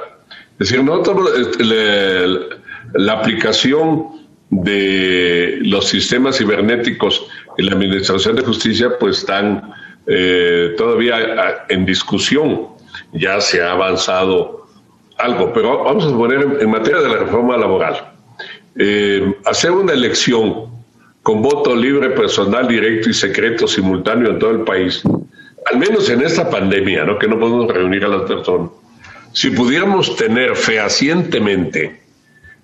Es 0.59 0.71
decir, 0.71 0.85
nosotros, 0.85 1.31
este, 1.39 2.27
la 2.95 3.13
aplicación 3.15 4.16
de 4.51 5.59
los 5.63 5.89
sistemas 5.89 6.39
cibernéticos 6.39 7.27
en 7.59 7.67
la 7.67 7.73
Administración 7.73 8.37
de 8.37 8.43
Justicia 8.43 8.91
pues 8.99 9.19
están 9.19 9.73
eh, 10.07 10.75
todavía 10.77 11.65
en 11.69 11.85
discusión. 11.85 12.69
Ya 13.13 13.41
se 13.41 13.63
ha 13.63 13.73
avanzado 13.73 14.67
algo, 15.19 15.53
pero 15.53 15.85
vamos 15.85 16.05
a 16.05 16.17
poner 16.17 16.59
en, 16.61 16.71
materia 16.71 17.01
de 17.01 17.09
la 17.09 17.19
reforma 17.19 17.57
laboral. 17.57 18.13
Eh, 18.79 19.35
hacer 19.47 19.71
una 19.71 19.93
elección 19.93 20.77
con 21.23 21.43
voto 21.43 21.75
libre, 21.75 22.11
personal, 22.11 22.69
directo 22.69 23.11
y 23.11 23.15
secreto 23.15 23.67
simultáneo 23.67 24.31
en 24.31 24.39
todo 24.39 24.51
el 24.51 24.61
país, 24.61 25.03
al 25.73 25.79
menos 25.79 26.09
en 26.09 26.23
esta 26.23 26.49
pandemia, 26.49 27.05
¿no? 27.05 27.19
que 27.19 27.27
no 27.27 27.39
podemos 27.41 27.67
reunir 27.73 28.05
a 28.05 28.09
las 28.09 28.23
personas, 28.23 28.71
si 29.33 29.51
pudiéramos 29.51 30.15
tener 30.15 30.55
fehacientemente 30.55 32.01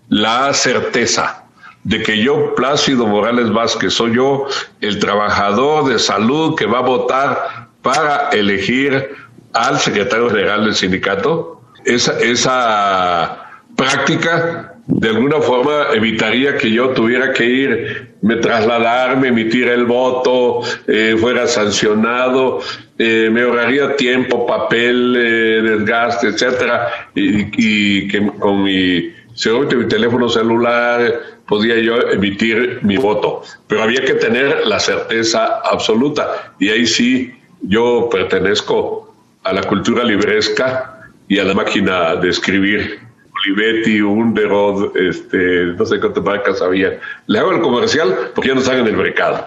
la 0.09 0.53
certeza 0.55 1.42
de 1.85 2.03
que 2.03 2.23
yo, 2.23 2.55
Plácido 2.55 3.07
Morales 3.07 3.53
Vázquez, 3.53 3.92
soy 3.92 4.14
yo 4.16 4.47
el 4.81 4.99
trabajador 4.99 5.88
de 5.88 5.99
salud 5.99 6.55
que 6.57 6.66
va 6.66 6.79
a 6.79 6.83
votar 6.83 7.68
para 7.83 8.31
elegir 8.31 9.11
al 9.53 9.79
secretario 9.79 10.31
general 10.31 10.64
del 10.64 10.75
sindicato, 10.75 11.61
esa, 11.85 12.18
esa 12.21 13.51
práctica 13.77 14.73
de 14.87 15.09
alguna 15.09 15.40
forma 15.40 15.87
evitaría 15.95 16.57
que 16.57 16.71
yo 16.71 16.90
tuviera 16.90 17.33
que 17.33 17.45
ir, 17.45 18.14
me 18.21 18.37
trasladarme, 18.37 19.29
emitir 19.29 19.68
el 19.68 19.85
voto, 19.85 20.61
eh, 20.88 21.16
fuera 21.18 21.47
sancionado, 21.47 22.61
eh, 22.99 23.29
me 23.33 23.42
ahorraría 23.42 23.97
tiempo, 23.97 24.47
papel, 24.47 25.16
eh, 25.16 25.62
desgaste, 25.62 26.29
etcétera, 26.29 26.88
y, 27.14 27.47
y 27.57 28.09
que 28.09 28.27
con 28.38 28.64
mi 28.64 29.12
según 29.35 29.68
mi 29.77 29.88
teléfono 29.88 30.29
celular 30.29 31.23
podía 31.47 31.79
yo 31.79 32.11
emitir 32.11 32.81
mi 32.83 32.97
voto, 32.97 33.42
pero 33.66 33.83
había 33.83 34.05
que 34.05 34.14
tener 34.14 34.66
la 34.66 34.79
certeza 34.79 35.61
absoluta 35.64 36.55
y 36.59 36.71
ahí 36.71 36.87
sí 36.87 37.35
yo 37.62 38.09
pertenezco 38.11 39.14
a 39.45 39.53
la 39.53 39.62
cultura 39.62 40.05
libresca 40.05 41.11
y 41.29 41.38
a 41.38 41.45
la 41.45 41.55
máquina 41.55 42.16
de 42.16 42.29
escribir. 42.29 43.01
Olivetti, 43.45 44.01
Underod, 44.01 44.97
este, 44.97 45.75
no 45.77 45.85
sé 45.85 45.99
cuántas 45.99 46.23
marcas 46.23 46.62
había. 46.62 47.01
Le 47.27 47.38
hago 47.38 47.51
el 47.53 47.61
comercial 47.61 48.31
porque 48.35 48.49
ya 48.49 48.55
no 48.55 48.61
están 48.61 48.79
en 48.79 48.87
el 48.87 48.97
mercado. 48.97 49.45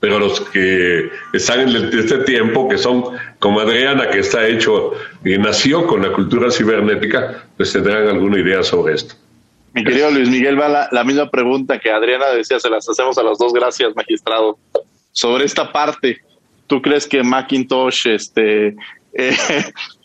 Pero 0.00 0.18
los 0.18 0.40
que 0.40 1.10
están 1.32 1.60
en 1.60 1.98
este 1.98 2.18
tiempo, 2.18 2.68
que 2.68 2.78
son 2.78 3.04
como 3.38 3.60
Adriana, 3.60 4.10
que 4.10 4.18
está 4.18 4.46
hecho 4.46 4.92
y 5.24 5.38
nació 5.38 5.86
con 5.86 6.02
la 6.02 6.12
cultura 6.12 6.50
cibernética, 6.50 7.44
pues 7.56 7.72
tendrán 7.72 8.06
alguna 8.06 8.38
idea 8.38 8.62
sobre 8.62 8.94
esto. 8.94 9.14
Mi 9.74 9.84
querido 9.84 10.10
Luis 10.10 10.28
Miguel, 10.28 10.60
va 10.60 10.88
la, 10.90 11.04
misma 11.04 11.30
pregunta 11.30 11.78
que 11.78 11.90
Adriana 11.90 12.28
decía, 12.30 12.58
se 12.58 12.70
las 12.70 12.88
hacemos 12.88 13.18
a 13.18 13.22
las 13.22 13.38
dos, 13.38 13.52
gracias, 13.52 13.94
magistrado. 13.94 14.58
Sobre 15.12 15.44
esta 15.44 15.70
parte, 15.70 16.18
¿tú 16.66 16.80
crees 16.80 17.06
que 17.06 17.22
Macintosh, 17.22 18.06
este, 18.08 18.68
eh, 19.12 19.36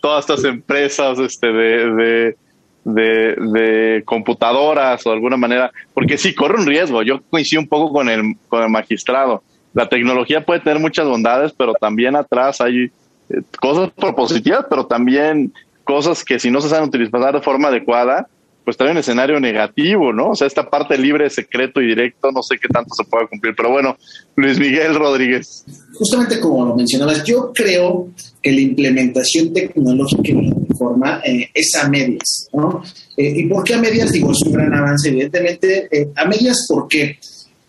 todas 0.00 0.28
estas 0.28 0.44
empresas 0.44 1.18
este, 1.18 1.46
de, 1.52 2.36
de, 2.84 4.02
computadoras 4.04 5.06
o 5.06 5.10
de 5.10 5.16
alguna 5.16 5.36
manera, 5.36 5.72
porque 5.94 6.18
sí, 6.18 6.34
corre 6.34 6.58
un 6.58 6.66
riesgo, 6.66 7.02
yo 7.02 7.22
coincido 7.30 7.62
un 7.62 7.68
poco 7.68 7.92
con 7.92 8.08
el, 8.08 8.36
con 8.48 8.62
el 8.62 8.68
magistrado. 8.68 9.42
La 9.72 9.88
tecnología 9.88 10.44
puede 10.44 10.60
tener 10.60 10.78
muchas 10.78 11.06
bondades, 11.06 11.52
pero 11.52 11.72
también 11.74 12.14
atrás 12.14 12.60
hay 12.60 12.90
eh, 13.30 13.42
cosas 13.60 13.90
propositivas, 13.90 14.66
pero 14.68 14.86
también 14.86 15.52
cosas 15.84 16.24
que 16.24 16.38
si 16.38 16.50
no 16.50 16.60
se 16.60 16.68
saben 16.68 16.88
utilizar 16.88 17.34
de 17.34 17.40
forma 17.40 17.68
adecuada, 17.68 18.28
pues 18.64 18.76
trae 18.76 18.90
un 18.90 18.98
escenario 18.98 19.38
negativo, 19.40 20.12
¿no? 20.12 20.30
O 20.30 20.34
sea, 20.34 20.46
esta 20.46 20.68
parte 20.68 20.96
libre, 20.96 21.28
secreto 21.28 21.80
y 21.80 21.86
directo, 21.86 22.32
no 22.32 22.42
sé 22.42 22.56
qué 22.58 22.68
tanto 22.68 22.94
se 22.94 23.04
puede 23.04 23.28
cumplir. 23.28 23.54
Pero 23.56 23.70
bueno, 23.70 23.96
Luis 24.36 24.58
Miguel 24.58 24.94
Rodríguez. 24.94 25.64
Justamente 25.94 26.40
como 26.40 26.64
lo 26.64 26.74
mencionabas, 26.74 27.22
yo 27.24 27.52
creo 27.52 28.08
que 28.42 28.52
la 28.52 28.60
implementación 28.60 29.52
tecnológica 29.52 30.32
en 30.32 30.50
la 30.50 30.56
reforma 30.68 31.20
eh, 31.24 31.50
es 31.52 31.74
a 31.74 31.88
medias, 31.88 32.48
¿no? 32.52 32.82
Eh, 33.16 33.32
¿Y 33.36 33.46
por 33.46 33.64
qué 33.64 33.74
a 33.74 33.80
medias? 33.80 34.12
Digo, 34.12 34.32
es 34.32 34.42
un 34.42 34.52
gran 34.52 34.74
avance, 34.74 35.08
evidentemente. 35.08 35.88
Eh, 35.90 36.08
a 36.16 36.24
medias, 36.24 36.66
¿por 36.68 36.88
qué? 36.88 37.18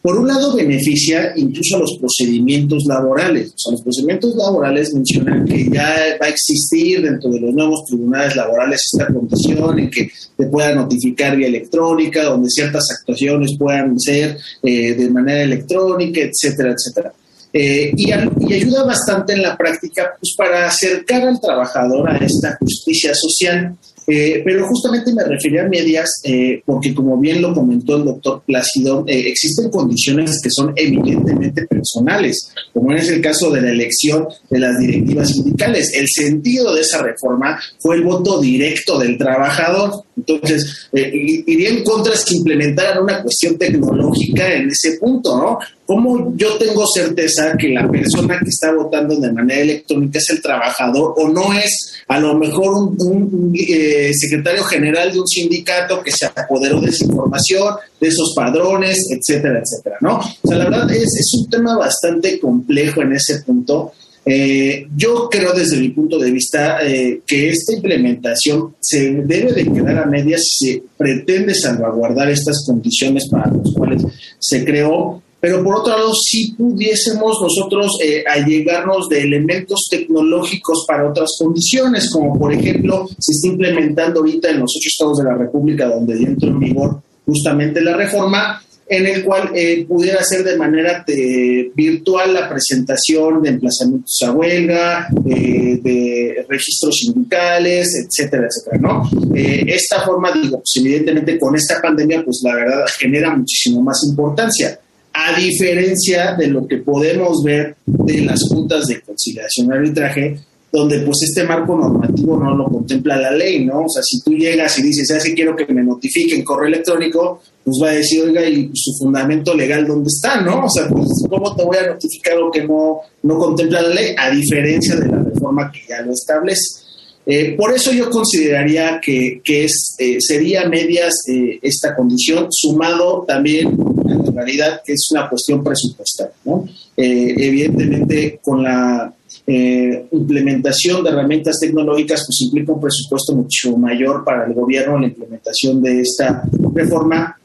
Por 0.06 0.20
un 0.20 0.28
lado, 0.28 0.56
beneficia 0.56 1.34
incluso 1.36 1.78
a 1.78 1.80
los 1.80 1.98
procedimientos 1.98 2.86
laborales. 2.86 3.54
O 3.56 3.58
sea, 3.58 3.72
los 3.72 3.82
procedimientos 3.82 4.36
laborales 4.36 4.94
mencionan 4.94 5.46
que 5.46 5.68
ya 5.68 5.96
va 6.22 6.28
a 6.28 6.30
existir 6.30 7.02
dentro 7.02 7.32
de 7.32 7.40
los 7.40 7.52
nuevos 7.52 7.86
tribunales 7.86 8.36
laborales 8.36 8.84
esta 8.94 9.12
condición 9.12 9.80
en 9.80 9.90
que 9.90 10.12
te 10.38 10.46
pueda 10.46 10.76
notificar 10.76 11.36
vía 11.36 11.48
electrónica, 11.48 12.24
donde 12.26 12.52
ciertas 12.52 12.86
actuaciones 12.92 13.58
puedan 13.58 14.00
ser 14.00 14.38
eh, 14.62 14.94
de 14.94 15.10
manera 15.10 15.42
electrónica, 15.42 16.22
etcétera, 16.22 16.76
etcétera. 16.78 17.12
Eh, 17.52 17.92
y, 17.98 18.12
y, 18.12 18.54
ayuda 18.54 18.84
bastante 18.84 19.34
en 19.34 19.42
la 19.42 19.58
práctica 19.58 20.14
pues, 20.20 20.36
para 20.38 20.68
acercar 20.68 21.24
al 21.24 21.42
trabajador 21.42 22.12
a 22.12 22.18
esta 22.18 22.56
justicia 22.60 23.12
social 23.16 23.76
eh, 24.08 24.42
pero 24.46 24.68
justamente 24.68 25.14
me 25.14 25.24
refería 25.24 25.64
a 25.64 25.68
medias 25.68 26.22
eh, 26.24 26.62
porque, 26.66 26.94
como 26.94 27.18
bien 27.18 27.42
lo 27.42 27.54
comentó 27.54 27.98
el 27.98 28.06
doctor 28.06 28.44
Plácido, 28.46 29.04
eh, 29.08 29.28
existen 29.28 29.70
condiciones 29.70 30.40
que 30.42 30.52
son 30.52 30.74
evidentemente 30.76 31.66
personales, 31.66 32.52
como 32.74 32.94
es 32.94 33.10
el 33.10 33.22
caso 33.22 33.50
de 33.52 33.62
la 33.62 33.72
elección 33.72 34.28
de 34.50 34.60
las 34.60 34.78
directivas 34.80 35.30
sindicales. 35.30 35.94
El 35.94 36.08
sentido 36.08 36.74
de 36.74 36.82
esa 36.82 37.02
reforma 37.02 37.60
fue 37.80 37.96
el 37.96 38.04
voto 38.04 38.40
directo 38.40 39.00
del 39.00 39.18
trabajador. 39.18 40.05
Entonces, 40.18 40.90
iría 40.94 41.70
en 41.70 41.84
contra 41.84 42.16
si 42.16 42.38
implementaran 42.38 43.04
una 43.04 43.22
cuestión 43.22 43.58
tecnológica 43.58 44.54
en 44.54 44.70
ese 44.70 44.98
punto, 44.98 45.38
¿no? 45.38 45.60
¿Cómo 45.86 46.34
yo 46.36 46.58
tengo 46.58 46.88
certeza 46.88 47.56
que 47.58 47.70
la 47.70 47.88
persona 47.90 48.40
que 48.40 48.50
está 48.50 48.74
votando 48.74 49.16
de 49.18 49.32
manera 49.32 49.62
electrónica 49.62 50.18
es 50.18 50.30
el 50.32 50.42
trabajador 50.42 51.14
o 51.18 51.28
no 51.28 51.54
es 51.54 51.94
a 52.08 52.20
lo 52.20 52.34
mejor 52.36 52.96
un, 52.98 53.54
eh, 53.56 54.12
secretario 54.14 54.64
general 54.64 55.12
de 55.12 55.20
un 55.20 55.28
sindicato 55.28 56.02
que 56.02 56.12
se 56.12 56.26
apoderó 56.26 56.80
de 56.82 56.90
esa 56.90 57.06
información, 57.06 57.76
de 58.00 58.08
esos 58.08 58.34
padrones, 58.36 58.98
etcétera, 59.12 59.60
etcétera, 59.60 59.98
¿no? 60.02 60.18
O 60.18 60.48
sea, 60.48 60.58
la 60.58 60.70
verdad 60.70 60.92
es, 60.92 61.16
es 61.20 61.34
un 61.38 61.50
tema 61.50 61.78
bastante 61.78 62.40
complejo 62.40 63.02
en 63.02 63.14
ese 63.14 63.42
punto. 63.44 63.92
Eh, 64.28 64.88
yo 64.96 65.30
creo 65.30 65.54
desde 65.54 65.78
mi 65.78 65.90
punto 65.90 66.18
de 66.18 66.32
vista 66.32 66.80
eh, 66.82 67.22
que 67.28 67.50
esta 67.50 67.74
implementación 67.74 68.76
se 68.80 69.12
debe 69.12 69.54
de 69.54 69.72
quedar 69.72 70.00
a 70.00 70.06
medias 70.08 70.42
si 70.44 70.74
se 70.74 70.84
pretende 70.98 71.54
salvaguardar 71.54 72.30
estas 72.30 72.66
condiciones 72.66 73.30
para 73.30 73.52
las 73.52 73.72
cuales 73.74 74.04
se 74.40 74.66
creó. 74.66 75.22
Pero 75.40 75.64
por 75.64 75.76
otro 75.76 75.96
lado, 75.96 76.12
si 76.16 76.54
pudiésemos 76.54 77.40
nosotros 77.40 78.00
eh, 78.04 78.24
allegarnos 78.28 79.08
de 79.10 79.22
elementos 79.22 79.88
tecnológicos 79.92 80.86
para 80.88 81.08
otras 81.08 81.36
condiciones, 81.38 82.10
como 82.10 82.40
por 82.40 82.52
ejemplo 82.52 83.08
se 83.20 83.32
está 83.32 83.48
implementando 83.50 84.22
ahorita 84.22 84.50
en 84.50 84.62
los 84.62 84.76
ocho 84.76 84.88
estados 84.88 85.20
de 85.20 85.26
la 85.26 85.36
República 85.36 85.88
donde 85.88 86.16
entró 86.16 86.50
en 86.50 86.60
vigor 86.60 87.00
justamente 87.26 87.82
la 87.82 87.96
reforma, 87.96 88.62
en 88.88 89.06
el 89.08 89.24
cual 89.24 89.52
eh, 89.56 89.86
pudiera 89.88 90.24
ser 90.24 90.44
de 90.44 90.58
manera 90.58 91.04
eh, 91.08 91.72
virtual 91.76 92.34
la 92.34 92.48
presentación 92.48 93.42
de 93.42 93.50
emplazamientos 93.50 94.22
a 94.24 94.32
huelga, 94.32 95.08
eh, 95.26 95.80
de 95.82 96.46
registros 96.48 96.96
sindicales, 97.00 97.96
etcétera, 97.96 98.48
etcétera, 98.48 98.78
¿no? 98.82 99.10
esta 99.36 100.02
forma, 100.02 100.32
digo, 100.32 100.58
pues 100.58 100.74
evidentemente 100.78 101.40
con 101.40 101.56
esta 101.56 101.82
pandemia, 101.82 102.24
pues 102.24 102.42
la 102.44 102.56
verdad 102.56 102.86
genera 102.98 103.36
muchísimo 103.36 103.82
más 103.82 104.02
importancia 104.08 104.80
a 105.16 105.38
diferencia 105.40 106.36
de 106.36 106.48
lo 106.48 106.68
que 106.68 106.78
podemos 106.78 107.42
ver 107.44 107.78
de 107.86 108.22
las 108.22 108.44
juntas 108.50 108.86
de 108.88 109.02
conciliación 109.02 109.68
y 109.68 109.72
arbitraje, 109.72 110.40
donde 110.72 111.00
pues 111.00 111.24
este 111.24 111.44
marco 111.44 111.78
normativo 111.78 112.38
no 112.38 112.54
lo 112.56 112.66
contempla 112.66 113.16
la 113.18 113.32
ley, 113.32 113.64
¿no? 113.64 113.86
O 113.86 113.90
sea, 113.90 114.04
si 114.04 114.22
tú 114.22 114.34
llegas 114.34 114.78
y 114.78 114.84
dices, 114.84 115.08
¿sabes 115.08 115.24
que 115.24 115.34
quiero 115.34 115.56
que 115.56 115.66
me 115.74 115.84
notifiquen 115.84 116.44
correo 116.44 116.68
electrónico? 116.68 117.42
Pues 117.66 117.78
va 117.82 117.90
a 117.90 117.94
decir, 117.94 118.22
oiga, 118.24 118.48
¿y 118.48 118.70
su 118.76 118.94
fundamento 119.00 119.54
legal 119.56 119.88
dónde 119.88 120.08
está, 120.08 120.40
no? 120.40 120.66
O 120.66 120.70
sea, 120.70 120.88
pues, 120.88 121.08
¿cómo 121.28 121.56
te 121.56 121.64
voy 121.64 121.78
a 121.78 121.88
notificar 121.88 122.38
lo 122.38 122.52
que 122.52 122.64
no, 122.64 123.00
no 123.24 123.38
contempla 123.38 123.82
la 123.82 123.90
ley? 123.90 124.16
A 124.18 124.30
diferencia 124.30 124.96
de 124.96 125.08
la 125.08 125.24
reforma 125.24 125.72
que 125.72 125.80
ya 125.90 126.02
lo 126.04 126.14
establece. 126.14 126.86
Eh, 127.26 127.56
por 127.58 127.74
eso 127.74 127.92
yo 127.92 128.10
consideraría 128.10 129.00
que, 129.02 129.42
es, 129.44 129.96
eh, 129.98 130.18
sería 130.20 130.70
medias 130.70 131.14
eh, 131.28 131.58
esta 131.62 131.96
condición, 131.96 132.48
sumado 132.52 133.26
también 133.28 133.76
a 134.08 134.14
la 134.14 134.32
realidad 134.32 134.82
que 134.86 134.94
es 134.94 135.08
una 135.12 135.28
cuestión 135.28 135.64
presupuestal. 135.64 136.32
¿no? 136.44 136.68
evidentemente, 136.98 138.40
con 138.42 138.64
la 138.64 139.14
implementación 139.48 141.04
de 141.04 141.10
herramientas 141.10 141.60
tecnológicas, 141.60 142.24
pues 142.26 142.42
implica 142.42 142.72
un 142.72 142.80
presupuesto 142.80 143.36
mucho 143.36 143.76
mayor 143.78 144.24
para 144.24 144.46
el 144.46 144.54
gobierno 144.54 144.98
la 144.98 145.08
implementación 145.08 145.82
de 145.84 146.02
esta 146.02 146.44
reforma, 146.74 147.38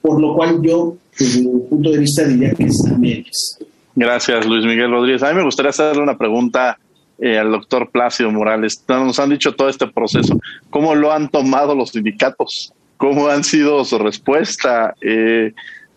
por 0.00 0.20
lo 0.20 0.34
cual 0.34 0.60
yo, 0.62 0.96
desde 1.18 1.42
mi 1.42 1.60
punto 1.68 1.90
de 1.90 1.98
vista, 1.98 2.24
diría 2.24 2.52
que 2.52 2.64
es 2.64 2.84
a. 2.86 2.96
Gracias, 3.94 4.46
Luis 4.46 4.64
Miguel 4.64 4.90
Rodríguez. 4.90 5.22
A 5.22 5.30
mí 5.30 5.36
me 5.36 5.44
gustaría 5.44 5.70
hacerle 5.70 6.02
una 6.02 6.18
pregunta 6.18 6.78
eh, 7.18 7.38
al 7.38 7.50
doctor 7.50 7.90
Plácido 7.90 8.30
Morales. 8.30 8.84
Nos 8.86 9.18
han 9.18 9.30
dicho 9.30 9.54
todo 9.54 9.68
este 9.68 9.86
proceso. 9.86 10.38
¿Cómo 10.68 10.94
lo 10.94 11.12
han 11.12 11.30
tomado 11.30 11.74
los 11.74 11.90
sindicatos? 11.90 12.72
¿Cómo 12.98 13.28
han 13.28 13.42
sido 13.42 13.84
su 13.84 13.98
respuesta? 13.98 14.94
Eh, 15.00 15.52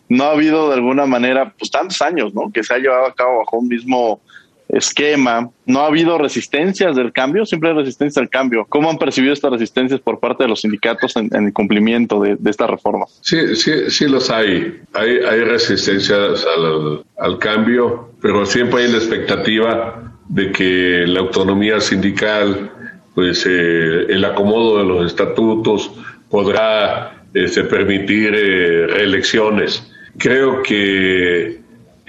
no 0.08 0.24
ha 0.24 0.32
habido 0.32 0.70
de 0.70 0.76
alguna 0.76 1.06
manera, 1.06 1.54
pues 1.58 1.70
tantos 1.70 2.02
años, 2.02 2.34
¿no? 2.34 2.50
Que 2.52 2.64
se 2.64 2.74
ha 2.74 2.78
llevado 2.78 3.06
a 3.06 3.14
cabo 3.14 3.40
bajo 3.40 3.58
un 3.58 3.68
mismo 3.68 4.22
esquema. 4.70 5.50
No 5.66 5.82
ha 5.82 5.88
habido 5.88 6.18
resistencias 6.18 6.96
del 6.96 7.12
cambio, 7.12 7.46
siempre 7.46 7.70
hay 7.70 7.76
resistencia 7.76 8.22
al 8.22 8.30
cambio. 8.30 8.66
¿Cómo 8.70 8.90
han 8.90 8.98
percibido 8.98 9.34
estas 9.34 9.52
resistencias 9.52 10.00
por 10.00 10.20
parte 10.20 10.44
de 10.44 10.50
los 10.50 10.62
sindicatos 10.62 11.16
en, 11.16 11.30
el 11.34 11.54
cumplimiento 11.54 12.22
de, 12.22 12.38
esta 12.46 12.68
reforma? 12.68 13.06
Sí, 13.22 13.56
sí, 13.56 13.90
sí 13.90 14.08
los 14.08 14.30
hay. 14.30 14.82
Hay, 14.94 15.18
hay 15.18 15.42
resistencias 15.42 16.46
al, 16.46 17.04
al 17.18 17.40
cambio, 17.40 18.12
pero 18.22 18.46
siempre 18.46 18.84
hay 18.84 18.92
la 18.92 18.98
expectativa 18.98 20.14
de 20.30 20.52
que 20.52 21.06
la 21.08 21.22
autonomía 21.22 21.82
sindical, 21.82 22.72
pues 23.16 23.46
eh, 23.46 24.06
el 24.10 24.24
acomodo 24.24 24.78
de 24.78 24.86
los 24.86 25.08
estatutos 25.08 25.92
podrá 26.30 27.24
este, 27.34 27.64
permitir 27.64 28.34
eh, 28.36 28.88
reelecciones. 28.88 29.92
Creo 30.18 30.62
que 30.62 31.60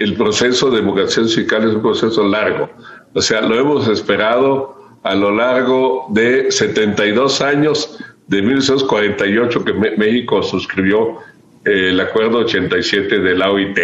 el 0.01 0.15
proceso 0.15 0.69
de 0.69 0.77
democracia 0.77 1.23
sindical 1.23 1.67
es 1.67 1.75
un 1.75 1.81
proceso 1.81 2.27
largo. 2.27 2.69
O 3.13 3.21
sea, 3.21 3.41
lo 3.41 3.59
hemos 3.59 3.87
esperado 3.87 4.75
a 5.03 5.15
lo 5.15 5.31
largo 5.31 6.07
de 6.09 6.51
72 6.51 7.41
años, 7.41 7.99
de 8.27 8.41
1948 8.41 9.65
que 9.65 9.73
México 9.73 10.41
suscribió 10.41 11.17
eh, 11.65 11.89
el 11.89 11.99
acuerdo 11.99 12.39
87 12.39 13.19
de 13.19 13.35
la 13.35 13.51
OIT. 13.51 13.79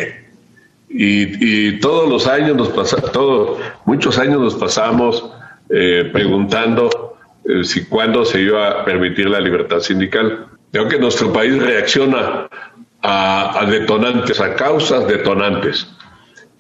Y, 0.89 1.80
todos 1.80 2.10
los 2.10 2.27
años 2.27 2.56
nos 2.56 2.69
pasamos, 2.69 3.60
muchos 3.86 4.17
años 4.17 4.39
nos 4.39 4.56
pasamos 4.56 5.30
eh, 5.69 6.10
preguntando 6.13 7.17
eh, 7.43 7.63
si 7.65 7.84
cuándo 7.86 8.23
se 8.23 8.41
iba 8.41 8.69
a 8.69 8.86
permitir 8.86 9.30
la 9.30 9.41
libertad 9.41 9.80
sindical. 9.80 10.47
Creo 10.71 10.88
que 10.88 10.97
nuestro 10.97 11.32
país 11.34 11.62
reacciona 11.62 12.47
a 13.03 13.65
detonantes, 13.69 14.39
a 14.39 14.56
causas 14.56 15.08
detonantes. 15.08 15.88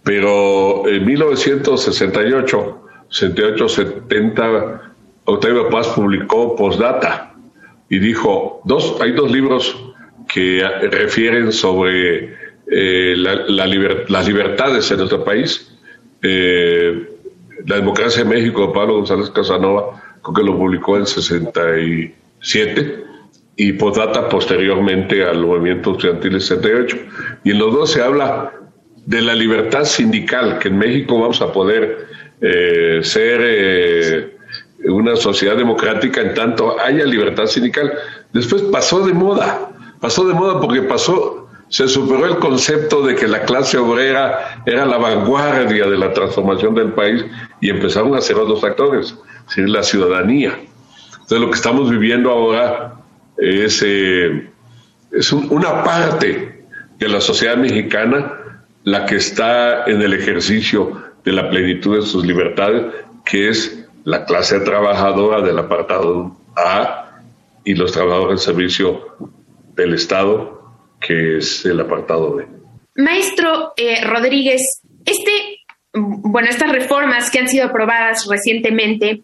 Pero 0.07 0.87
en 0.87 1.05
1968, 1.05 2.81
68, 3.09 3.67
70, 3.67 4.93
Octavio 5.25 5.69
Paz 5.69 5.89
publicó 5.89 6.55
Postdata 6.55 7.35
y 7.89 7.99
dijo, 7.99 8.61
dos, 8.63 8.95
hay 9.01 9.11
dos 9.11 9.29
libros 9.29 9.77
que 10.33 10.63
refieren 10.89 11.51
sobre 11.51 12.37
eh, 12.71 13.15
las 13.17 14.27
libertades 14.27 14.89
en 14.91 14.97
nuestro 14.99 15.25
país. 15.25 15.77
Eh, 16.21 17.09
la 17.65 17.75
democracia 17.75 18.23
de 18.23 18.29
México 18.29 18.67
de 18.67 18.73
Pablo 18.73 18.93
González 18.93 19.29
Casanova, 19.31 20.01
creo 20.23 20.35
que 20.35 20.43
lo 20.43 20.57
publicó 20.57 20.95
en 20.95 21.05
67 21.05 23.03
y 23.57 23.73
Postdata 23.73 24.29
posteriormente 24.29 25.25
al 25.25 25.45
movimiento 25.45 25.91
estudiantil 25.91 26.39
68. 26.39 26.97
Y 27.43 27.51
en 27.51 27.59
los 27.59 27.73
dos 27.73 27.91
se 27.91 28.01
habla 28.01 28.53
de 29.07 29.21
la 29.21 29.33
libertad 29.33 29.85
sindical, 29.85 30.59
que 30.59 30.67
en 30.67 30.77
México 30.77 31.17
vamos 31.17 31.41
a 31.41 31.53
poder 31.53 32.07
eh, 32.41 32.99
ser 33.03 33.39
eh, 33.41 34.37
una 34.83 35.15
sociedad 35.15 35.55
democrática 35.55 36.19
en 36.19 36.33
tanto 36.33 36.77
haya 36.77 37.05
libertad 37.05 37.45
sindical. 37.45 37.93
Después 38.33 38.63
pasó 38.63 39.07
de 39.07 39.13
moda, 39.13 39.71
pasó 40.01 40.27
de 40.27 40.33
moda 40.33 40.59
porque 40.59 40.81
pasó, 40.81 41.47
se 41.69 41.87
superó 41.87 42.25
el 42.25 42.37
concepto 42.39 43.01
de 43.01 43.15
que 43.15 43.29
la 43.29 43.43
clase 43.43 43.77
obrera 43.77 44.61
era 44.65 44.85
la 44.85 44.97
vanguardia 44.97 45.87
de 45.87 45.97
la 45.97 46.11
transformación 46.11 46.75
del 46.75 46.91
país 46.91 47.23
y 47.61 47.69
empezaron 47.69 48.13
a 48.13 48.19
ser 48.19 48.35
otros 48.35 48.61
actores, 48.65 49.15
es 49.55 49.69
la 49.69 49.83
ciudadanía. 49.83 50.59
Entonces 51.13 51.39
lo 51.39 51.49
que 51.49 51.55
estamos 51.55 51.89
viviendo 51.89 52.29
ahora 52.29 52.95
es, 53.37 53.81
eh, 53.85 54.49
es 55.13 55.31
una 55.31 55.81
parte 55.81 56.65
de 56.99 57.07
la 57.07 57.21
sociedad 57.21 57.55
mexicana 57.55 58.36
la 58.87 59.05
que 59.05 59.17
está 59.17 59.83
en 59.83 60.01
el 60.01 60.13
ejercicio 60.13 61.03
de 61.25 61.33
la 61.33 61.49
plenitud 61.49 61.97
de 61.97 62.03
sus 62.03 62.25
libertades, 62.25 62.85
que 63.25 63.49
es 63.49 63.85
la 64.05 64.23
clase 64.23 64.61
trabajadora 64.61 65.41
del 65.41 65.59
apartado 65.59 66.37
A 66.55 67.19
y 67.65 67.73
los 67.73 67.91
trabajadores 67.91 68.39
en 68.39 68.45
servicio 68.45 69.17
del 69.75 69.93
Estado, 69.93 70.61
que 71.01 71.35
es 71.39 71.65
el 71.65 71.81
apartado 71.81 72.35
B. 72.35 72.47
Maestro 72.95 73.73
eh, 73.75 74.05
Rodríguez, 74.05 74.61
este, 75.03 75.31
bueno, 75.93 76.47
estas 76.47 76.71
reformas 76.71 77.29
que 77.29 77.39
han 77.39 77.49
sido 77.49 77.65
aprobadas 77.65 78.25
recientemente, 78.25 79.21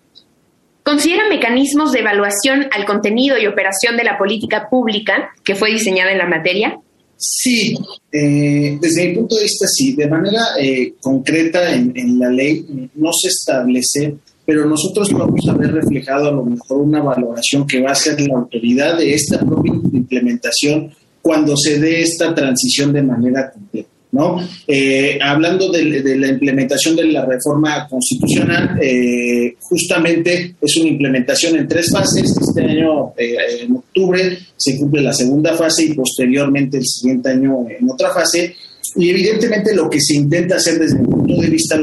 ¿considera 0.84 1.30
mecanismos 1.30 1.94
de 1.94 2.02
evaluación 2.02 2.68
al 2.74 2.84
contenido 2.84 3.38
y 3.38 3.48
operación 3.48 3.96
de 3.96 4.04
la 4.04 4.18
política 4.18 4.68
pública 4.70 5.32
que 5.46 5.56
fue 5.56 5.72
diseñada 5.72 6.12
en 6.12 6.18
la 6.18 6.28
materia? 6.28 6.82
Sí, 7.18 7.76
eh, 8.12 8.78
desde 8.82 9.08
mi 9.08 9.16
punto 9.16 9.36
de 9.36 9.44
vista 9.44 9.66
sí, 9.68 9.94
de 9.94 10.08
manera 10.08 10.42
eh, 10.60 10.96
concreta 11.00 11.74
en, 11.74 12.20
la 12.20 12.30
ley 12.30 12.90
no 12.96 13.14
se 13.14 13.30
establece, 13.30 14.16
pero 14.46 14.66
nosotros 14.66 15.10
vamos 15.12 15.48
a 15.48 15.54
ver 15.54 15.72
reflejado 15.72 16.28
a 16.28 16.32
lo 16.32 16.44
mejor 16.44 16.82
una 16.82 17.02
valoración 17.02 17.66
que 17.66 17.82
va 17.82 17.92
a 17.92 17.96
ser 17.96 18.20
la 18.22 18.36
autoridad 18.36 18.98
de 18.98 19.14
esta 19.14 19.40
propia 19.40 19.74
implementación 19.74 20.92
cuando 21.22 21.56
se 21.56 21.80
dé 21.80 22.02
esta 22.02 22.36
transición 22.36 22.92
de 22.92 23.04
manera 23.04 23.52
completa. 23.52 23.93
¿No? 24.14 24.38
Eh, 24.68 25.18
hablando 25.22 25.72
de, 25.72 25.84
la 26.16 26.28
implementación 26.28 26.96
de 26.96 27.06
la 27.06 27.26
reforma 27.26 27.88
constitucional, 27.90 28.78
eh, 28.80 29.56
justamente 29.60 30.56
es 30.62 30.78
una 30.78 30.90
implementación 30.90 31.58
en 31.58 31.68
tres 31.68 31.92
fases. 31.92 32.38
Este 32.40 32.62
año, 32.62 33.14
eh, 33.18 33.36
en 33.62 33.76
octubre, 33.76 34.38
se 34.56 34.78
cumple 34.78 35.02
la 35.02 35.14
segunda 35.14 35.56
fase 35.56 35.86
y 35.86 35.94
posteriormente 35.96 36.78
el 36.78 36.86
siguiente 36.86 37.32
año 37.32 37.66
en 37.68 37.90
otra 37.90 38.14
fase. 38.14 38.56
Y 38.96 39.10
evidentemente 39.10 39.74
lo 39.74 39.90
que 39.90 40.00
se 40.00 40.14
intenta 40.14 40.58
hacer 40.58 40.78
desde 40.78 41.00
mi 41.00 41.08
punto 41.08 41.42
de 41.42 41.50
vista 41.50 41.80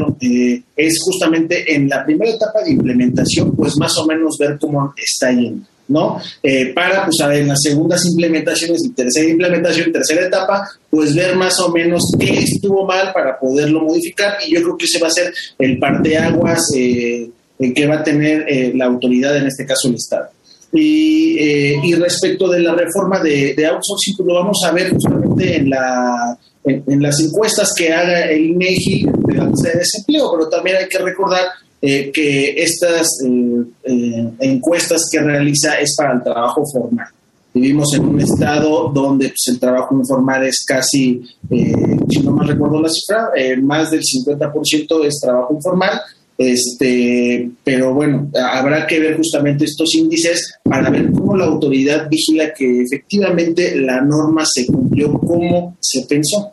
es 0.77 0.99
justamente 1.03 1.75
en 1.75 1.89
la 1.89 2.05
primera 2.05 2.31
etapa 2.31 2.63
de 2.63 2.71
implementación, 2.71 3.57
pues 3.57 3.77
más 3.77 3.99
o 3.99 4.07
menos 4.07 4.39
ver 4.39 4.57
cómo 4.61 4.95
está 4.97 5.33
yendo. 5.33 5.65
¿No? 5.91 6.21
Eh, 6.43 6.73
para, 6.73 7.05
pues, 7.05 7.21
a 7.21 7.27
ver, 7.27 7.43
en 7.43 7.49
las 7.49 7.61
segundas 7.61 8.07
implementaciones 8.07 8.83
y 8.85 8.91
tercera 8.91 9.29
implementación, 9.29 9.93
tercera 9.93 10.27
etapa, 10.27 10.67
pues 10.89 11.15
ver 11.15 11.37
más 11.37 11.59
o 11.61 11.71
menos 11.71 12.03
qué 12.19 12.39
estuvo 12.39 12.87
mal 12.87 13.13
para 13.13 13.39
poderlo 13.39 13.83
modificar 13.83 14.39
y 14.47 14.55
yo 14.55 14.63
creo 14.63 14.77
que 14.79 14.87
ese 14.87 15.01
va 15.01 15.09
a 15.09 15.11
ser 15.11 15.33
el 15.59 15.79
parteaguas 15.79 16.71
eh, 16.75 17.29
que 17.75 17.87
va 17.87 17.97
a 17.97 18.05
tener 18.05 18.47
eh, 18.49 18.73
la 18.75 18.87
autoridad, 18.87 19.37
en 19.37 19.47
este 19.47 19.67
caso 19.67 19.89
el 19.89 19.97
Estado. 19.97 20.29
Y, 20.73 21.37
eh, 21.39 21.81
y 21.83 21.95
respecto 21.95 22.49
de 22.49 22.61
la 22.61 22.75
reforma 22.75 23.19
de, 23.19 23.55
de, 23.55 23.67
outsourcing, 23.67 24.17
pues 24.17 24.27
lo 24.27 24.35
vamos 24.35 24.63
a 24.65 24.71
ver 24.71 24.91
justamente 24.91 25.57
en, 25.57 25.71
la, 25.71 26.39
en, 26.65 27.03
las 27.03 27.19
encuestas 27.21 27.75
que 27.77 27.93
haga 27.93 28.31
el 28.31 28.47
INEGI 28.51 29.07
de 29.27 29.35
la 29.35 29.47
de 29.47 29.79
desempleo, 29.79 30.31
pero 30.31 30.49
también 30.49 30.77
hay 30.77 30.89
que 30.89 30.99
recordar 30.99 31.43
eh, 31.83 32.11
que 32.13 32.63
estas 32.63 33.09
eh, 33.25 33.63
eh, 33.85 34.29
encuestas 34.41 35.09
que 35.11 35.19
realiza 35.19 35.81
es 35.81 35.95
para 35.97 36.13
el 36.13 36.23
trabajo 36.23 36.63
formal. 36.71 37.07
Vivimos 37.55 37.95
en 37.95 38.05
un 38.05 38.21
estado 38.21 38.91
donde 38.93 39.29
pues, 39.29 39.49
el 39.49 39.59
trabajo 39.59 39.97
informal 39.97 40.47
es 40.47 40.63
casi, 40.65 41.23
si 41.51 42.21
no 42.23 42.33
mal 42.33 42.47
recuerdo 42.47 42.83
la 42.83 42.89
cifra, 42.91 43.31
más 43.63 43.91
del 43.91 44.03
50% 44.03 45.05
es 45.07 45.21
trabajo 45.21 45.55
informal. 45.55 46.01
Este, 46.39 47.51
pero 47.65 47.93
bueno, 47.93 48.31
habrá 48.35 48.87
que 48.87 49.01
ver 49.01 49.17
justamente 49.17 49.65
estos 49.65 49.95
índices 49.95 50.55
para 50.63 50.91
ver 50.91 51.11
cómo 51.13 51.37
la 51.37 51.47
autoridad 51.47 52.09
vigila 52.09 52.55
que 52.55 52.83
efectivamente 52.83 53.75
la 53.77 54.01
norma 54.01 54.45
se 54.47 54.67
cumplió 54.67 55.19
como 55.19 55.77
se 55.81 56.03
pensó. 56.03 56.53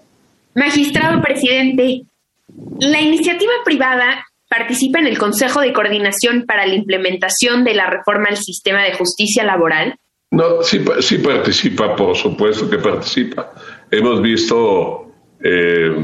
Magistrado 0.56 1.22
presidente, 1.22 2.02
la 2.80 3.02
iniciativa 3.02 3.52
privada 3.64 4.26
participa 4.50 5.00
en 5.00 5.08
el 5.08 5.18
Consejo 5.18 5.62
de 5.62 5.74
Coordinación 5.74 6.46
para 6.46 6.66
la 6.66 6.76
Implementación 6.76 7.64
de 7.64 7.74
la 7.74 7.90
Reforma 7.90 8.30
al 8.30 8.38
Sistema 8.38 8.84
de 8.84 8.94
Justicia 8.94 9.44
Laboral? 9.44 9.96
No, 10.32 10.62
sí, 10.62 10.84
sí 11.00 11.18
participa, 11.20 11.96
por 11.96 12.16
supuesto 12.16 12.70
que 12.70 12.78
participa. 12.78 13.54
Hemos 13.92 14.22
visto 14.22 15.12
eh, 15.42 15.96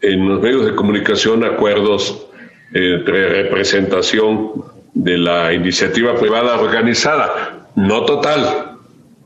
en 0.00 0.28
los 0.28 0.40
medios 0.40 0.66
de 0.66 0.74
comunicación 0.74 1.44
acuerdos 1.44 2.26
entre 2.72 3.42
representación 3.42 4.64
de 4.94 5.18
la 5.18 5.52
iniciativa 5.52 6.16
privada 6.16 6.60
organizada, 6.60 7.68
no 7.76 8.04
total, 8.04 8.78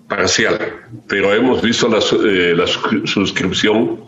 parcial, 0.09 0.59
pero 1.09 1.33
hemos 1.33 1.63
visto 1.63 1.89
la, 1.89 1.99
eh, 1.99 2.55
la 2.55 2.67
suscripción 2.67 4.01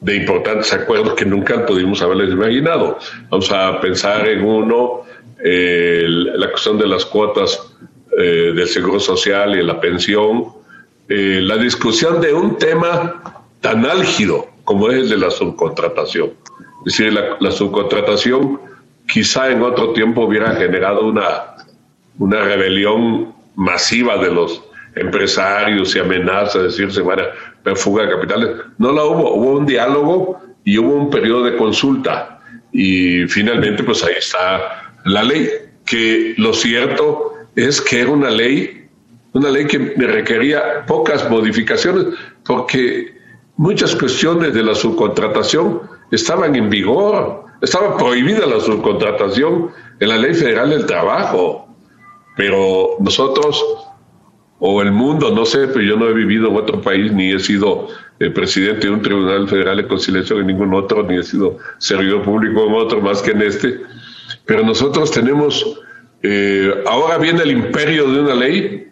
de 0.00 0.16
importantes 0.16 0.72
acuerdos 0.72 1.14
que 1.14 1.24
nunca 1.24 1.66
pudimos 1.66 2.00
haberles 2.02 2.30
imaginado. 2.30 2.98
Vamos 3.30 3.50
a 3.50 3.80
pensar 3.80 4.28
en 4.28 4.44
uno, 4.44 5.02
eh, 5.42 6.04
la 6.06 6.50
cuestión 6.50 6.78
de 6.78 6.86
las 6.86 7.04
cuotas 7.04 7.74
eh, 8.16 8.52
del 8.54 8.68
seguro 8.68 9.00
social 9.00 9.58
y 9.58 9.62
la 9.62 9.80
pensión, 9.80 10.46
eh, 11.08 11.40
la 11.42 11.56
discusión 11.56 12.20
de 12.20 12.32
un 12.32 12.58
tema 12.58 13.44
tan 13.60 13.86
álgido 13.86 14.48
como 14.64 14.90
es 14.90 14.98
el 14.98 15.08
de 15.08 15.16
la 15.16 15.30
subcontratación. 15.30 16.32
Es 16.84 16.96
decir, 16.96 17.12
la, 17.12 17.50
subcontratación 17.50 18.60
quizá 19.06 19.50
en 19.50 19.62
otro 19.62 19.92
tiempo 19.92 20.26
hubiera 20.26 20.54
generado 20.54 21.06
una, 21.06 21.56
una 22.18 22.42
rebelión 22.42 23.34
masiva 23.56 24.18
de 24.18 24.30
los 24.30 24.62
empresarios 24.94 25.96
y 25.96 25.98
amenazas, 25.98 26.62
decirse, 26.64 27.00
bueno, 27.00 27.22
fuga 27.76 28.04
de 28.04 28.10
capitales. 28.10 28.50
No 28.78 28.92
la 28.92 29.04
hubo, 29.04 29.34
hubo 29.34 29.58
un 29.58 29.66
diálogo 29.66 30.40
y 30.64 30.78
hubo 30.78 30.94
un 30.94 31.10
periodo 31.10 31.44
de 31.44 31.56
consulta. 31.56 32.40
Y 32.72 33.26
finalmente, 33.26 33.82
pues 33.82 34.02
ahí 34.04 34.14
está 34.18 34.92
la 35.04 35.22
ley, 35.22 35.48
que 35.84 36.34
lo 36.36 36.52
cierto 36.52 37.32
es 37.56 37.80
que 37.80 38.02
era 38.02 38.10
una 38.10 38.30
ley, 38.30 38.88
una 39.32 39.50
ley 39.50 39.66
que 39.66 39.78
requería 39.96 40.84
pocas 40.86 41.28
modificaciones, 41.30 42.06
porque 42.44 43.16
muchas 43.56 43.94
cuestiones 43.94 44.54
de 44.54 44.62
la 44.62 44.74
subcontratación 44.74 45.82
estaban 46.10 46.54
en 46.54 46.70
vigor, 46.70 47.44
estaba 47.60 47.96
prohibida 47.96 48.46
la 48.46 48.60
subcontratación 48.60 49.70
en 50.00 50.08
la 50.08 50.16
Ley 50.16 50.34
Federal 50.34 50.70
del 50.70 50.86
Trabajo, 50.86 51.68
pero 52.36 52.96
nosotros 53.00 53.64
o 54.60 54.82
el 54.82 54.90
mundo, 54.90 55.30
no 55.30 55.44
sé, 55.44 55.68
pero 55.68 55.82
yo 55.82 55.96
no 55.96 56.08
he 56.08 56.14
vivido 56.14 56.48
en 56.48 56.56
otro 56.56 56.80
país 56.80 57.12
ni 57.12 57.32
he 57.32 57.38
sido 57.38 57.88
el 58.18 58.32
presidente 58.32 58.88
de 58.88 58.92
un 58.92 59.02
tribunal 59.02 59.48
federal 59.48 59.76
de 59.76 59.86
conciliación 59.86 60.40
en 60.40 60.48
ningún 60.48 60.74
otro, 60.74 61.04
ni 61.04 61.16
he 61.16 61.22
sido 61.22 61.58
servidor 61.78 62.22
público 62.22 62.66
en 62.66 62.74
otro 62.74 63.00
más 63.00 63.22
que 63.22 63.30
en 63.30 63.42
este. 63.42 63.80
Pero 64.46 64.64
nosotros 64.64 65.10
tenemos, 65.12 65.80
eh, 66.22 66.72
ahora 66.86 67.18
viene 67.18 67.42
el 67.42 67.52
imperio 67.52 68.10
de 68.10 68.20
una 68.20 68.34
ley 68.34 68.88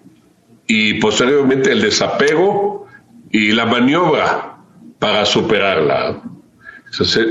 y 0.69 0.95
posteriormente 0.95 1.73
el 1.73 1.83
desapego 1.83 2.87
y 3.33 3.51
la 3.51 3.67
maniobra 3.67 4.59
para 5.01 5.25
superarla. 5.25 6.23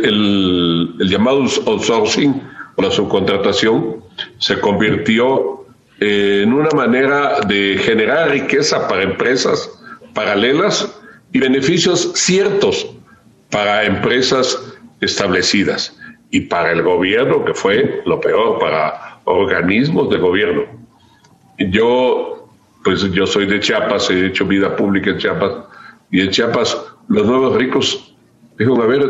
el 0.03 0.97
llamado 0.99 1.45
outsourcing 1.65 2.41
o 2.75 2.81
la 2.81 2.91
subcontratación 2.91 4.03
se 4.37 4.59
convirtió 4.59 5.64
en 5.99 6.53
una 6.53 6.69
manera 6.75 7.39
de 7.47 7.77
generar 7.81 8.31
riqueza 8.31 8.87
para 8.87 9.03
empresas 9.03 9.69
paralelas 10.13 10.99
y 11.31 11.39
beneficios 11.39 12.11
ciertos 12.15 12.87
para 13.49 13.83
empresas 13.83 14.57
establecidas 15.01 15.97
y 16.31 16.41
para 16.41 16.71
el 16.71 16.81
gobierno, 16.81 17.45
que 17.45 17.53
fue 17.53 18.01
lo 18.05 18.19
peor, 18.19 18.59
para 18.59 19.19
organismos 19.25 20.09
de 20.09 20.17
gobierno. 20.17 20.63
Yo, 21.57 22.49
pues 22.83 23.09
yo 23.11 23.25
soy 23.25 23.45
de 23.45 23.59
Chiapas, 23.59 24.09
he 24.09 24.25
hecho 24.25 24.45
vida 24.45 24.75
pública 24.75 25.11
en 25.11 25.17
Chiapas, 25.17 25.51
y 26.11 26.21
en 26.21 26.29
Chiapas 26.31 26.77
los 27.07 27.25
nuevos 27.25 27.55
ricos 27.55 28.15
dijeron, 28.57 28.81
a 28.81 28.85
ver, 28.85 29.09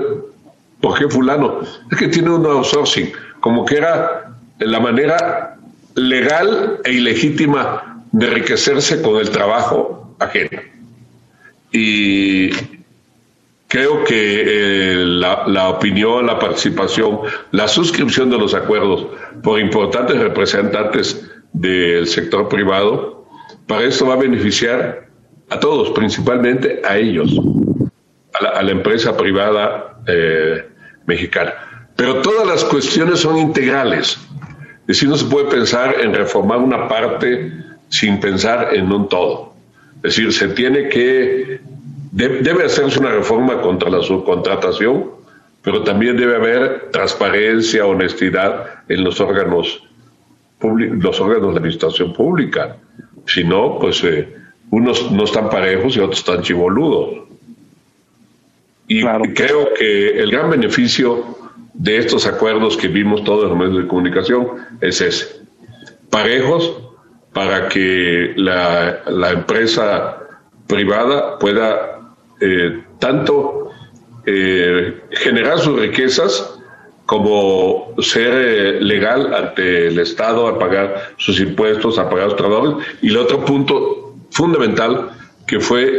¿por 0.81 0.99
qué 0.99 1.07
fulano? 1.07 1.61
Es 1.91 1.97
que 1.97 2.07
tiene 2.07 2.29
un 2.29 2.45
outsourcing, 2.45 3.11
como 3.39 3.65
que 3.65 3.77
era 3.77 4.35
la 4.59 4.79
manera 4.79 5.54
legal 5.95 6.79
e 6.83 6.91
ilegítima 6.91 8.03
de 8.11 8.27
enriquecerse 8.27 9.01
con 9.01 9.17
el 9.17 9.29
trabajo 9.29 10.15
ajeno. 10.19 10.61
Y 11.71 12.51
creo 13.67 14.03
que 14.05 14.43
eh, 14.45 15.05
la, 15.05 15.69
opinión, 15.69 16.27
la 16.27 16.39
participación, 16.39 17.19
la 17.51 17.67
suscripción 17.67 18.29
de 18.29 18.37
los 18.37 18.53
acuerdos 18.53 19.07
por 19.43 19.59
importantes 19.59 20.17
representantes 20.17 21.29
del 21.53 22.07
sector 22.07 22.47
privado, 22.47 23.25
para 23.67 23.83
esto 23.83 24.05
va 24.05 24.13
a 24.13 24.17
beneficiar 24.17 25.07
a 25.49 25.59
todos, 25.59 25.89
principalmente 25.91 26.81
a 26.85 26.97
ellos, 26.97 27.31
a 28.33 28.61
la, 28.63 28.71
empresa 28.71 29.15
privada 29.15 29.99
eh, 30.07 30.65
mexicana. 31.05 31.53
Pero 31.95 32.21
todas 32.21 32.47
las 32.47 32.63
cuestiones 32.65 33.19
son 33.19 33.37
integrales. 33.37 34.17
Es 34.87 34.97
decir, 34.97 35.09
no 35.09 35.17
se 35.17 35.25
puede 35.25 35.49
pensar 35.49 35.95
en 35.99 36.13
reformar 36.13 36.59
una 36.59 36.87
parte 36.87 37.51
sin 37.89 38.19
pensar 38.19 38.75
en 38.75 38.91
un 38.91 39.09
todo. 39.09 39.53
Es 39.97 40.15
decir, 40.15 40.31
se 40.31 40.49
tiene 40.49 40.89
que, 40.89 41.59
debe 42.11 42.65
hacerse 42.65 42.99
una 42.99 43.09
reforma 43.09 43.61
contra 43.61 43.89
la 43.89 44.03
subcontratación, 44.03 45.05
pero 45.63 45.83
también 45.83 46.17
debe 46.17 46.35
haber 46.35 46.91
transparencia, 46.91 47.87
honestidad 47.87 48.83
en 48.87 49.03
los 49.03 49.19
órganos, 49.19 49.81
los 50.61 51.19
órganos 51.19 51.53
de 51.53 51.57
administración 51.57 52.13
pública. 52.13 52.77
Si 53.25 53.43
no, 53.43 53.79
pues 53.79 54.03
eh, 54.03 54.35
unos 54.69 55.11
no 55.11 55.23
están 55.23 55.49
parejos 55.49 55.97
y 55.97 55.99
otros 55.99 56.19
están 56.19 56.43
chivoludos. 56.43 57.25
Y 58.87 59.03
creo 59.33 59.73
que 59.73 60.19
el 60.19 60.29
gran 60.29 60.51
beneficio 60.51 61.25
de 61.77 61.97
estos 61.97 62.25
acuerdos 62.25 62.77
que 62.77 62.87
vimos 62.87 63.23
todos 63.23 63.49
los 63.49 63.57
medios 63.57 63.77
de 63.77 63.87
comunicación 63.87 64.47
es 64.81 65.01
ese. 65.01 65.41
Parejos 66.09 66.81
para 67.33 67.67
que 67.67 68.33
la, 68.37 69.31
empresa 69.31 70.17
privada 70.67 71.37
pueda 71.37 71.99
eh, 72.39 72.81
tanto 72.99 73.71
eh, 74.25 75.01
generar 75.11 75.59
sus 75.59 75.77
riquezas 75.77 76.57
como 77.05 77.93
ser 77.99 78.33
eh, 78.33 78.81
legal 78.81 79.33
ante 79.33 79.87
el 79.87 79.99
Estado 79.99 80.47
a 80.47 80.57
pagar 80.57 81.13
sus 81.17 81.39
impuestos, 81.39 81.99
a 81.99 82.09
pagar 82.09 82.29
sus 82.29 82.37
trabajadores. 82.37 82.87
Y 83.01 83.09
el 83.09 83.17
otro 83.17 83.43
punto 83.43 84.15
fundamental 84.31 85.11
que 85.45 85.59
fue, 85.59 85.91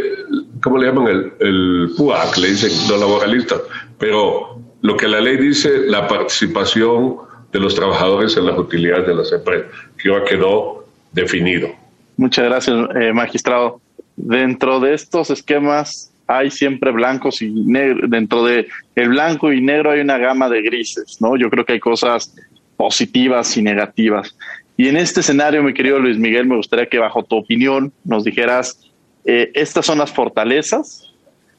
¿cómo 0.62 0.79
le 0.79 0.87
llaman? 0.87 1.07
El, 1.09 1.33
el 1.41 1.91
PUAC, 1.97 2.39
le 2.39 2.49
dicen 2.49 2.70
los 2.89 2.99
laboralistas, 2.99 3.61
pero 3.99 4.59
lo 4.87 4.97
que 4.97 5.09
la 5.09 5.20
ley 5.20 5.37
dice, 5.37 5.80
la 5.89 6.07
participación 6.07 7.16
de 7.53 7.59
los 7.59 7.74
trabajadores 7.74 8.37
en 8.37 8.47
las 8.47 8.57
utilidades 8.57 9.09
de 9.09 9.14
las 9.16 9.32
empresas, 9.32 9.66
que 9.99 10.11
ya 10.11 10.24
quedó 10.24 10.87
definido. 11.11 11.70
Muchas 12.16 12.45
gracias, 12.45 12.76
eh, 12.95 13.12
magistrado. 13.12 13.80
Dentro 14.14 14.78
de 14.78 14.95
estos 14.95 15.30
esquemas 15.30 16.12
hay 16.28 16.53
siempre 16.53 16.93
blancos 16.93 17.43
y 17.43 17.51
negros. 17.51 18.09
Dentro 18.09 18.45
de 18.45 18.68
el 18.95 19.09
blanco 19.09 19.53
y 19.53 19.61
negro 19.61 19.91
hay 19.91 20.01
una 20.03 20.18
gama 20.18 20.49
de 20.49 20.62
grises, 20.62 21.20
¿no? 21.20 21.37
Yo 21.37 21.51
creo 21.51 21.64
que 21.64 21.72
hay 21.72 21.80
cosas 21.80 22.32
positivas 22.76 23.57
y 23.57 23.62
negativas. 23.62 24.37
Y 24.76 24.87
en 24.87 24.99
este 24.99 25.18
escenario, 25.18 25.64
mi 25.64 25.74
querido 25.74 25.99
Luis 25.99 26.16
Miguel, 26.16 26.47
me 26.47 26.57
gustaría 26.57 26.87
que 26.87 26.99
bajo 26.99 27.24
tu 27.24 27.34
opinión 27.34 27.93
nos 28.05 28.22
dijeras, 28.22 28.89
eh, 29.24 29.51
estas 29.53 29.84
son 29.84 29.99
las 29.99 30.12
fortalezas, 30.12 31.12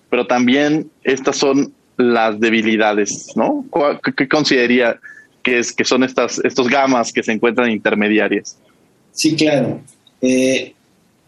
pero 0.10 0.26
también 0.26 0.90
estas 1.04 1.36
son 1.36 1.74
las 1.98 2.40
debilidades, 2.40 3.34
¿no? 3.36 3.66
¿Qué, 4.16 4.28
consideraría 4.28 5.00
que, 5.44 5.60
es, 5.60 5.74
que 5.74 5.84
son 5.84 6.04
estas 6.04 6.40
estos 6.44 6.68
gamas 6.68 7.12
que 7.12 7.24
se 7.24 7.32
encuentran 7.32 7.72
intermediarias? 7.72 8.58
Sí, 9.12 9.36
claro. 9.36 9.82
Eh, 10.22 10.74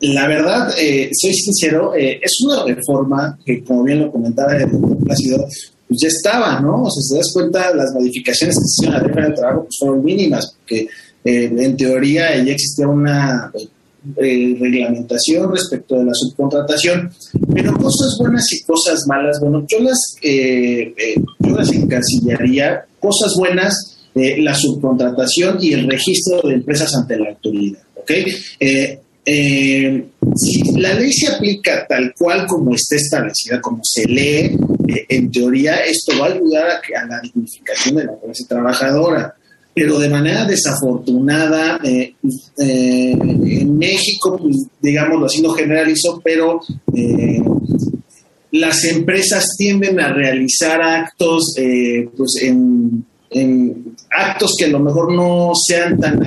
la 0.01 0.28
verdad, 0.28 0.74
eh, 0.80 1.09
soy 1.13 1.34
sincero, 1.34 1.93
eh, 1.95 2.20
es 2.22 2.39
una 2.41 2.63
reforma 2.63 3.38
que, 3.45 3.63
como 3.63 3.84
bien 3.84 3.99
lo 3.99 4.11
comentaba 4.11 4.55
el 4.55 4.72
doctor 4.72 4.97
Plácido, 5.03 5.45
pues 5.88 5.99
ya 6.01 6.07
estaba, 6.07 6.59
¿no? 6.61 6.84
O 6.84 6.91
sea, 6.91 7.01
si 7.01 7.09
te 7.13 7.17
das 7.17 7.34
cuenta, 7.34 7.76
las 7.76 7.91
modificaciones 7.93 8.55
que 8.55 8.61
se 8.61 8.86
hicieron 8.86 8.95
a 8.95 9.07
la 9.07 9.24
del 9.26 9.34
trabajo 9.36 9.63
pues 9.63 9.78
fueron 9.80 10.03
mínimas, 10.05 10.55
porque 10.59 10.88
en 11.26 11.76
teoría 11.76 12.36
ya 12.43 12.53
existía 12.53 12.88
una 12.88 13.51
eh, 14.15 14.55
reglamentación 14.59 15.51
respecto 15.51 15.95
de 15.95 16.05
la 16.05 16.13
subcontratación, 16.13 17.11
pero 17.53 17.73
cosas 17.75 18.17
buenas 18.17 18.51
y 18.53 18.63
cosas 18.63 19.05
malas, 19.07 19.39
bueno, 19.41 19.65
yo 19.67 19.79
las, 19.79 20.15
eh, 20.21 20.93
eh, 20.97 21.15
yo 21.39 21.55
las 21.55 21.69
encasillaría, 21.71 22.85
cosas 22.99 23.33
buenas, 23.37 23.97
la 24.15 24.55
subcontratación 24.55 25.57
y 25.61 25.73
el 25.73 25.89
registro 25.89 26.41
de 26.41 26.55
empresas 26.55 26.93
ante 26.95 27.17
la 27.17 27.29
autoridad, 27.29 27.81
¿ok? 27.95 28.11
si 30.35 30.71
la 30.77 30.93
ley 30.95 31.13
se 31.13 31.31
aplica 31.31 31.85
tal 31.87 32.13
cual 32.17 32.47
como 32.47 32.73
está 32.73 32.95
establecida, 32.95 33.61
como 33.61 33.81
se 33.83 34.05
lee, 34.05 34.57
en 34.87 35.31
teoría 35.31 35.75
esto 35.85 36.13
va 36.19 36.27
a 36.27 36.31
ayudar 36.31 36.67
a, 36.69 37.01
a 37.01 37.05
la 37.05 37.21
dignificación 37.21 37.95
de 37.95 38.05
la 38.05 38.19
clase 38.19 38.45
trabajadora 38.45 39.35
pero 39.74 39.99
de 39.99 40.09
manera 40.09 40.45
desafortunada 40.45 41.80
eh, 41.84 42.13
eh, 42.57 43.11
en 43.11 43.78
México, 43.78 44.38
pues, 44.38 44.57
digámoslo 44.82 45.28
así, 45.28 45.41
no 45.41 45.51
generalizó, 45.51 46.22
pero 46.24 46.59
eh, 46.93 47.41
las 48.51 48.84
empresas 48.86 49.55
tienden 49.57 49.99
a 49.99 50.11
realizar 50.11 50.82
actos 50.82 51.53
pues 52.17 52.41
en, 52.41 53.05
actos 54.09 54.55
que 54.57 54.65
a 54.65 54.70
lo 54.70 54.80
mejor 54.80 55.13
no 55.13 55.51
sean 55.55 55.99
tan 55.99 56.20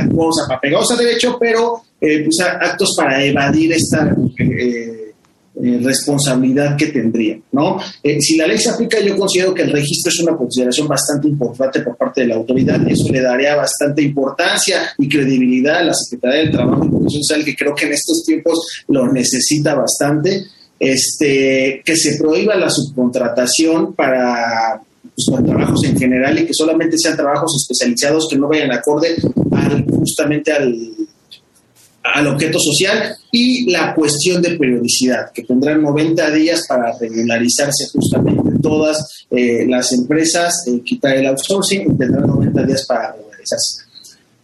apegados 0.49 0.93
a 0.93 0.97
derecho, 0.97 1.37
pero 1.41 1.83
pues, 1.99 2.41
actos 2.41 2.95
para 2.97 3.25
evadir 3.25 3.73
esta 3.73 4.17
eh, 5.65 5.79
responsabilidad 5.81 6.77
que 6.77 6.89
tendría, 6.89 7.39
¿no? 7.53 7.79
Eh, 8.03 8.21
si 8.21 8.37
la 8.37 8.49
ley 8.49 8.59
se 8.59 8.71
aplica, 8.71 8.99
yo 9.01 9.17
considero 9.17 9.55
que 9.55 9.63
el 9.63 9.71
registro 9.71 10.11
es 10.11 10.19
una 10.19 10.37
consideración 10.37 10.89
bastante 10.89 11.29
importante 11.29 11.83
por 11.83 11.97
parte 11.97 12.23
de 12.23 12.27
la 12.27 12.35
autoridad. 12.35 12.81
Eso 12.89 13.13
le 13.13 13.21
daría 13.21 13.55
bastante 13.55 14.03
importancia 14.03 14.93
y 14.99 15.09
credibilidad 15.09 15.77
a 15.77 15.85
la 15.85 15.95
Secretaría 15.95 16.41
del 16.41 16.51
Trabajo 16.51 16.85
y 16.85 16.89
Protección 16.89 17.23
Social, 17.23 17.45
que 17.45 17.55
creo 17.55 17.75
que 17.77 17.87
en 17.87 17.93
estos 17.93 18.25
tiempos 18.25 18.59
lo 18.89 19.13
necesita 19.13 19.77
bastante. 19.77 20.47
Este, 20.81 21.81
que 21.85 21.97
se 21.97 22.19
prohíba 22.19 22.57
la 22.57 22.69
subcontratación 22.69 23.95
para 23.95 24.83
pues, 25.15 25.45
trabajos 25.45 25.85
en 25.85 25.97
general 25.97 26.41
y 26.41 26.47
que 26.47 26.55
solamente 26.55 26.99
sean 26.99 27.17
trabajos 27.17 27.55
especializados 27.63 28.27
que 28.29 28.37
no 28.37 28.49
vayan 28.49 28.73
acorde 28.73 29.15
al, 29.53 29.85
justamente 29.85 30.51
al, 30.51 30.75
al 32.03 32.27
objeto 32.27 32.59
social 32.59 33.17
y 33.31 33.71
la 33.71 33.95
cuestión 33.95 34.43
de 34.43 34.57
periodicidad, 34.57 35.31
que 35.33 35.43
tendrán 35.43 35.83
90 35.83 36.31
días 36.33 36.65
para 36.69 36.97
regularizarse 36.99 37.89
justamente 37.93 38.59
todas 38.61 39.25
eh, 39.31 39.67
las 39.69 39.93
empresas, 39.93 40.67
eh, 40.67 40.81
quitar 40.85 41.17
el 41.17 41.27
outsourcing 41.27 41.83
y 41.83 41.97
tendrán 41.97 42.27
90 42.27 42.63
días 42.65 42.85
para 42.87 43.13
regularizarse. 43.13 43.85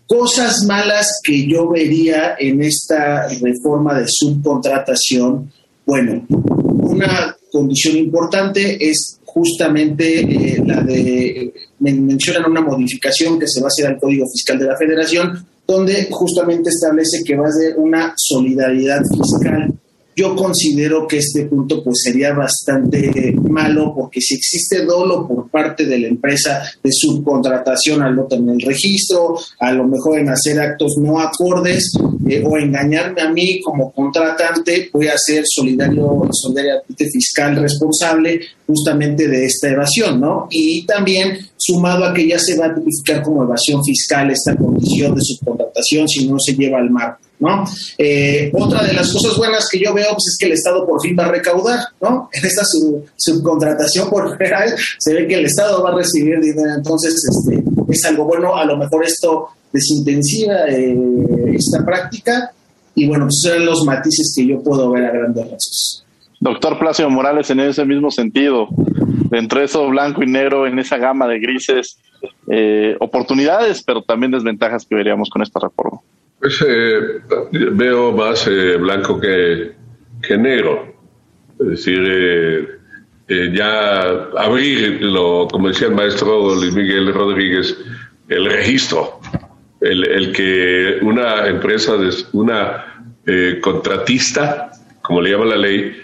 Cosas 0.07 0.65
malas 0.67 1.21
que 1.23 1.47
yo 1.47 1.69
vería 1.69 2.37
en 2.39 2.63
esta 2.63 3.29
reforma 3.29 3.99
de 3.99 4.07
subcontratación, 4.09 5.53
bueno, 5.85 6.25
una 6.29 7.37
condición 7.53 7.97
importante 7.97 8.89
es 8.89 9.19
justamente 9.25 10.21
eh, 10.21 10.63
la 10.65 10.81
de, 10.81 11.53
mencionan 11.81 12.51
una 12.51 12.61
modificación 12.61 13.39
que 13.39 13.47
se 13.47 13.61
va 13.61 13.67
a 13.67 13.69
hacer 13.69 13.87
al 13.87 13.99
Código 13.99 14.27
Fiscal 14.33 14.59
de 14.59 14.67
la 14.67 14.77
Federación, 14.77 15.47
donde 15.69 16.09
justamente 16.11 16.71
establece 16.71 17.23
que 17.23 17.37
va 17.37 17.49
a 17.49 17.53
ser 17.53 17.77
una 17.77 18.15
solidaridad 18.17 19.03
fiscal 19.05 19.79
yo 20.19 20.35
considero 20.35 21.07
que 21.07 21.19
este 21.19 21.47
punto 21.47 21.85
pues 21.85 22.01
sería 22.03 22.33
bastante 22.33 23.37
malo 23.41 23.95
porque 23.95 24.21
si 24.21 24.35
existe 24.35 24.85
dolo 24.85 25.29
por 25.29 25.49
parte 25.49 25.87
de 25.87 25.97
la 25.97 26.09
empresa 26.09 26.61
de 26.83 26.91
subcontratación 26.91 28.03
al 28.03 28.17
no 28.17 28.25
tener 28.25 28.57
el 28.57 28.61
registro, 28.63 29.39
a 29.61 29.71
lo 29.71 29.87
mejor 29.87 30.19
en 30.19 30.29
hacer 30.29 30.59
actos 30.59 30.97
no 30.99 31.21
acordes 31.21 31.93
eh, 32.29 32.43
o 32.45 32.59
engañarme 32.59 33.21
a 33.21 33.31
mí 33.31 33.61
como 33.61 33.93
contratante, 33.93 34.91
voy 34.93 35.07
a 35.07 35.17
ser 35.17 35.45
solidario, 35.47 36.29
solidariamente 36.33 37.09
fiscal 37.11 37.55
responsable 37.55 38.41
justamente 38.67 39.29
de 39.29 39.47
esta 39.47 39.69
evasión, 39.69 40.21
¿no? 40.21 40.49
Y 40.51 40.85
también 40.85 41.39
sumado 41.57 42.05
a 42.05 42.13
que 42.13 42.27
ya 42.27 42.41
se 42.41 42.59
va 42.59 42.67
a 42.67 42.75
tipificar 42.75 43.23
como 43.23 43.45
evasión 43.45 43.85
fiscal 43.85 44.33
esta 44.33 44.57
condición 44.57 45.15
de 45.15 45.21
subcontratación 45.23 46.09
si 46.09 46.27
no 46.29 46.41
se 46.41 46.55
lleva 46.55 46.79
al 46.79 46.91
marco. 46.91 47.28
¿No? 47.41 47.65
Eh, 47.97 48.51
otra 48.55 48.83
de 48.85 48.93
las 48.93 49.13
cosas 49.13 49.37
buenas 49.37 49.69
que 49.69 49.79
yo 49.79 49.95
veo 49.95 50.09
pues, 50.11 50.27
es 50.29 50.37
que 50.39 50.47
el 50.47 50.53
Estado 50.53 50.87
por 50.87 51.01
fin 51.01 51.17
va 51.19 51.27
a 51.27 51.33
recaudar, 51.33 51.81
¿no? 52.01 52.29
En 52.39 52.45
esta 52.45 52.63
subcontratación 53.17 54.11
por 54.11 54.37
general 54.39 54.75
se 54.99 55.15
ve 55.15 55.27
que 55.27 55.35
el 55.35 55.47
Estado 55.47 55.83
va 55.83 55.91
a 55.91 55.97
recibir 55.97 56.41
dinero, 56.41 56.75
entonces 56.77 57.15
este, 57.15 57.63
es 57.89 58.05
algo 58.05 58.25
bueno, 58.25 58.57
a 58.57 58.65
lo 58.65 58.77
mejor 58.77 59.05
esto 59.05 59.49
desintensiva 59.73 60.67
eh, 60.69 60.97
esta 61.55 61.85
práctica 61.85 62.53
y 62.95 63.07
bueno, 63.07 63.27
pues 63.27 63.41
son 63.43 63.65
los 63.65 63.85
matices 63.85 64.33
que 64.37 64.47
yo 64.47 64.63
puedo 64.63 64.91
ver 64.91 65.05
a 65.05 65.13
grandes 65.13 65.45
rasgos. 65.45 66.05
Doctor 66.41 66.79
Placio 66.79 67.11
Morales, 67.11 67.51
en 67.51 67.61
ese 67.61 67.85
mismo 67.85 68.11
sentido, 68.11 68.69
dentro 69.31 69.59
de 69.59 69.67
eso 69.67 69.89
blanco 69.89 70.23
y 70.23 70.27
negro, 70.27 70.67
en 70.67 70.79
esa 70.79 70.97
gama 70.97 71.27
de 71.27 71.41
grises, 71.41 71.99
eh, 72.51 72.97
oportunidades, 73.01 73.83
pero 73.83 74.03
también 74.03 74.33
desventajas 74.33 74.87
que 74.87 74.95
veríamos 74.95 75.31
con 75.31 75.43
esta 75.43 75.61
reforma. 75.61 76.01
Pues 76.41 76.65
eh, 76.67 77.21
veo 77.51 78.13
más 78.13 78.47
eh, 78.47 78.77
blanco 78.77 79.21
que, 79.21 79.73
que, 80.23 80.37
negro. 80.37 80.95
Es 81.59 81.67
decir, 81.69 82.01
eh, 83.29 83.53
ya 83.53 84.01
abrir, 84.37 85.03
lo, 85.03 85.49
como 85.51 85.69
decía 85.69 85.89
el 85.89 85.95
maestro 85.95 86.55
Luis 86.55 86.75
Miguel 86.75 87.13
Rodríguez, 87.13 87.77
el 88.29 88.47
registro, 88.47 89.21
el, 89.81 90.07
el 90.07 90.33
que 90.33 90.99
una 91.03 91.47
empresa, 91.47 91.95
una 92.33 92.85
contratista, 93.61 94.71
como 95.03 95.21
le 95.21 95.33
llama 95.33 95.45
la 95.47 95.57
ley, 95.57 95.95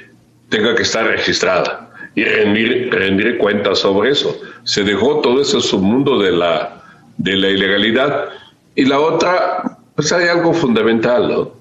tenga 0.50 0.74
que 0.74 0.82
estar 0.82 1.06
registrada 1.06 1.84
y 2.14 2.24
rendir, 2.24 2.90
rendir 2.92 3.38
cuentas 3.38 3.80
sobre 3.80 4.10
eso. 4.10 4.36
Se 4.64 4.84
dejó 4.84 5.20
todo 5.20 5.40
ese 5.40 5.60
submundo 5.60 6.18
de 6.18 6.32
la, 6.32 6.82
de 7.16 7.36
la 7.36 7.48
ilegalidad. 7.50 8.28
Y 8.74 8.84
la 8.84 9.00
otra, 9.00 9.73
pues 9.94 10.12
hay 10.12 10.28
algo 10.28 10.52
fundamental, 10.52 11.52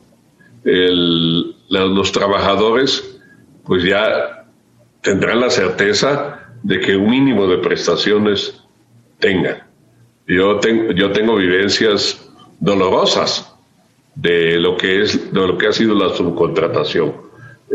los 0.63 2.11
trabajadores 2.11 3.19
pues 3.65 3.83
ya 3.83 4.45
tendrán 5.01 5.41
la 5.41 5.49
certeza 5.49 6.39
de 6.63 6.79
que 6.79 6.95
un 6.95 7.09
mínimo 7.09 7.47
de 7.47 7.57
prestaciones 7.57 8.61
tengan. 9.19 9.63
Yo, 10.27 10.59
tengo, 10.59 10.91
yo 10.93 11.11
tengo 11.11 11.35
vivencias 11.35 12.29
dolorosas 12.59 13.53
de 14.15 14.59
lo 14.59 14.77
que 14.77 15.01
es 15.01 15.33
de 15.33 15.47
lo 15.47 15.57
que 15.57 15.67
ha 15.67 15.73
sido 15.73 15.95
la 15.95 16.15
subcontratación. 16.15 17.13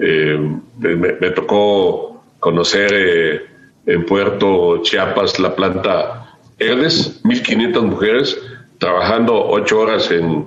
Eh, 0.00 0.38
me, 0.78 1.30
tocó 1.30 2.22
conocer 2.40 2.90
eh, 2.94 3.46
en 3.86 4.06
Puerto 4.06 4.80
Chiapas 4.82 5.38
la 5.38 5.54
planta 5.54 6.38
Herdes, 6.58 7.22
1.500 7.24 7.82
mujeres 7.82 8.38
trabajando 8.78 9.34
ocho 9.48 9.80
horas 9.80 10.10
en 10.10 10.46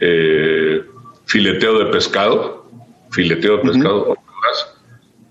eh, 0.00 0.82
fileteo 1.26 1.78
de 1.78 1.86
pescado, 1.86 2.66
fileteo 3.10 3.58
de 3.58 3.72
pescado, 3.72 4.10
ocho 4.10 4.20
horas, 4.38 4.78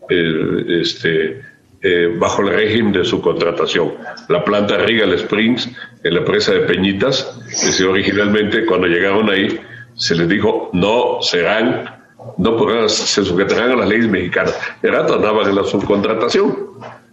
eh, 0.10 0.82
este, 0.82 1.42
eh, 1.82 2.14
bajo 2.18 2.42
el 2.42 2.50
régimen 2.50 2.92
de 2.92 3.06
su 3.06 3.22
contratación. 3.22 3.94
La 4.28 4.44
planta 4.44 4.78
Regal 4.78 5.14
Springs, 5.14 5.70
en 6.04 6.14
la 6.14 6.20
empresa 6.20 6.54
de 6.54 6.62
Peñitas, 6.62 7.40
que 7.78 7.84
originalmente 7.84 8.66
cuando 8.66 8.88
llegaron 8.88 9.30
ahí 9.30 9.60
se 9.96 10.16
les 10.16 10.30
dijo 10.30 10.70
no 10.74 11.22
serán, 11.22 11.86
no 12.38 12.58
podrán, 12.58 12.90
se 12.90 13.24
sujetarán 13.24 13.72
a 13.72 13.76
las 13.76 13.90
leyes 13.90 14.08
mexicanas. 14.08 14.58
El 14.82 14.92
rato 14.92 15.16
andaban 15.16 15.50
en 15.50 15.56
la 15.56 15.64
subcontratación. 15.64 16.70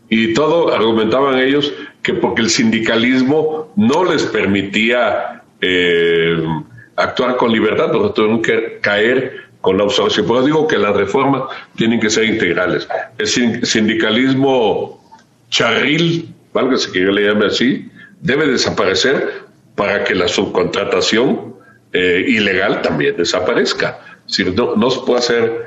Y 0.08 0.34
todo 0.34 0.72
argumentaban 0.72 1.38
ellos 1.38 1.72
que 2.06 2.14
porque 2.14 2.40
el 2.40 2.50
sindicalismo 2.50 3.72
no 3.74 4.04
les 4.04 4.22
permitía 4.26 5.42
eh, 5.60 6.40
actuar 6.94 7.36
con 7.36 7.50
libertad, 7.50 7.90
porque 7.90 8.14
tuvieron 8.14 8.42
que 8.42 8.78
caer 8.80 9.48
con 9.60 9.76
la 9.76 9.82
observación. 9.82 10.24
Por 10.24 10.36
eso 10.36 10.46
digo 10.46 10.68
que 10.68 10.78
las 10.78 10.94
reformas 10.94 11.42
tienen 11.74 11.98
que 11.98 12.08
ser 12.08 12.26
integrales. 12.26 12.86
El 13.18 13.66
sindicalismo 13.66 15.04
charril, 15.50 16.32
valga 16.52 16.76
que 16.92 17.00
yo 17.00 17.10
le 17.10 17.26
llame 17.26 17.46
así, 17.46 17.90
debe 18.20 18.46
desaparecer 18.46 19.42
para 19.74 20.04
que 20.04 20.14
la 20.14 20.28
subcontratación 20.28 21.56
eh, 21.92 22.24
ilegal 22.28 22.82
también 22.82 23.16
desaparezca. 23.16 23.98
Si 24.26 24.44
no, 24.44 24.76
no 24.76 24.90
se 24.90 25.00
puede 25.00 25.18
hacer 25.18 25.62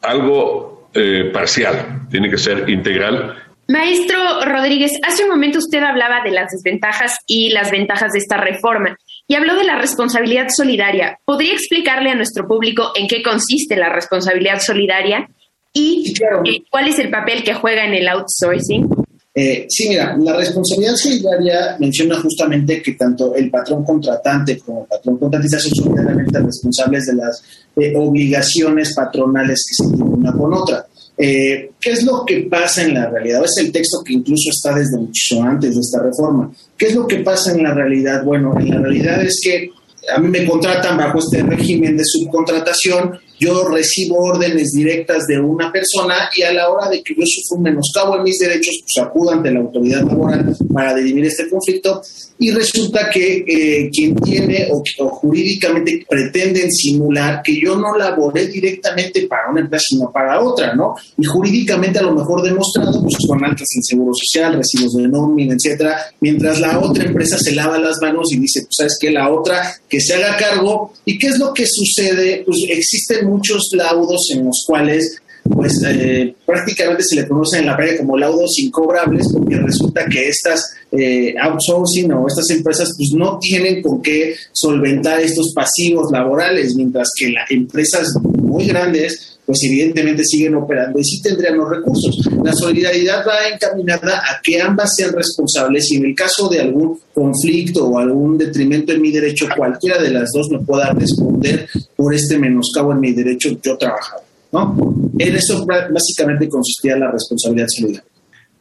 algo 0.00 0.88
eh, 0.94 1.30
parcial, 1.34 2.06
tiene 2.10 2.30
que 2.30 2.38
ser 2.38 2.70
integral 2.70 3.41
Maestro 3.68 4.44
Rodríguez, 4.44 4.92
hace 5.06 5.24
un 5.24 5.30
momento 5.30 5.58
usted 5.58 5.82
hablaba 5.82 6.22
de 6.24 6.30
las 6.30 6.50
desventajas 6.50 7.16
y 7.26 7.50
las 7.50 7.70
ventajas 7.70 8.12
de 8.12 8.18
esta 8.18 8.36
reforma 8.36 8.96
y 9.28 9.34
habló 9.34 9.56
de 9.56 9.64
la 9.64 9.78
responsabilidad 9.78 10.48
solidaria. 10.54 11.18
¿Podría 11.24 11.54
explicarle 11.54 12.10
a 12.10 12.14
nuestro 12.14 12.46
público 12.46 12.92
en 12.94 13.06
qué 13.08 13.22
consiste 13.22 13.76
la 13.76 13.88
responsabilidad 13.88 14.60
solidaria 14.60 15.28
y 15.72 16.12
eh, 16.44 16.64
cuál 16.70 16.88
es 16.88 16.98
el 16.98 17.10
papel 17.10 17.42
que 17.42 17.54
juega 17.54 17.84
en 17.86 17.94
el 17.94 18.08
outsourcing? 18.08 18.88
Eh, 19.34 19.64
sí, 19.70 19.88
mira, 19.88 20.14
la 20.18 20.36
responsabilidad 20.36 20.94
solidaria 20.94 21.76
menciona 21.78 22.20
justamente 22.20 22.82
que 22.82 22.92
tanto 22.92 23.34
el 23.34 23.50
patrón 23.50 23.82
contratante 23.82 24.58
como 24.58 24.82
el 24.82 24.88
patrón 24.88 25.16
contratista 25.16 25.58
son 25.58 25.74
solidariamente 25.74 26.38
responsables 26.38 27.06
de 27.06 27.14
las 27.14 27.42
eh, 27.76 27.94
obligaciones 27.96 28.94
patronales 28.94 29.64
que 29.66 29.82
se 29.82 29.90
tienen 29.90 30.12
una 30.12 30.32
con 30.32 30.52
otra. 30.52 30.84
Eh, 31.24 31.70
¿Qué 31.80 31.92
es 31.92 32.02
lo 32.02 32.24
que 32.26 32.48
pasa 32.50 32.82
en 32.82 32.94
la 32.94 33.08
realidad? 33.08 33.44
Es 33.44 33.56
el 33.58 33.70
texto 33.70 34.02
que 34.04 34.14
incluso 34.14 34.50
está 34.50 34.74
desde 34.74 34.96
mucho 34.96 35.40
antes 35.40 35.72
de 35.72 35.80
esta 35.80 36.02
reforma. 36.02 36.50
¿Qué 36.76 36.86
es 36.86 36.96
lo 36.96 37.06
que 37.06 37.18
pasa 37.18 37.52
en 37.52 37.62
la 37.62 37.72
realidad? 37.72 38.24
Bueno, 38.24 38.58
en 38.58 38.70
la 38.70 38.80
realidad 38.80 39.22
es 39.22 39.40
que 39.40 39.70
a 40.12 40.18
mí 40.18 40.26
me 40.26 40.44
contratan 40.44 40.98
bajo 40.98 41.20
este 41.20 41.44
régimen 41.44 41.96
de 41.96 42.04
subcontratación 42.04 43.12
yo 43.42 43.68
recibo 43.68 44.16
órdenes 44.18 44.72
directas 44.72 45.26
de 45.26 45.40
una 45.40 45.72
persona 45.72 46.30
y 46.36 46.42
a 46.42 46.52
la 46.52 46.68
hora 46.70 46.88
de 46.88 47.02
que 47.02 47.14
yo 47.14 47.24
sufro 47.26 47.56
un 47.56 47.62
menoscabo 47.64 48.16
en 48.16 48.22
mis 48.22 48.38
derechos, 48.38 48.82
pues 48.82 49.04
acudo 49.04 49.32
ante 49.32 49.50
la 49.50 49.60
autoridad 49.60 50.02
laboral 50.02 50.56
para 50.72 50.94
dirimir 50.94 51.24
este 51.26 51.48
conflicto 51.48 52.02
y 52.38 52.50
resulta 52.50 53.08
que 53.08 53.44
eh, 53.46 53.90
quien 53.92 54.16
tiene 54.16 54.68
o, 54.70 54.82
jurídicamente 55.08 56.04
pretenden 56.08 56.70
simular 56.72 57.40
que 57.42 57.60
yo 57.60 57.76
no 57.76 57.96
laboré 57.96 58.48
directamente 58.48 59.26
para 59.28 59.50
una 59.50 59.60
empresa 59.60 59.84
sino 59.88 60.10
para 60.10 60.40
otra, 60.40 60.74
¿no? 60.74 60.94
Y 61.18 61.24
jurídicamente 61.24 61.98
a 61.98 62.02
lo 62.02 62.14
mejor 62.14 62.42
demostrado 62.42 63.00
pues 63.02 63.16
con 63.26 63.44
altas 63.44 63.68
en 63.76 63.82
seguro 63.82 64.12
social, 64.14 64.54
recibos 64.54 64.94
de 64.94 65.08
nómina, 65.08 65.54
etcétera, 65.54 65.96
mientras 66.20 66.60
la 66.60 66.78
otra 66.80 67.04
empresa 67.04 67.38
se 67.38 67.52
lava 67.54 67.78
las 67.78 68.00
manos 68.00 68.32
y 68.32 68.38
dice, 68.38 68.62
pues 68.62 68.76
sabes 68.76 68.98
que 69.00 69.10
la 69.10 69.30
otra 69.30 69.76
que 69.88 70.00
se 70.00 70.14
haga 70.14 70.36
cargo 70.36 70.92
y 71.04 71.18
qué 71.18 71.28
es 71.28 71.38
lo 71.38 71.52
que 71.52 71.66
sucede, 71.66 72.42
pues 72.44 72.58
existen 72.68 73.26
muchos 73.32 73.70
laudos 73.72 74.30
en 74.32 74.44
los 74.44 74.64
cuales 74.66 75.22
pues 75.44 75.82
eh, 75.84 76.34
prácticamente 76.46 77.02
se 77.02 77.16
le 77.16 77.28
conocen 77.28 77.60
en 77.60 77.66
la 77.66 77.76
playa 77.76 77.98
como 77.98 78.16
laudos 78.16 78.58
incobrables 78.58 79.26
porque 79.32 79.56
resulta 79.56 80.06
que 80.06 80.28
estas 80.28 80.72
eh, 80.92 81.34
outsourcing 81.40 82.12
o 82.12 82.26
estas 82.28 82.48
empresas 82.50 82.92
pues 82.96 83.10
no 83.12 83.38
tienen 83.38 83.82
con 83.82 84.00
qué 84.02 84.36
solventar 84.52 85.20
estos 85.20 85.52
pasivos 85.54 86.12
laborales, 86.12 86.74
mientras 86.76 87.08
que 87.18 87.30
las 87.30 87.50
empresas 87.50 88.12
muy 88.52 88.66
grandes 88.66 89.32
pues 89.44 89.58
evidentemente 89.64 90.24
siguen 90.24 90.54
operando 90.54 90.98
y 91.00 91.04
sí 91.04 91.20
tendrían 91.20 91.58
los 91.58 91.68
recursos. 91.68 92.28
La 92.44 92.52
solidaridad 92.52 93.26
va 93.26 93.48
encaminada 93.52 94.18
a 94.18 94.40
que 94.42 94.60
ambas 94.60 94.94
sean 94.96 95.12
responsables 95.12 95.90
y 95.90 95.96
en 95.96 96.06
el 96.06 96.14
caso 96.14 96.48
de 96.48 96.60
algún 96.60 96.98
conflicto 97.12 97.86
o 97.88 97.98
algún 97.98 98.38
detrimento 98.38 98.92
en 98.92 99.02
mi 99.02 99.10
derecho, 99.10 99.48
cualquiera 99.56 100.00
de 100.00 100.10
las 100.10 100.30
dos 100.32 100.48
me 100.50 100.60
pueda 100.60 100.92
responder 100.92 101.68
por 101.96 102.14
este 102.14 102.38
menoscabo 102.38 102.92
en 102.92 103.00
mi 103.00 103.12
derecho 103.12 103.50
yo 103.62 103.76
trabajado. 103.76 104.22
¿no? 104.52 104.76
En 105.18 105.34
eso 105.34 105.66
básicamente 105.66 106.48
consistía 106.48 106.96
la 106.96 107.10
responsabilidad 107.10 107.66
solidaria. 107.68 108.04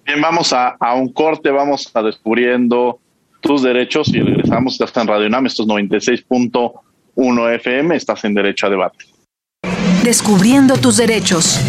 Bien, 0.06 0.20
vamos 0.20 0.52
a, 0.52 0.70
a 0.80 0.96
un 0.96 1.14
corte, 1.14 1.52
vamos 1.52 1.92
a 1.94 2.02
descubriendo 2.02 3.00
tus 3.40 3.62
derechos 3.62 4.08
y 4.10 4.20
regresamos. 4.20 4.74
Estás 4.74 4.98
en 5.04 5.08
Radio 5.08 5.28
UNAM, 5.28 5.46
esto 5.46 5.62
es 5.64 5.70
96.1 5.70 7.56
FM, 7.56 7.96
estás 7.96 8.26
en 8.26 8.34
Derecho 8.34 8.66
a 8.66 8.70
Debate. 8.72 9.11
Descubriendo 10.04 10.78
tus 10.78 10.98
derechos. 10.98 11.60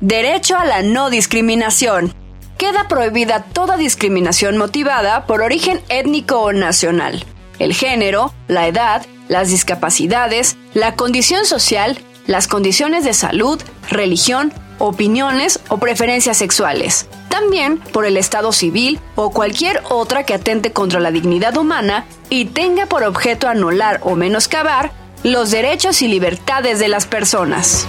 Derecho 0.00 0.56
a 0.56 0.64
la 0.64 0.82
no 0.82 1.08
discriminación. 1.08 2.12
Queda 2.58 2.88
prohibida 2.88 3.44
toda 3.44 3.76
discriminación 3.76 4.56
motivada 4.56 5.24
por 5.26 5.40
origen 5.40 5.80
étnico 5.88 6.40
o 6.40 6.52
nacional, 6.52 7.24
el 7.60 7.72
género, 7.72 8.34
la 8.48 8.66
edad, 8.66 9.06
las 9.28 9.50
discapacidades, 9.50 10.56
la 10.74 10.96
condición 10.96 11.46
social, 11.46 11.96
las 12.26 12.48
condiciones 12.48 13.04
de 13.04 13.14
salud, 13.14 13.62
religión, 13.88 14.52
opiniones 14.80 15.60
o 15.68 15.78
preferencias 15.78 16.36
sexuales. 16.36 17.06
También 17.28 17.78
por 17.78 18.04
el 18.04 18.16
estado 18.16 18.52
civil 18.52 18.98
o 19.14 19.30
cualquier 19.30 19.82
otra 19.88 20.24
que 20.24 20.34
atente 20.34 20.72
contra 20.72 20.98
la 20.98 21.12
dignidad 21.12 21.56
humana 21.56 22.06
y 22.28 22.46
tenga 22.46 22.86
por 22.86 23.04
objeto 23.04 23.48
anular 23.48 24.00
o 24.02 24.16
menoscabar 24.16 24.92
los 25.22 25.50
derechos 25.50 26.02
y 26.02 26.08
libertades 26.08 26.78
de 26.78 26.88
las 26.88 27.06
personas. 27.06 27.86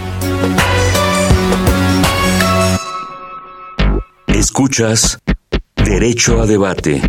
Escuchas 4.27 5.19
Derecho 5.75 6.41
a 6.41 6.45
Debate. 6.45 7.01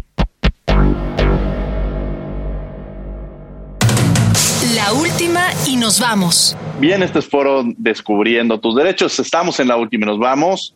La 4.74 4.92
última 4.92 5.46
y 5.66 5.76
nos 5.76 6.00
vamos. 6.00 6.56
Bien, 6.78 7.02
este 7.02 7.18
es 7.20 7.28
foro 7.28 7.62
Descubriendo 7.76 8.58
tus 8.58 8.74
Derechos. 8.74 9.18
Estamos 9.18 9.60
en 9.60 9.68
la 9.68 9.76
última 9.76 10.04
y 10.04 10.08
nos 10.08 10.18
vamos. 10.18 10.74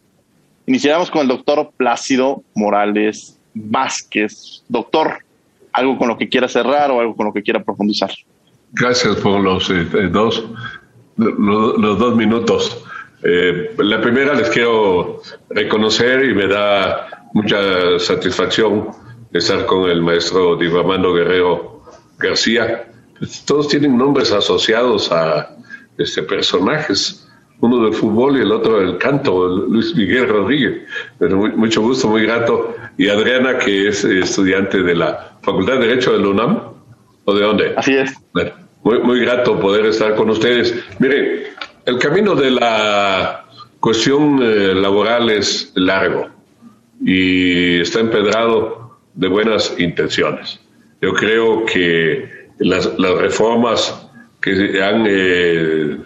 Iniciamos 0.67 1.11
con 1.11 1.23
el 1.23 1.29
doctor 1.29 1.71
Plácido 1.77 2.43
Morales 2.55 3.39
Vázquez. 3.55 4.63
Doctor, 4.69 5.19
algo 5.73 5.99
con 5.99 6.09
lo 6.09 6.19
que 6.19 6.29
quiera 6.29 6.49
cerrar 6.49 6.91
o 6.91 7.01
algo 7.01 7.17
con 7.17 7.27
lo 7.27 7.33
que 7.33 7.43
quiera 7.43 7.63
profundizar. 7.63 8.11
Gracias 8.73 9.17
por 9.17 9.41
los 9.41 9.71
eh, 9.71 9.87
eh, 9.95 10.09
dos 10.11 10.45
los, 11.17 11.99
dos 11.99 12.17
minutos. 12.17 12.85
Eh, 13.23 13.75
la 13.79 14.01
primera 14.01 14.35
les 14.35 14.51
quiero 14.51 15.23
reconocer 15.51 16.25
y 16.25 16.35
me 16.35 16.47
da 16.47 17.27
mucha 17.33 17.99
satisfacción 17.99 18.89
estar 19.33 19.67
con 19.67 19.89
el 19.89 20.03
maestro 20.03 20.57
Diego 20.57 20.81
Armando 20.81 21.15
Guerrero 21.15 21.83
García. 22.19 22.87
Todos 23.47 23.69
tienen 23.69 23.97
nombres 23.97 24.31
asociados 24.33 25.11
a 25.11 25.57
este, 25.99 26.23
personajes 26.23 27.27
uno 27.61 27.85
del 27.85 27.95
fútbol 27.95 28.37
y 28.37 28.43
el 28.43 28.53
otro 28.53 28.81
del 28.81 28.99
canto, 28.99 29.49
Luis 29.49 29.95
Miguel 29.95 30.29
Rodríguez. 30.29 30.83
Pero 31.19 31.39
mucho 31.39 31.81
gusto, 31.81 32.09
muy 32.09 32.23
grato. 32.23 32.75
Y 32.99 33.09
Adriana, 33.09 33.59
que 33.59 33.89
es 33.89 34.05
estudiante 34.05 34.83
de 34.83 34.95
la 34.95 35.33
Facultad 35.43 35.75
de 35.75 35.87
Derecho 35.87 36.13
de 36.13 36.19
la 36.19 36.29
UNAM, 36.29 36.61
¿o 37.25 37.35
de 37.35 37.43
dónde? 37.43 37.75
Así 37.77 37.97
es. 37.97 38.15
muy, 38.83 38.99
muy 39.01 39.21
grato 39.21 39.59
poder 39.59 39.87
estar 39.87 40.15
con 40.17 40.31
ustedes. 40.31 40.75
Miren, 40.99 41.45
el 41.87 41.99
camino 41.99 42.35
de 42.35 42.51
la 42.51 43.45
cuestión 43.81 44.41
eh, 44.43 44.75
laboral 44.75 45.31
es 45.31 45.73
largo 45.77 46.29
y 47.01 47.81
está 47.81 48.01
empedrado 48.01 48.99
de 49.15 49.29
buenas 49.29 49.75
intenciones. 49.79 50.61
Yo 51.01 51.13
creo 51.13 51.65
que 51.67 52.49
las, 52.59 52.91
reformas 52.99 54.06
que 54.41 54.83
han 54.83 55.05
eh, 55.09 55.99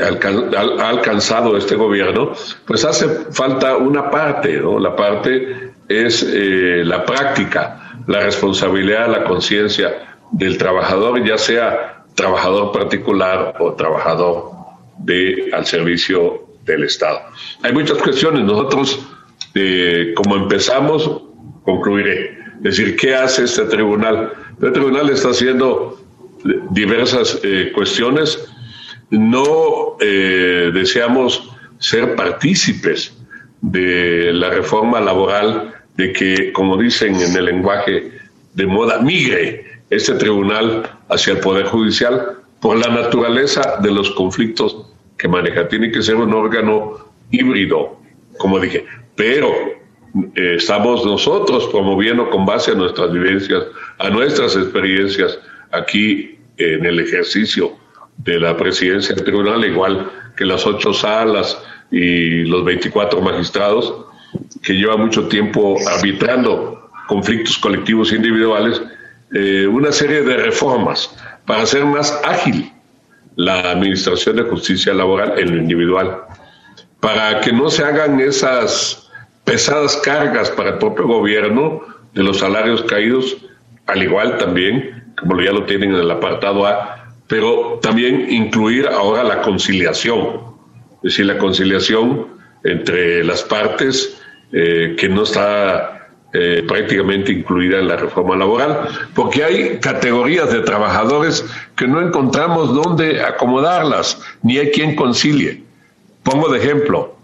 ha 0.00 0.88
alcanzado 0.88 1.56
este 1.56 1.76
gobierno, 1.76 2.32
pues 2.66 2.84
hace 2.84 3.08
falta 3.32 3.76
una 3.76 4.10
parte, 4.10 4.58
¿no? 4.58 4.78
La 4.78 4.94
parte 4.94 5.72
es 5.88 6.22
eh, 6.22 6.82
la 6.84 7.04
práctica, 7.04 8.02
la 8.06 8.20
responsabilidad, 8.20 9.08
la 9.08 9.24
conciencia 9.24 10.16
del 10.32 10.58
trabajador, 10.58 11.24
ya 11.24 11.38
sea 11.38 12.04
trabajador 12.14 12.72
particular 12.72 13.54
o 13.60 13.74
trabajador 13.74 14.50
de, 14.98 15.50
al 15.52 15.66
servicio 15.66 16.46
del 16.64 16.84
Estado. 16.84 17.20
Hay 17.62 17.72
muchas 17.72 17.98
cuestiones. 17.98 18.44
Nosotros, 18.44 19.06
eh, 19.54 20.12
como 20.16 20.36
empezamos, 20.36 21.22
concluiré. 21.62 22.38
Es 22.58 22.76
decir, 22.76 22.96
¿qué 22.96 23.14
hace 23.14 23.44
este 23.44 23.64
tribunal? 23.64 24.32
El 24.60 24.72
tribunal 24.72 25.10
está 25.10 25.30
haciendo 25.30 26.00
diversas 26.70 27.40
eh, 27.42 27.72
cuestiones 27.74 28.48
no 29.10 29.96
eh, 30.00 30.70
deseamos 30.72 31.50
ser 31.78 32.16
partícipes 32.16 33.16
de 33.60 34.32
la 34.32 34.50
reforma 34.50 35.00
laboral, 35.00 35.74
de 35.96 36.12
que, 36.12 36.52
como 36.52 36.76
dicen 36.76 37.16
en 37.16 37.36
el 37.36 37.46
lenguaje 37.46 38.12
de 38.54 38.66
moda, 38.66 39.00
migre 39.00 39.64
este 39.90 40.14
tribunal 40.14 40.90
hacia 41.08 41.34
el 41.34 41.40
Poder 41.40 41.66
Judicial 41.66 42.38
por 42.60 42.76
la 42.76 42.88
naturaleza 42.88 43.78
de 43.82 43.90
los 43.90 44.10
conflictos 44.10 44.90
que 45.16 45.28
maneja. 45.28 45.68
Tiene 45.68 45.90
que 45.90 46.02
ser 46.02 46.16
un 46.16 46.32
órgano 46.34 46.98
híbrido, 47.30 47.98
como 48.38 48.58
dije, 48.58 48.84
pero 49.14 49.48
eh, 50.34 50.54
estamos 50.56 51.04
nosotros 51.04 51.68
promoviendo 51.68 52.28
con 52.30 52.44
base 52.44 52.72
a 52.72 52.74
nuestras 52.74 53.12
vivencias, 53.12 53.64
a 53.98 54.10
nuestras 54.10 54.56
experiencias 54.56 55.38
aquí 55.76 56.38
en 56.56 56.84
el 56.84 57.00
ejercicio 57.00 57.76
de 58.18 58.40
la 58.40 58.56
presidencia 58.56 59.14
del 59.14 59.24
tribunal, 59.24 59.64
igual 59.64 60.10
que 60.36 60.44
las 60.44 60.66
ocho 60.66 60.92
salas 60.92 61.58
y 61.90 62.44
los 62.44 62.64
24 62.64 63.20
magistrados, 63.20 64.06
que 64.62 64.74
llevan 64.74 65.00
mucho 65.00 65.28
tiempo 65.28 65.76
arbitrando 65.88 66.90
conflictos 67.06 67.58
colectivos 67.58 68.12
e 68.12 68.16
individuales, 68.16 68.82
eh, 69.34 69.66
una 69.66 69.92
serie 69.92 70.22
de 70.22 70.36
reformas 70.36 71.14
para 71.44 71.62
hacer 71.62 71.84
más 71.84 72.20
ágil 72.24 72.72
la 73.36 73.70
administración 73.70 74.36
de 74.36 74.42
justicia 74.44 74.94
laboral 74.94 75.38
en 75.38 75.54
lo 75.54 75.62
individual, 75.62 76.22
para 77.00 77.40
que 77.40 77.52
no 77.52 77.70
se 77.70 77.84
hagan 77.84 78.18
esas 78.20 79.10
pesadas 79.44 79.96
cargas 79.98 80.50
para 80.50 80.70
el 80.70 80.78
propio 80.78 81.06
gobierno 81.06 81.82
de 82.14 82.22
los 82.22 82.38
salarios 82.38 82.82
caídos, 82.82 83.36
al 83.86 84.02
igual 84.02 84.38
también, 84.38 85.05
como 85.18 85.40
ya 85.40 85.52
lo 85.52 85.64
tienen 85.64 85.94
en 85.94 86.00
el 86.00 86.10
apartado 86.10 86.66
A, 86.66 87.06
pero 87.26 87.78
también 87.82 88.26
incluir 88.30 88.86
ahora 88.86 89.24
la 89.24 89.42
conciliación, 89.42 90.40
es 90.96 91.12
decir, 91.12 91.26
la 91.26 91.38
conciliación 91.38 92.28
entre 92.64 93.24
las 93.24 93.42
partes 93.42 94.20
eh, 94.52 94.94
que 94.98 95.08
no 95.08 95.22
está 95.22 96.08
eh, 96.32 96.64
prácticamente 96.66 97.32
incluida 97.32 97.78
en 97.78 97.88
la 97.88 97.96
reforma 97.96 98.36
laboral, 98.36 98.88
porque 99.14 99.44
hay 99.44 99.78
categorías 99.78 100.52
de 100.52 100.60
trabajadores 100.60 101.44
que 101.76 101.86
no 101.88 102.00
encontramos 102.00 102.74
dónde 102.74 103.22
acomodarlas, 103.22 104.20
ni 104.42 104.58
hay 104.58 104.70
quien 104.70 104.96
concilie. 104.96 105.62
Pongo 106.22 106.48
de 106.48 106.58
ejemplo, 106.58 107.16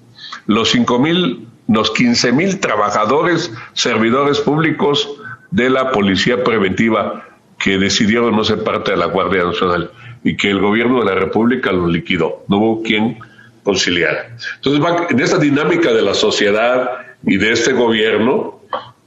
los 0.47 0.70
cinco 0.70 0.99
mil, 0.99 1.47
los 1.68 1.90
15 1.90 2.32
mil 2.32 2.61
trabajadores, 2.61 3.53
servidores 3.72 4.40
públicos 4.40 5.09
de 5.51 5.70
la 5.70 5.90
Policía 5.90 6.43
Preventiva 6.43 7.24
que 7.63 7.79
decidieron 7.79 8.35
no 8.35 8.43
ser 8.43 8.65
parte 8.65 8.91
de 8.91 8.97
la 8.97 9.07
Guardia 9.07 9.45
Nacional 9.45 9.93
y 10.25 10.37
que 10.37 10.51
el 10.51 10.61
gobierno 10.61 10.99
de 10.99 11.07
la 11.07 11.15
República 11.15 11.71
los 11.71 11.91
liquidó. 11.91 12.45
No 12.49 12.59
hubo 12.59 12.83
quien 12.83 13.19
conciliar. 13.63 14.37
Entonces, 14.57 14.85
en 15.11 15.21
esta 15.21 15.39
dinámica 15.39 15.93
de 15.93 16.03
la 16.03 16.15
sociedad 16.15 16.91
y 17.25 17.37
de 17.37 17.53
este 17.53 17.73
gobierno 17.73 18.61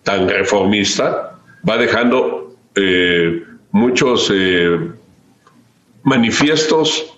tan 0.03 0.29
reformista, 0.29 1.37
va 1.67 1.77
dejando 1.77 2.55
eh, 2.75 3.43
muchos 3.71 4.31
eh, 4.33 4.79
manifiestos 6.03 7.13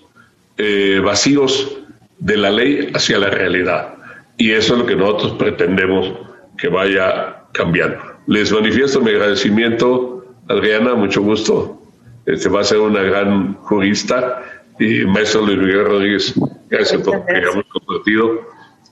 eh, 0.56 1.00
vacíos 1.04 1.78
de 2.18 2.36
la 2.36 2.50
ley 2.50 2.90
hacia 2.94 3.18
la 3.18 3.30
realidad. 3.30 3.94
Y 4.36 4.50
eso 4.52 4.72
es 4.72 4.80
lo 4.80 4.86
que 4.86 4.96
nosotros 4.96 5.34
pretendemos 5.38 6.14
que 6.56 6.66
vaya 6.66 7.44
cambiando. 7.52 7.98
Les 8.26 8.50
manifiesto 8.50 9.00
mi 9.00 9.10
agradecimiento 9.10 10.17
Adriana, 10.48 10.94
mucho 10.94 11.22
gusto. 11.22 11.80
Este 12.26 12.48
va 12.48 12.60
a 12.60 12.64
ser 12.64 12.78
una 12.78 13.02
gran 13.02 13.54
jurista 13.54 14.42
y 14.78 15.04
maestro 15.04 15.42
Luis 15.42 15.58
Miguel 15.58 15.84
Rodríguez, 15.84 16.34
gracias 16.68 17.02
por 17.02 17.24
que 17.26 17.36
hayamos 17.36 17.64
compartido 17.66 18.40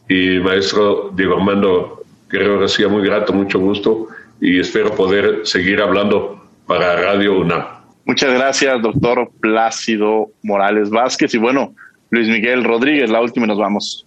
y 0.08 0.38
maestro 0.40 1.12
Diego 1.14 1.36
Armando 1.36 2.02
Guerrero 2.30 2.60
García, 2.60 2.88
muy 2.88 3.04
grato, 3.04 3.32
mucho 3.32 3.58
gusto 3.58 4.08
y 4.40 4.60
espero 4.60 4.94
poder 4.94 5.46
seguir 5.46 5.80
hablando 5.80 6.42
para 6.66 6.96
Radio 6.96 7.40
UNAM. 7.40 7.64
Muchas 8.04 8.32
gracias, 8.34 8.82
doctor 8.82 9.30
Plácido 9.40 10.30
Morales 10.42 10.90
Vázquez. 10.90 11.34
Y 11.34 11.38
bueno, 11.38 11.74
Luis 12.10 12.28
Miguel 12.28 12.64
Rodríguez, 12.64 13.10
la 13.10 13.20
última 13.20 13.46
y 13.46 13.48
nos 13.48 13.58
vamos. 13.58 14.06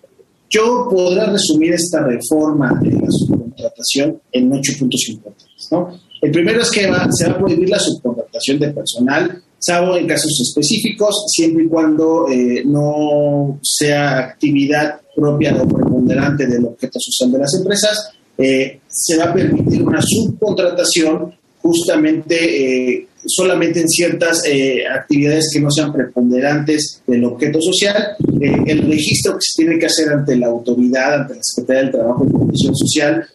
Yo 0.50 0.88
podría 0.90 1.26
resumir 1.26 1.74
esta 1.74 2.04
reforma 2.04 2.74
de 2.82 2.92
la 2.92 3.08
subcontratación 3.10 4.20
en 4.32 4.54
ocho 4.54 4.74
puntos 4.80 5.10
importantes. 5.10 5.68
¿no? 5.72 6.09
El 6.22 6.32
primero 6.32 6.62
es 6.62 6.70
que 6.70 6.82
se 6.82 7.28
va 7.28 7.34
a 7.34 7.38
prohibir 7.38 7.70
la 7.70 7.80
subcontratación 7.80 8.60
de 8.60 8.70
personal, 8.70 9.42
salvo 9.58 9.98
en 9.98 10.08
casos 10.08 10.40
específicos, 10.42 11.26
siempre 11.28 11.64
y 11.64 11.68
cuando 11.68 12.28
eh, 12.30 12.64
no 12.66 13.60
sea 13.62 14.20
actividad 14.20 15.00
propia 15.16 15.56
o 15.56 15.68
preponderante 15.68 16.48
del 16.48 16.66
objeto 16.66 17.00
social 17.00 17.32
de 17.32 17.40
las 17.40 17.54
empresas. 17.56 18.12
Eh, 18.38 18.80
se 18.88 19.18
va 19.18 19.26
a 19.26 19.34
permitir 19.34 19.84
una 19.84 20.02
subcontratación 20.02 21.34
justamente 21.62 22.94
eh, 22.94 23.08
solamente 23.26 23.82
en 23.82 23.90
ciertas 23.90 24.44
eh, 24.46 24.88
actividades 24.88 25.50
que 25.54 25.60
no 25.60 25.70
sean 25.70 25.92
preponderantes 25.92 27.02
del 27.06 27.26
objeto 27.26 27.62
social. 27.62 28.16
Eh, 28.42 28.64
el 28.68 28.88
registro 28.88 29.34
que 29.34 29.42
se 29.42 29.64
tiene 29.64 29.78
que 29.78 29.88
hacer 29.88 30.10
ante 30.10 30.38
la 30.38 30.48
autoridad, 30.48 31.22
ante 31.22 31.36
la 31.36 31.44
Secretaría 31.44 31.84
del 31.84 31.92
Trabajo 31.92 32.26
y 32.26 32.32
Protección 32.32 32.76
Social, 32.76 33.28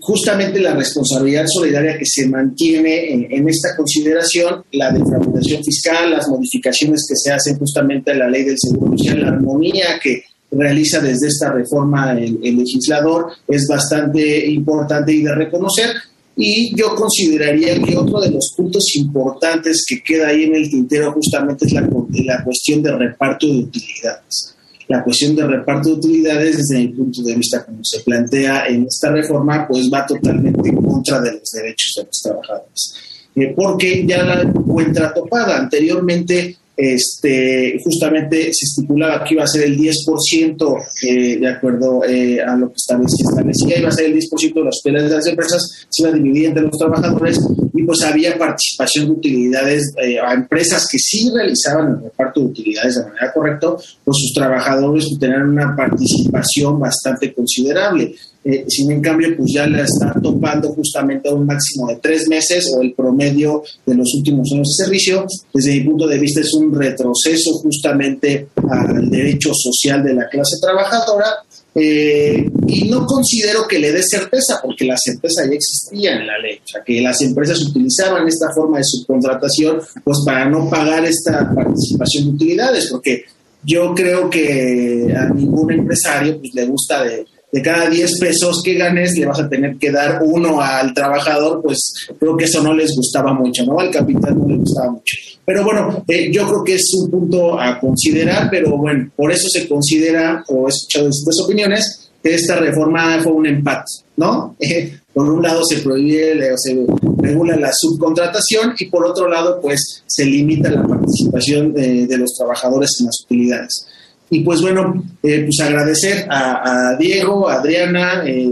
justamente 0.00 0.60
la 0.60 0.74
responsabilidad 0.74 1.46
solidaria 1.46 1.98
que 1.98 2.06
se 2.06 2.26
mantiene 2.26 3.26
en, 3.30 3.48
esta 3.48 3.76
consideración, 3.76 4.64
la 4.72 4.90
defraudación 4.90 5.62
fiscal, 5.62 6.10
las 6.10 6.28
modificaciones 6.28 7.06
que 7.08 7.16
se 7.16 7.32
hacen 7.32 7.58
justamente 7.58 8.10
a 8.10 8.14
la 8.14 8.28
ley 8.28 8.44
del 8.44 8.58
Seguro 8.58 8.96
Social, 8.96 9.20
la 9.20 9.28
armonía 9.28 10.00
que 10.02 10.24
realiza 10.50 11.00
desde 11.00 11.28
esta 11.28 11.52
reforma 11.52 12.12
el, 12.12 12.40
el 12.42 12.56
legislador 12.56 13.26
es 13.46 13.68
bastante 13.68 14.46
importante 14.46 15.12
y 15.12 15.22
de 15.22 15.34
reconocer. 15.34 15.90
Y 16.36 16.74
yo 16.74 16.94
consideraría 16.94 17.80
que 17.82 17.96
otro 17.96 18.20
de 18.20 18.30
los 18.30 18.54
puntos 18.56 18.96
importantes 18.96 19.84
que 19.86 20.02
queda 20.02 20.28
ahí 20.28 20.44
en 20.44 20.56
el 20.56 20.70
tintero 20.70 21.12
justamente 21.12 21.66
es 21.66 21.72
la, 21.72 21.82
la 22.24 22.44
cuestión 22.44 22.82
de 22.82 22.96
reparto 22.96 23.46
de 23.46 23.58
utilidades. 23.58 24.56
La 24.90 25.04
cuestión 25.04 25.36
de 25.36 25.46
reparto 25.46 25.90
de 25.90 25.94
utilidades 25.94 26.56
desde 26.56 26.80
mi 26.80 26.88
punto 26.88 27.22
de 27.22 27.36
vista, 27.36 27.64
como 27.64 27.78
se 27.84 28.00
plantea 28.00 28.66
en 28.66 28.86
esta 28.86 29.12
reforma, 29.12 29.68
pues 29.68 29.88
va 29.88 30.04
totalmente 30.04 30.68
en 30.68 30.82
contra 30.82 31.20
de 31.20 31.30
los 31.30 31.48
derechos 31.48 31.92
de 31.96 32.04
los 32.06 32.20
trabajadores. 32.20 32.94
Eh, 33.36 33.52
porque 33.54 34.04
ya 34.04 34.24
la 34.24 34.42
encuentra 34.42 35.14
topada. 35.14 35.58
Anteriormente 35.58 36.56
este, 36.76 37.78
justamente 37.84 38.52
se 38.52 38.64
estipulaba 38.64 39.22
que 39.22 39.34
iba 39.34 39.44
a 39.44 39.46
ser 39.46 39.62
el 39.62 39.78
10%, 39.78 40.76
eh, 41.06 41.38
de 41.38 41.48
acuerdo 41.48 42.02
eh, 42.04 42.40
a 42.40 42.56
lo 42.56 42.70
que 42.70 42.76
establecía, 42.78 43.26
establecía, 43.28 43.78
iba 43.78 43.90
a 43.90 43.92
ser 43.92 44.06
el 44.06 44.18
10% 44.18 44.54
de 44.54 44.64
las 44.64 44.80
utilidades 44.80 45.10
de 45.10 45.16
las 45.16 45.26
empresas, 45.26 45.86
se 45.88 46.02
iba 46.02 46.10
a 46.10 46.14
dividir 46.14 46.46
entre 46.46 46.64
los 46.64 46.76
trabajadores 46.76 47.38
pues 47.84 48.02
había 48.02 48.38
participación 48.38 49.06
de 49.06 49.12
utilidades 49.12 49.92
eh, 50.02 50.18
a 50.18 50.34
empresas 50.34 50.88
que 50.90 50.98
sí 50.98 51.30
realizaban 51.34 51.94
el 51.94 52.04
reparto 52.04 52.40
de 52.40 52.46
utilidades 52.46 52.96
de 52.96 53.04
manera 53.04 53.32
correcta, 53.32 53.68
pues 54.04 54.16
sus 54.18 54.32
trabajadores 54.34 55.06
tenían 55.18 55.50
una 55.50 55.74
participación 55.76 56.78
bastante 56.78 57.32
considerable. 57.32 58.14
Eh, 58.42 58.64
sin 58.68 58.90
en 58.90 59.02
cambio, 59.02 59.36
pues 59.36 59.52
ya 59.52 59.66
la 59.66 59.82
está 59.82 60.14
topando 60.20 60.70
justamente 60.70 61.28
a 61.28 61.34
un 61.34 61.44
máximo 61.44 61.88
de 61.88 61.96
tres 61.96 62.26
meses 62.26 62.72
o 62.74 62.80
el 62.80 62.94
promedio 62.94 63.62
de 63.84 63.94
los 63.94 64.14
últimos 64.14 64.50
años 64.52 64.68
de 64.68 64.84
servicio. 64.84 65.26
Desde 65.52 65.72
mi 65.74 65.80
punto 65.80 66.06
de 66.06 66.18
vista 66.18 66.40
es 66.40 66.54
un 66.54 66.74
retroceso 66.74 67.52
justamente 67.58 68.48
al 68.70 69.10
derecho 69.10 69.52
social 69.52 70.02
de 70.02 70.14
la 70.14 70.28
clase 70.28 70.56
trabajadora 70.60 71.26
eh, 71.74 72.50
y 72.66 72.88
no 72.88 73.06
considero 73.06 73.66
que 73.68 73.78
le 73.78 73.92
dé 73.92 74.02
certeza, 74.02 74.60
porque 74.62 74.84
la 74.84 74.96
certeza 74.96 75.44
ya 75.46 75.52
existía 75.52 76.16
en 76.16 76.26
la 76.26 76.38
ley, 76.38 76.56
o 76.64 76.68
sea, 76.68 76.82
que 76.84 77.00
las 77.00 77.20
empresas 77.22 77.60
utilizaban 77.62 78.26
esta 78.26 78.52
forma 78.52 78.78
de 78.78 78.84
subcontratación 78.84 79.80
pues 80.02 80.18
para 80.24 80.48
no 80.48 80.68
pagar 80.68 81.04
esta 81.04 81.52
participación 81.54 82.24
de 82.24 82.30
utilidades, 82.30 82.88
porque 82.90 83.24
yo 83.62 83.94
creo 83.94 84.28
que 84.28 85.14
a 85.16 85.28
ningún 85.28 85.70
empresario 85.72 86.38
pues, 86.38 86.54
le 86.54 86.66
gusta 86.66 87.04
de 87.04 87.26
de 87.52 87.62
cada 87.62 87.88
10 87.88 88.18
pesos 88.18 88.62
que 88.64 88.74
ganes 88.74 89.16
le 89.16 89.26
vas 89.26 89.40
a 89.40 89.48
tener 89.48 89.76
que 89.76 89.90
dar 89.90 90.20
uno 90.22 90.60
al 90.60 90.94
trabajador, 90.94 91.62
pues 91.62 92.08
creo 92.18 92.36
que 92.36 92.44
eso 92.44 92.62
no 92.62 92.74
les 92.74 92.94
gustaba 92.94 93.32
mucho, 93.32 93.64
¿no? 93.64 93.78
Al 93.78 93.90
capital 93.90 94.38
no 94.38 94.46
le 94.46 94.56
gustaba 94.56 94.92
mucho. 94.92 95.16
Pero 95.44 95.64
bueno, 95.64 96.04
eh, 96.06 96.30
yo 96.32 96.46
creo 96.46 96.64
que 96.64 96.74
es 96.74 96.92
un 96.94 97.10
punto 97.10 97.58
a 97.58 97.80
considerar, 97.80 98.48
pero 98.50 98.76
bueno, 98.76 99.10
por 99.16 99.32
eso 99.32 99.48
se 99.48 99.68
considera, 99.68 100.44
o 100.48 100.66
he 100.66 100.70
escuchado 100.70 101.06
distintas 101.06 101.40
opiniones, 101.40 102.10
que 102.22 102.34
esta 102.34 102.56
reforma 102.56 103.18
fue 103.22 103.32
un 103.32 103.46
empate, 103.46 103.90
¿no? 104.16 104.54
por 105.12 105.28
un 105.28 105.42
lado 105.42 105.64
se 105.64 105.78
prohíbe 105.78 106.52
o 106.52 106.56
se 106.56 106.86
regula 107.18 107.56
la 107.56 107.72
subcontratación 107.72 108.74
y 108.78 108.86
por 108.86 109.04
otro 109.04 109.28
lado, 109.28 109.60
pues 109.60 110.04
se 110.06 110.24
limita 110.24 110.70
la 110.70 110.86
participación 110.86 111.74
de 111.74 112.16
los 112.16 112.32
trabajadores 112.34 112.96
en 113.00 113.06
las 113.06 113.20
utilidades. 113.24 113.86
Y 114.32 114.40
pues 114.40 114.62
bueno, 114.62 115.02
eh, 115.24 115.42
pues 115.42 115.60
agradecer 115.60 116.26
a, 116.30 116.94
Diego, 116.96 117.48
a 117.48 117.54
Adriana, 117.54 118.22
eh, 118.24 118.48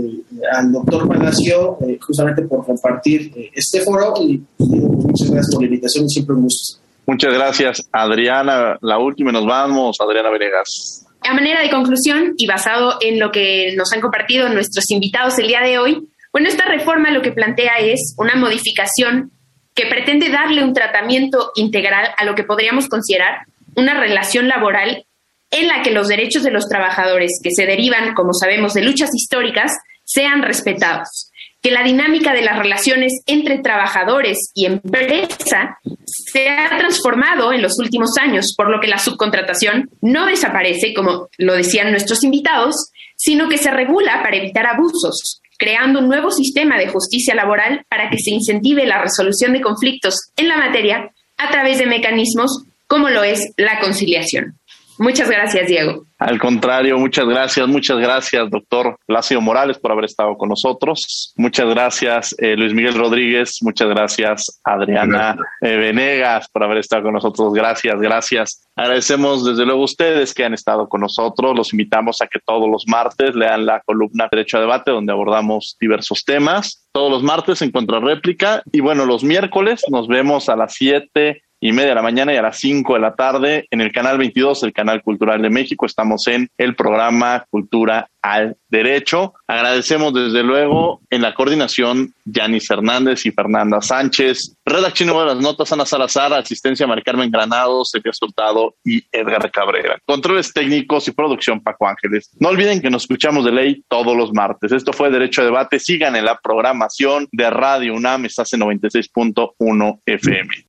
al 0.52 0.72
doctor 0.72 1.06
Palacio, 1.06 1.78
eh, 1.86 1.98
justamente 2.04 2.42
por 2.42 2.66
compartir 2.66 3.32
este 3.54 3.82
foro 3.82 4.14
y 4.20 4.38
pues, 4.56 4.70
muchas 4.70 5.30
gracias 5.30 5.54
por 5.54 5.62
la 5.62 5.68
invitación 5.68 6.04
y 6.06 6.08
siempre 6.08 6.34
un 6.34 6.42
gusto. 6.42 6.80
Muchas 7.06 7.32
gracias, 7.32 7.88
Adriana. 7.92 8.76
La 8.82 8.98
última 8.98 9.30
nos 9.30 9.46
vamos, 9.46 9.96
Adriana 10.00 10.30
Venegas. 10.30 11.06
A 11.22 11.32
manera 11.32 11.62
de 11.62 11.70
conclusión 11.70 12.34
y 12.36 12.46
basado 12.46 12.96
en 13.00 13.20
lo 13.20 13.30
que 13.30 13.74
nos 13.76 13.92
han 13.92 14.00
compartido 14.00 14.48
nuestros 14.48 14.90
invitados 14.90 15.38
el 15.38 15.46
día 15.46 15.60
de 15.60 15.78
hoy, 15.78 16.08
bueno, 16.32 16.48
esta 16.48 16.66
reforma 16.66 17.12
lo 17.12 17.22
que 17.22 17.32
plantea 17.32 17.78
es 17.78 18.14
una 18.18 18.34
modificación 18.34 19.30
que 19.74 19.86
pretende 19.86 20.28
darle 20.28 20.64
un 20.64 20.74
tratamiento 20.74 21.52
integral 21.54 22.08
a 22.16 22.24
lo 22.24 22.34
que 22.34 22.42
podríamos 22.42 22.88
considerar 22.88 23.46
una 23.76 23.98
relación 23.98 24.48
laboral 24.48 25.04
en 25.50 25.68
la 25.68 25.82
que 25.82 25.90
los 25.90 26.08
derechos 26.08 26.42
de 26.42 26.50
los 26.50 26.68
trabajadores 26.68 27.40
que 27.42 27.50
se 27.50 27.66
derivan, 27.66 28.14
como 28.14 28.32
sabemos, 28.32 28.74
de 28.74 28.82
luchas 28.82 29.10
históricas, 29.14 29.72
sean 30.04 30.42
respetados, 30.42 31.30
que 31.62 31.70
la 31.70 31.82
dinámica 31.82 32.32
de 32.32 32.42
las 32.42 32.58
relaciones 32.58 33.12
entre 33.26 33.58
trabajadores 33.58 34.50
y 34.54 34.66
empresa 34.66 35.78
se 36.04 36.48
ha 36.48 36.76
transformado 36.78 37.52
en 37.52 37.62
los 37.62 37.78
últimos 37.78 38.16
años, 38.20 38.54
por 38.56 38.70
lo 38.70 38.80
que 38.80 38.88
la 38.88 38.98
subcontratación 38.98 39.90
no 40.00 40.26
desaparece, 40.26 40.94
como 40.94 41.28
lo 41.36 41.54
decían 41.54 41.90
nuestros 41.90 42.22
invitados, 42.24 42.90
sino 43.16 43.48
que 43.48 43.58
se 43.58 43.70
regula 43.70 44.22
para 44.22 44.36
evitar 44.36 44.66
abusos, 44.66 45.40
creando 45.58 45.98
un 45.98 46.08
nuevo 46.08 46.30
sistema 46.30 46.78
de 46.78 46.88
justicia 46.88 47.34
laboral 47.34 47.84
para 47.88 48.08
que 48.08 48.18
se 48.18 48.30
incentive 48.30 48.86
la 48.86 49.02
resolución 49.02 49.52
de 49.52 49.60
conflictos 49.60 50.14
en 50.36 50.48
la 50.48 50.56
materia 50.56 51.10
a 51.36 51.50
través 51.50 51.78
de 51.78 51.86
mecanismos 51.86 52.64
como 52.86 53.10
lo 53.10 53.22
es 53.22 53.52
la 53.56 53.80
conciliación. 53.80 54.57
Muchas 54.98 55.30
gracias, 55.30 55.68
Diego. 55.68 56.04
Al 56.18 56.40
contrario, 56.40 56.98
muchas 56.98 57.26
gracias, 57.26 57.68
muchas 57.68 57.98
gracias, 57.98 58.50
doctor 58.50 58.98
Plácido 59.06 59.40
Morales, 59.40 59.78
por 59.78 59.92
haber 59.92 60.06
estado 60.06 60.36
con 60.36 60.48
nosotros. 60.48 61.32
Muchas 61.36 61.68
gracias, 61.68 62.34
eh, 62.38 62.56
Luis 62.56 62.74
Miguel 62.74 62.94
Rodríguez. 62.94 63.58
Muchas 63.62 63.88
gracias, 63.88 64.60
Adriana 64.64 65.36
eh, 65.60 65.76
Venegas, 65.76 66.48
por 66.52 66.64
haber 66.64 66.78
estado 66.78 67.04
con 67.04 67.12
nosotros. 67.12 67.54
Gracias, 67.54 68.00
gracias. 68.00 68.68
Agradecemos 68.74 69.44
desde 69.44 69.64
luego 69.64 69.82
a 69.82 69.84
ustedes 69.84 70.34
que 70.34 70.44
han 70.44 70.54
estado 70.54 70.88
con 70.88 71.02
nosotros. 71.02 71.56
Los 71.56 71.72
invitamos 71.72 72.20
a 72.20 72.26
que 72.26 72.40
todos 72.44 72.68
los 72.68 72.88
martes 72.88 73.36
lean 73.36 73.64
la 73.64 73.80
columna 73.80 74.28
Derecho 74.30 74.58
a 74.58 74.60
Debate, 74.60 74.90
donde 74.90 75.12
abordamos 75.12 75.76
diversos 75.80 76.24
temas. 76.24 76.88
Todos 76.90 77.12
los 77.12 77.22
martes 77.22 77.62
en 77.62 77.70
contrarréplica. 77.70 78.62
Y 78.72 78.80
bueno, 78.80 79.06
los 79.06 79.22
miércoles 79.22 79.82
nos 79.88 80.08
vemos 80.08 80.48
a 80.48 80.56
las 80.56 80.74
7 80.74 81.42
y 81.60 81.72
media 81.72 81.90
de 81.90 81.94
la 81.96 82.02
mañana 82.02 82.32
y 82.32 82.36
a 82.36 82.42
las 82.42 82.58
5 82.58 82.94
de 82.94 83.00
la 83.00 83.14
tarde 83.14 83.66
en 83.70 83.80
el 83.80 83.92
canal 83.92 84.18
22, 84.18 84.62
el 84.62 84.72
canal 84.72 85.02
cultural 85.02 85.42
de 85.42 85.50
México. 85.50 85.86
Estamos 85.86 86.26
en 86.28 86.48
el 86.56 86.74
programa 86.74 87.44
Cultura 87.50 88.08
al 88.22 88.56
Derecho. 88.68 89.34
Agradecemos 89.46 90.12
desde 90.12 90.42
luego 90.42 91.00
en 91.10 91.22
la 91.22 91.34
coordinación 91.34 92.14
Yanis 92.24 92.70
Hernández 92.70 93.24
y 93.26 93.30
Fernanda 93.30 93.80
Sánchez, 93.80 94.54
redacción 94.64 95.08
de 95.08 95.24
las 95.24 95.36
notas 95.36 95.72
Ana 95.72 95.86
Salazar, 95.86 96.32
asistencia 96.32 96.86
María 96.86 97.04
Carmen 97.04 97.30
Granados, 97.30 97.90
Sergio 97.90 98.12
Soltado 98.12 98.74
y 98.84 99.02
Edgar 99.10 99.50
Cabrera. 99.50 99.98
Controles 100.04 100.52
técnicos 100.52 101.08
y 101.08 101.12
producción 101.12 101.60
Paco 101.60 101.88
Ángeles. 101.88 102.30
No 102.38 102.50
olviden 102.50 102.82
que 102.82 102.90
nos 102.90 103.02
escuchamos 103.02 103.44
de 103.44 103.52
ley 103.52 103.82
todos 103.88 104.16
los 104.16 104.32
martes. 104.32 104.72
Esto 104.72 104.92
fue 104.92 105.10
Derecho 105.10 105.42
a 105.42 105.46
Debate. 105.46 105.78
Sigan 105.78 106.16
en 106.16 106.24
la 106.24 106.38
programación 106.38 107.28
de 107.32 107.50
Radio 107.50 107.94
UNAM, 107.94 108.26
estás 108.26 108.52
en 108.52 108.60
96.1 108.60 110.00
FM. 110.04 110.67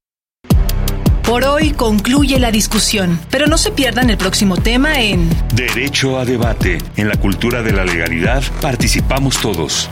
Por 1.30 1.43
hoy 1.43 1.73
concluye 1.73 2.39
la 2.39 2.49
discusión, 2.49 3.19
pero 3.30 3.45
no 3.45 3.59
se 3.59 3.69
pierdan 3.69 4.09
el 4.09 4.17
próximo 4.17 4.57
tema 4.57 4.99
en 4.99 5.30
Derecho 5.53 6.17
a 6.17 6.25
debate. 6.25 6.80
En 6.95 7.07
la 7.07 7.17
cultura 7.17 7.61
de 7.61 7.71
la 7.71 7.86
legalidad 7.86 8.41
participamos 8.61 9.38
todos. 9.38 9.91